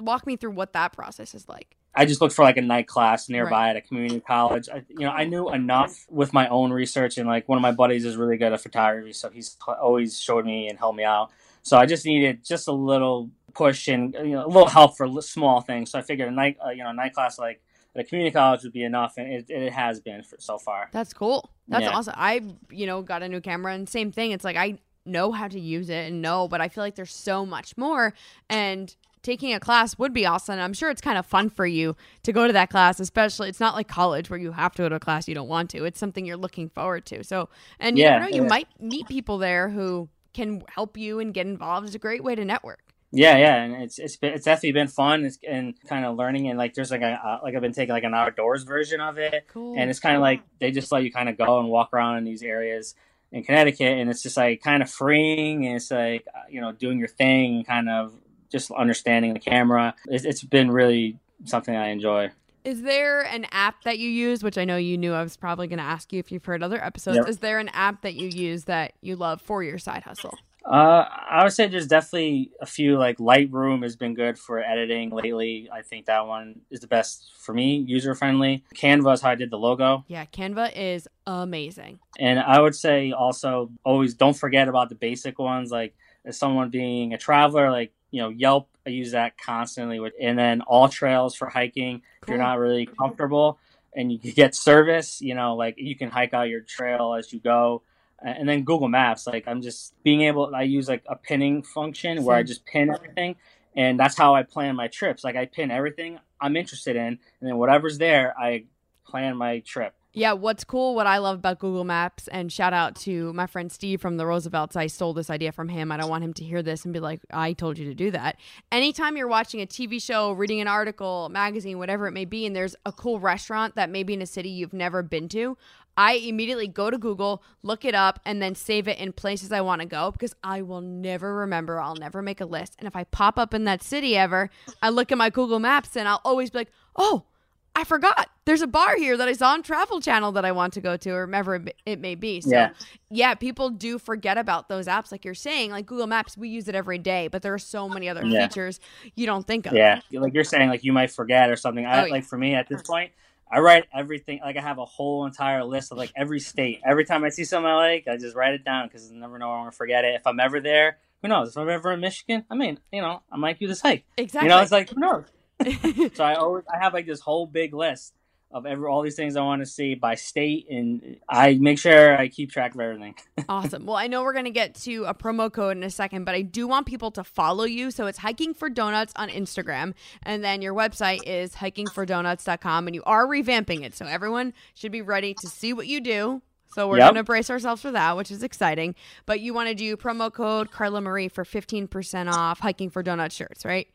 walk 0.00 0.26
me 0.26 0.36
through 0.36 0.52
what 0.52 0.72
that 0.72 0.92
process 0.92 1.34
is 1.34 1.48
like. 1.48 1.76
I 1.94 2.04
just 2.04 2.20
looked 2.20 2.34
for 2.34 2.44
like 2.44 2.56
a 2.56 2.62
night 2.62 2.86
class 2.86 3.28
nearby 3.28 3.50
right. 3.50 3.70
at 3.70 3.76
a 3.76 3.80
community 3.80 4.20
college. 4.20 4.68
I, 4.68 4.84
you 4.88 5.00
know, 5.00 5.10
I 5.10 5.24
knew 5.24 5.50
enough 5.50 6.06
with 6.08 6.32
my 6.32 6.48
own 6.48 6.72
research, 6.72 7.18
and 7.18 7.26
like 7.28 7.48
one 7.48 7.58
of 7.58 7.62
my 7.62 7.72
buddies 7.72 8.04
is 8.04 8.16
really 8.16 8.36
good 8.36 8.52
at 8.52 8.60
photography, 8.60 9.12
so 9.12 9.28
he's 9.28 9.56
always 9.66 10.20
showed 10.20 10.46
me 10.46 10.68
and 10.68 10.78
helped 10.78 10.96
me 10.96 11.04
out. 11.04 11.30
So 11.62 11.76
I 11.76 11.86
just 11.86 12.06
needed 12.06 12.44
just 12.44 12.68
a 12.68 12.72
little 12.72 13.30
push 13.52 13.88
and 13.88 14.14
you 14.14 14.32
know 14.32 14.46
a 14.46 14.48
little 14.48 14.68
help 14.68 14.96
for 14.96 15.08
small 15.20 15.60
things. 15.60 15.90
So 15.90 15.98
I 15.98 16.02
figured 16.02 16.28
a 16.28 16.32
night, 16.32 16.58
uh, 16.64 16.70
you 16.70 16.84
know, 16.84 16.90
a 16.90 16.94
night 16.94 17.12
class 17.12 17.38
like 17.38 17.60
at 17.94 18.02
a 18.02 18.04
community 18.04 18.32
college 18.32 18.62
would 18.62 18.72
be 18.72 18.84
enough, 18.84 19.14
and 19.16 19.32
it, 19.32 19.46
it 19.48 19.72
has 19.72 20.00
been 20.00 20.22
for, 20.22 20.36
so 20.38 20.58
far. 20.58 20.88
That's 20.92 21.12
cool. 21.12 21.50
That's 21.66 21.84
yeah. 21.84 21.90
awesome. 21.90 22.14
I 22.16 22.42
you 22.70 22.86
know 22.86 23.02
got 23.02 23.22
a 23.22 23.28
new 23.28 23.40
camera, 23.40 23.74
and 23.74 23.88
same 23.88 24.12
thing. 24.12 24.30
It's 24.30 24.44
like 24.44 24.56
I 24.56 24.78
know 25.06 25.32
how 25.32 25.48
to 25.48 25.58
use 25.58 25.88
it 25.88 26.06
and 26.06 26.22
know, 26.22 26.46
but 26.46 26.60
I 26.60 26.68
feel 26.68 26.84
like 26.84 26.94
there's 26.94 27.12
so 27.12 27.44
much 27.44 27.76
more 27.76 28.14
and 28.48 28.94
taking 29.22 29.52
a 29.52 29.60
class 29.60 29.98
would 29.98 30.12
be 30.12 30.26
awesome. 30.26 30.58
I'm 30.58 30.72
sure 30.72 30.90
it's 30.90 31.00
kind 31.00 31.18
of 31.18 31.26
fun 31.26 31.50
for 31.50 31.66
you 31.66 31.96
to 32.22 32.32
go 32.32 32.46
to 32.46 32.52
that 32.52 32.70
class, 32.70 33.00
especially 33.00 33.48
it's 33.48 33.60
not 33.60 33.74
like 33.74 33.88
college 33.88 34.30
where 34.30 34.38
you 34.38 34.52
have 34.52 34.74
to 34.76 34.82
go 34.82 34.88
to 34.88 34.96
a 34.96 35.00
class 35.00 35.28
you 35.28 35.34
don't 35.34 35.48
want 35.48 35.70
to. 35.70 35.84
It's 35.84 35.98
something 35.98 36.24
you're 36.24 36.36
looking 36.36 36.68
forward 36.68 37.06
to. 37.06 37.24
So, 37.24 37.48
and 37.78 37.98
yeah, 37.98 38.14
you 38.14 38.20
know, 38.20 38.36
you 38.36 38.42
yeah. 38.42 38.48
might 38.48 38.68
meet 38.80 39.08
people 39.08 39.38
there 39.38 39.68
who 39.68 40.08
can 40.32 40.62
help 40.68 40.96
you 40.96 41.18
and 41.18 41.34
get 41.34 41.46
involved. 41.46 41.86
It's 41.86 41.94
a 41.94 41.98
great 41.98 42.24
way 42.24 42.34
to 42.34 42.44
network. 42.44 42.80
Yeah, 43.12 43.36
yeah, 43.38 43.56
and 43.56 43.82
it's 43.82 43.98
it's 43.98 44.16
been, 44.16 44.34
it's 44.34 44.44
definitely 44.44 44.72
been 44.72 44.86
fun 44.86 45.24
it's, 45.24 45.38
and 45.48 45.74
kind 45.88 46.04
of 46.04 46.16
learning 46.16 46.48
and 46.48 46.56
like 46.56 46.74
there's 46.74 46.92
like 46.92 47.00
a 47.00 47.10
uh, 47.12 47.40
like 47.42 47.56
I've 47.56 47.60
been 47.60 47.72
taking 47.72 47.92
like 47.92 48.04
an 48.04 48.14
outdoors 48.14 48.62
version 48.62 49.00
of 49.00 49.18
it, 49.18 49.48
cool. 49.48 49.74
and 49.76 49.90
it's 49.90 49.98
kind 49.98 50.14
of 50.14 50.22
like 50.22 50.42
they 50.60 50.70
just 50.70 50.92
let 50.92 51.02
you 51.02 51.10
kind 51.10 51.28
of 51.28 51.36
go 51.36 51.58
and 51.58 51.68
walk 51.68 51.92
around 51.92 52.18
in 52.18 52.24
these 52.24 52.44
areas 52.44 52.94
in 53.32 53.42
Connecticut, 53.42 53.98
and 53.98 54.08
it's 54.08 54.22
just 54.22 54.36
like 54.36 54.62
kind 54.62 54.80
of 54.80 54.88
freeing, 54.88 55.66
and 55.66 55.76
it's 55.76 55.90
like 55.90 56.24
uh, 56.32 56.42
you 56.48 56.60
know 56.60 56.70
doing 56.70 57.00
your 57.00 57.08
thing, 57.08 57.64
kind 57.64 57.88
of 57.88 58.14
just 58.50 58.70
understanding 58.70 59.34
the 59.34 59.40
camera. 59.40 59.94
It's, 60.06 60.24
it's 60.24 60.42
been 60.42 60.70
really 60.70 61.18
something 61.44 61.74
I 61.74 61.88
enjoy. 61.88 62.30
Is 62.62 62.82
there 62.82 63.22
an 63.22 63.46
app 63.52 63.84
that 63.84 63.98
you 63.98 64.10
use, 64.10 64.42
which 64.42 64.58
I 64.58 64.64
know 64.64 64.76
you 64.76 64.98
knew 64.98 65.14
I 65.14 65.22
was 65.22 65.36
probably 65.36 65.66
going 65.66 65.78
to 65.78 65.84
ask 65.84 66.12
you 66.12 66.18
if 66.18 66.30
you've 66.30 66.44
heard 66.44 66.62
other 66.62 66.82
episodes? 66.82 67.16
Yep. 67.16 67.28
Is 67.28 67.38
there 67.38 67.58
an 67.58 67.70
app 67.70 68.02
that 68.02 68.14
you 68.14 68.28
use 68.28 68.64
that 68.64 68.92
you 69.00 69.16
love 69.16 69.40
for 69.40 69.62
your 69.62 69.78
side 69.78 70.02
hustle? 70.02 70.36
Uh, 70.64 71.06
I 71.08 71.42
would 71.42 71.52
say 71.52 71.68
there's 71.68 71.86
definitely 71.86 72.50
a 72.60 72.66
few 72.66 72.98
like 72.98 73.16
Lightroom 73.16 73.82
has 73.82 73.96
been 73.96 74.14
good 74.14 74.38
for 74.38 74.58
editing 74.58 75.10
lately. 75.10 75.70
I 75.72 75.80
think 75.80 76.06
that 76.06 76.26
one 76.26 76.60
is 76.70 76.80
the 76.80 76.86
best 76.86 77.32
for 77.38 77.54
me, 77.54 77.76
user 77.76 78.14
friendly. 78.14 78.62
Canva 78.74 79.14
is 79.14 79.22
how 79.22 79.30
I 79.30 79.34
did 79.36 79.50
the 79.50 79.58
logo. 79.58 80.04
Yeah, 80.06 80.26
Canva 80.26 80.76
is 80.76 81.08
amazing. 81.26 81.98
And 82.18 82.38
I 82.38 82.60
would 82.60 82.74
say 82.74 83.12
also 83.12 83.70
always 83.84 84.12
don't 84.14 84.36
forget 84.36 84.68
about 84.68 84.90
the 84.90 84.94
basic 84.94 85.38
ones 85.38 85.70
like 85.70 85.94
as 86.26 86.36
someone 86.38 86.68
being 86.68 87.14
a 87.14 87.18
traveler, 87.18 87.70
like 87.70 87.92
you 88.10 88.20
know 88.22 88.28
Yelp. 88.28 88.68
I 88.86 88.90
use 88.90 89.12
that 89.12 89.38
constantly 89.38 90.00
with, 90.00 90.14
and 90.20 90.38
then 90.38 90.62
All 90.62 90.88
Trails 90.88 91.34
for 91.34 91.48
hiking. 91.48 92.02
If 92.22 92.28
you're 92.28 92.38
not 92.38 92.58
really 92.58 92.86
comfortable 92.86 93.58
and 93.94 94.10
you 94.12 94.18
get 94.18 94.54
service, 94.54 95.20
you 95.20 95.34
know, 95.34 95.56
like 95.56 95.74
you 95.78 95.96
can 95.96 96.10
hike 96.10 96.32
out 96.32 96.48
your 96.48 96.60
trail 96.60 97.14
as 97.14 97.32
you 97.32 97.40
go 97.40 97.82
and 98.22 98.48
then 98.48 98.64
Google 98.64 98.88
Maps. 98.88 99.26
Like 99.26 99.46
I'm 99.46 99.62
just 99.62 99.94
being 100.02 100.22
able. 100.22 100.54
I 100.54 100.62
use 100.62 100.88
like 100.88 101.02
a 101.08 101.16
pinning 101.16 101.62
function 101.62 102.22
where 102.24 102.36
I 102.36 102.42
just 102.42 102.64
pin 102.66 102.90
everything, 102.90 103.36
and 103.74 103.98
that's 103.98 104.16
how 104.16 104.34
I 104.34 104.42
plan 104.42 104.76
my 104.76 104.88
trips. 104.88 105.24
Like 105.24 105.36
I 105.36 105.46
pin 105.46 105.70
everything 105.70 106.18
I'm 106.40 106.56
interested 106.56 106.96
in, 106.96 107.06
and 107.06 107.18
then 107.42 107.56
whatever's 107.56 107.98
there, 107.98 108.34
I 108.38 108.64
plan 109.06 109.36
my 109.36 109.60
trip. 109.60 109.94
Yeah, 110.12 110.32
what's 110.32 110.64
cool, 110.64 110.96
what 110.96 111.06
I 111.06 111.18
love 111.18 111.38
about 111.38 111.60
Google 111.60 111.84
Maps, 111.84 112.26
and 112.26 112.52
shout 112.52 112.72
out 112.72 112.96
to 112.96 113.32
my 113.32 113.46
friend 113.46 113.70
Steve 113.70 114.00
from 114.00 114.16
the 114.16 114.26
Roosevelts. 114.26 114.74
I 114.74 114.88
stole 114.88 115.14
this 115.14 115.30
idea 115.30 115.52
from 115.52 115.68
him. 115.68 115.92
I 115.92 115.96
don't 115.98 116.10
want 116.10 116.24
him 116.24 116.32
to 116.34 116.44
hear 116.44 116.64
this 116.64 116.84
and 116.84 116.92
be 116.92 116.98
like, 116.98 117.20
I 117.30 117.52
told 117.52 117.78
you 117.78 117.84
to 117.84 117.94
do 117.94 118.10
that. 118.10 118.36
Anytime 118.72 119.16
you're 119.16 119.28
watching 119.28 119.60
a 119.62 119.66
TV 119.66 120.02
show, 120.02 120.32
reading 120.32 120.60
an 120.60 120.66
article, 120.66 121.28
magazine, 121.28 121.78
whatever 121.78 122.08
it 122.08 122.12
may 122.12 122.24
be, 122.24 122.44
and 122.44 122.56
there's 122.56 122.74
a 122.84 122.90
cool 122.90 123.20
restaurant 123.20 123.76
that 123.76 123.88
may 123.88 124.02
be 124.02 124.14
in 124.14 124.20
a 124.20 124.26
city 124.26 124.48
you've 124.48 124.72
never 124.72 125.04
been 125.04 125.28
to, 125.28 125.56
I 125.96 126.14
immediately 126.14 126.66
go 126.66 126.90
to 126.90 126.98
Google, 126.98 127.44
look 127.62 127.84
it 127.84 127.94
up, 127.94 128.18
and 128.24 128.42
then 128.42 128.56
save 128.56 128.88
it 128.88 128.98
in 128.98 129.12
places 129.12 129.52
I 129.52 129.60
want 129.60 129.80
to 129.80 129.86
go 129.86 130.10
because 130.10 130.34
I 130.42 130.62
will 130.62 130.80
never 130.80 131.36
remember. 131.36 131.78
I'll 131.78 131.94
never 131.94 132.20
make 132.20 132.40
a 132.40 132.46
list. 132.46 132.74
And 132.80 132.88
if 132.88 132.96
I 132.96 133.04
pop 133.04 133.38
up 133.38 133.54
in 133.54 133.62
that 133.66 133.80
city 133.80 134.16
ever, 134.16 134.50
I 134.82 134.88
look 134.88 135.12
at 135.12 135.18
my 135.18 135.30
Google 135.30 135.60
Maps 135.60 135.96
and 135.96 136.08
I'll 136.08 136.22
always 136.24 136.50
be 136.50 136.58
like, 136.58 136.72
oh, 136.96 137.26
I 137.74 137.84
forgot. 137.84 138.28
There's 138.44 138.62
a 138.62 138.66
bar 138.66 138.96
here 138.96 139.16
that 139.16 139.28
I 139.28 139.32
saw 139.32 139.52
on 139.52 139.62
Travel 139.62 140.00
Channel 140.00 140.32
that 140.32 140.44
I 140.44 140.52
want 140.52 140.72
to 140.74 140.80
go 140.80 140.96
to, 140.96 141.10
or 141.10 141.26
whatever 141.26 141.64
it 141.86 142.00
may 142.00 142.14
be. 142.14 142.40
So, 142.40 142.50
yeah. 142.50 142.70
yeah, 143.10 143.34
people 143.34 143.70
do 143.70 143.98
forget 143.98 144.38
about 144.38 144.68
those 144.68 144.86
apps, 144.86 145.12
like 145.12 145.24
you're 145.24 145.34
saying. 145.34 145.70
Like 145.70 145.86
Google 145.86 146.06
Maps, 146.06 146.36
we 146.36 146.48
use 146.48 146.68
it 146.68 146.74
every 146.74 146.98
day, 146.98 147.28
but 147.28 147.42
there 147.42 147.54
are 147.54 147.58
so 147.58 147.88
many 147.88 148.08
other 148.08 148.24
yeah. 148.24 148.46
features 148.46 148.80
you 149.14 149.26
don't 149.26 149.46
think 149.46 149.66
of. 149.66 149.72
Yeah, 149.72 150.00
like 150.10 150.34
you're 150.34 150.44
saying, 150.44 150.68
like 150.68 150.84
you 150.84 150.92
might 150.92 151.10
forget 151.10 151.48
or 151.48 151.56
something. 151.56 151.86
I, 151.86 152.02
oh, 152.02 152.04
yeah. 152.06 152.12
Like 152.12 152.24
for 152.24 152.36
me 152.36 152.54
at 152.54 152.68
this 152.68 152.82
point, 152.82 153.12
I 153.50 153.60
write 153.60 153.84
everything. 153.94 154.40
Like 154.42 154.56
I 154.56 154.60
have 154.60 154.78
a 154.78 154.84
whole 154.84 155.26
entire 155.26 155.64
list 155.64 155.92
of 155.92 155.98
like 155.98 156.12
every 156.16 156.40
state. 156.40 156.80
Every 156.84 157.04
time 157.04 157.24
I 157.24 157.30
see 157.30 157.44
something 157.44 157.70
I 157.70 157.74
like, 157.74 158.08
I 158.08 158.16
just 158.16 158.36
write 158.36 158.54
it 158.54 158.64
down 158.64 158.88
because 158.88 159.10
I 159.10 159.14
never 159.14 159.38
know 159.38 159.50
I'm 159.50 159.62
gonna 159.62 159.72
forget 159.72 160.04
it. 160.04 160.14
If 160.16 160.26
I'm 160.26 160.40
ever 160.40 160.60
there, 160.60 160.98
who 161.22 161.28
knows? 161.28 161.50
If 161.50 161.58
I'm 161.58 161.68
ever 161.68 161.92
in 161.92 162.00
Michigan, 162.00 162.44
I 162.50 162.54
mean, 162.54 162.78
you 162.92 163.00
know, 163.00 163.22
I 163.30 163.36
might 163.36 163.58
do 163.58 163.66
this 163.66 163.80
hike. 163.80 164.04
Exactly. 164.16 164.48
You 164.48 164.54
know, 164.54 164.60
it's 164.60 164.72
like 164.72 164.90
who 164.90 165.00
knows. 165.00 165.24
so 166.14 166.24
I 166.24 166.34
always 166.34 166.64
I 166.72 166.78
have 166.82 166.92
like 166.94 167.06
this 167.06 167.20
whole 167.20 167.46
big 167.46 167.74
list 167.74 168.14
of 168.52 168.66
every 168.66 168.88
all 168.88 169.02
these 169.02 169.14
things 169.14 169.36
I 169.36 169.42
want 169.42 169.62
to 169.62 169.66
see 169.66 169.94
by 169.94 170.16
state, 170.16 170.66
and 170.70 171.18
I 171.28 171.54
make 171.54 171.78
sure 171.78 172.16
I 172.16 172.28
keep 172.28 172.50
track 172.50 172.74
of 172.74 172.80
everything. 172.80 173.14
awesome. 173.48 173.86
Well, 173.86 173.96
I 173.96 174.08
know 174.08 174.22
we're 174.22 174.32
gonna 174.32 174.50
get 174.50 174.74
to 174.76 175.04
a 175.04 175.14
promo 175.14 175.52
code 175.52 175.76
in 175.76 175.84
a 175.84 175.90
second, 175.90 176.24
but 176.24 176.34
I 176.34 176.42
do 176.42 176.66
want 176.66 176.86
people 176.86 177.10
to 177.12 177.24
follow 177.24 177.64
you. 177.64 177.90
So 177.90 178.06
it's 178.06 178.18
hiking 178.18 178.54
for 178.54 178.68
donuts 178.68 179.12
on 179.16 179.28
Instagram, 179.28 179.94
and 180.24 180.42
then 180.42 180.62
your 180.62 180.74
website 180.74 181.20
is 181.26 181.54
hikingfordonuts.com, 181.54 182.86
and 182.88 182.94
you 182.94 183.02
are 183.04 183.26
revamping 183.26 183.84
it, 183.84 183.94
so 183.94 184.06
everyone 184.06 184.52
should 184.74 184.92
be 184.92 185.02
ready 185.02 185.34
to 185.34 185.46
see 185.48 185.72
what 185.72 185.86
you 185.86 186.00
do. 186.00 186.42
So 186.74 186.88
we're 186.88 186.98
yep. 186.98 187.06
going 187.06 187.16
to 187.16 187.24
brace 187.24 187.50
ourselves 187.50 187.82
for 187.82 187.90
that, 187.90 188.16
which 188.16 188.30
is 188.30 188.44
exciting. 188.44 188.94
But 189.26 189.40
you 189.40 189.52
want 189.52 189.68
to 189.70 189.74
do 189.74 189.96
promo 189.96 190.32
code 190.32 190.70
Carla 190.70 191.00
Marie 191.00 191.28
for 191.28 191.44
15% 191.44 192.32
off 192.32 192.60
hiking 192.60 192.90
for 192.90 193.02
donut 193.02 193.32
shirts, 193.32 193.64
right? 193.64 193.88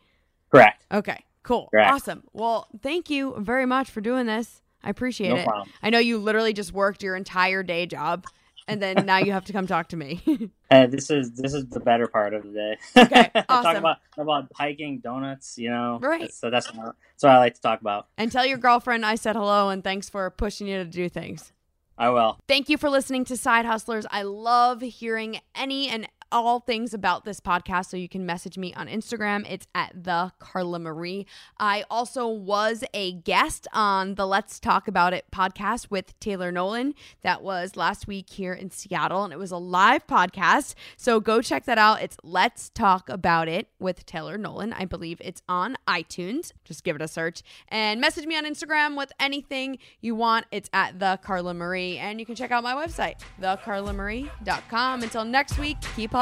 Correct. 0.52 0.84
Okay. 0.92 1.24
Cool. 1.46 1.70
Correct. 1.72 1.92
Awesome. 1.92 2.24
Well, 2.34 2.68
thank 2.82 3.10
you 3.10 3.36
very 3.38 3.66
much 3.66 3.90
for 3.92 4.02
doing 4.02 4.26
this. 4.26 4.62
I 4.84 4.90
appreciate 4.90 5.30
no 5.30 5.36
it. 5.38 5.46
Problem. 5.46 5.70
I 5.82 5.90
know 5.90 6.00
you 6.00 6.18
literally 6.18 6.54
just 6.54 6.74
worked 6.74 7.04
your 7.04 7.16
entire 7.16 7.64
day 7.64 7.86
job 7.86 8.26
and 8.68 8.82
then 8.82 9.06
now 9.06 9.18
you 9.18 9.32
have 9.32 9.46
to 9.46 9.54
come 9.54 9.68
talk 9.68 9.90
to 9.90 9.98
me. 9.98 10.22
uh, 10.72 10.88
this 10.88 11.10
is 11.10 11.32
this 11.32 11.54
is 11.54 11.66
the 11.68 11.80
better 11.80 12.08
part 12.08 12.34
of 12.34 12.44
the 12.44 12.52
day. 12.52 12.78
Okay, 12.98 13.32
awesome. 13.50 13.64
talk 13.64 13.78
about 13.78 13.98
about 14.18 14.48
hiking, 14.56 15.00
donuts, 15.00 15.58
you 15.58 15.70
know. 15.70 16.00
Right. 16.02 16.34
So 16.34 16.50
that's 16.50 16.68
that's 16.68 17.24
what 17.24 17.32
I 17.32 17.38
like 17.38 17.56
to 17.56 17.62
talk 17.62 17.82
about. 17.82 18.08
And 18.18 18.32
tell 18.32 18.46
your 18.46 18.58
girlfriend 18.58 19.06
I 19.06 19.16
said 19.16 19.36
hello 19.36 19.70
and 19.70 19.84
thanks 19.84 20.10
for 20.10 20.30
pushing 20.32 20.68
you 20.68 20.78
to 20.78 20.86
do 20.86 21.10
things. 21.10 21.52
I 21.98 22.10
will. 22.10 22.40
Thank 22.48 22.68
you 22.68 22.78
for 22.78 22.90
listening 22.90 23.24
to 23.26 23.38
Side 23.38 23.66
Hustlers. 23.66 24.06
I 24.12 24.24
love 24.24 24.82
hearing 24.82 25.40
any 25.56 25.88
and 25.88 26.10
all 26.36 26.60
things 26.60 26.94
about 26.94 27.24
this 27.24 27.40
podcast. 27.40 27.86
So 27.86 27.96
you 27.96 28.10
can 28.10 28.26
message 28.26 28.58
me 28.58 28.74
on 28.74 28.90
Instagram. 28.90 29.50
It's 29.50 29.66
at 29.74 30.04
the 30.04 30.34
Carla 30.38 30.80
Marie. 30.80 31.26
I 31.58 31.86
also 31.90 32.28
was 32.28 32.84
a 32.94 33.14
guest 33.14 33.70
on 33.72 34.16
the 34.16 34.28
Let's 34.28 34.60
Talk 34.60 34.90
About 34.90 35.14
It 35.14 35.24
podcast 35.32 35.90
with 35.90 36.20
Taylor 36.20 36.52
Nolan. 36.52 36.94
That 37.24 37.42
was 37.42 37.78
last 37.78 38.06
week 38.06 38.30
here 38.30 38.52
in 38.52 38.70
Seattle, 38.70 39.24
and 39.24 39.32
it 39.32 39.40
was 39.40 39.52
a 39.52 39.58
live 39.58 40.06
podcast. 40.08 40.76
So 40.98 41.22
go 41.22 41.42
check 41.42 41.64
that 41.66 41.78
out. 41.78 42.02
It's 42.02 42.18
Let's 42.22 42.68
Talk 42.68 43.08
About 43.08 43.48
It 43.48 43.70
with 43.80 44.06
Taylor 44.06 44.38
Nolan. 44.38 44.74
I 44.74 44.84
believe 44.84 45.22
it's 45.24 45.42
on 45.48 45.78
iTunes. 45.88 46.52
Just 46.66 46.84
give 46.84 46.98
it 46.98 47.02
a 47.02 47.08
search 47.08 47.44
and 47.70 48.02
message 48.02 48.26
me 48.26 48.36
on 48.36 48.44
Instagram 48.44 48.98
with 48.98 49.14
anything 49.22 49.78
you 50.02 50.16
want. 50.16 50.48
It's 50.52 50.70
at 50.74 51.00
the 51.00 51.18
Carla 51.24 51.54
Marie, 51.54 51.98
and 51.98 52.20
you 52.20 52.26
can 52.26 52.36
check 52.36 52.52
out 52.52 52.62
my 52.62 52.74
website, 52.74 53.22
thecarlamarie.com. 53.42 55.04
Until 55.04 55.24
next 55.24 55.58
week, 55.58 55.78
keep 55.96 56.14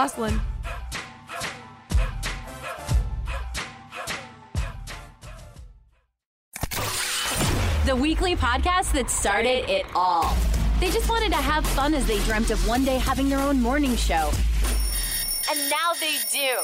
The 7.86 7.96
weekly 7.96 8.36
podcast 8.36 8.92
that 8.92 9.10
started 9.10 9.70
it 9.70 9.86
all. 9.96 10.36
They 10.82 10.92
just 10.92 11.08
wanted 11.08 11.30
to 11.30 11.38
have 11.38 11.66
fun 11.68 11.94
as 11.94 12.06
they 12.06 12.20
dreamt 12.26 12.52
of 12.52 12.68
one 12.68 12.84
day 12.84 12.98
having 12.98 13.30
their 13.30 13.40
own 13.40 13.62
morning 13.62 13.96
show. 13.96 14.30
And 15.50 15.70
now 15.70 15.94
they 16.02 16.18
do. 16.30 16.58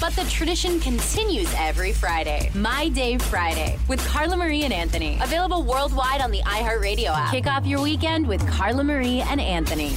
But 0.00 0.14
the 0.16 0.24
tradition 0.30 0.80
continues 0.80 1.52
every 1.58 1.92
Friday. 1.92 2.50
My 2.54 2.88
Day 2.88 3.18
Friday 3.18 3.78
with 3.88 4.02
Carla 4.06 4.38
Marie 4.38 4.62
and 4.62 4.72
Anthony. 4.72 5.18
Available 5.20 5.64
worldwide 5.64 6.22
on 6.22 6.30
the 6.30 6.40
iHeartRadio 6.44 7.08
app. 7.08 7.30
Kick 7.30 7.46
off 7.46 7.66
your 7.66 7.82
weekend 7.82 8.26
with 8.26 8.40
Carla 8.48 8.84
Marie 8.84 9.20
and 9.20 9.38
Anthony. 9.38 9.96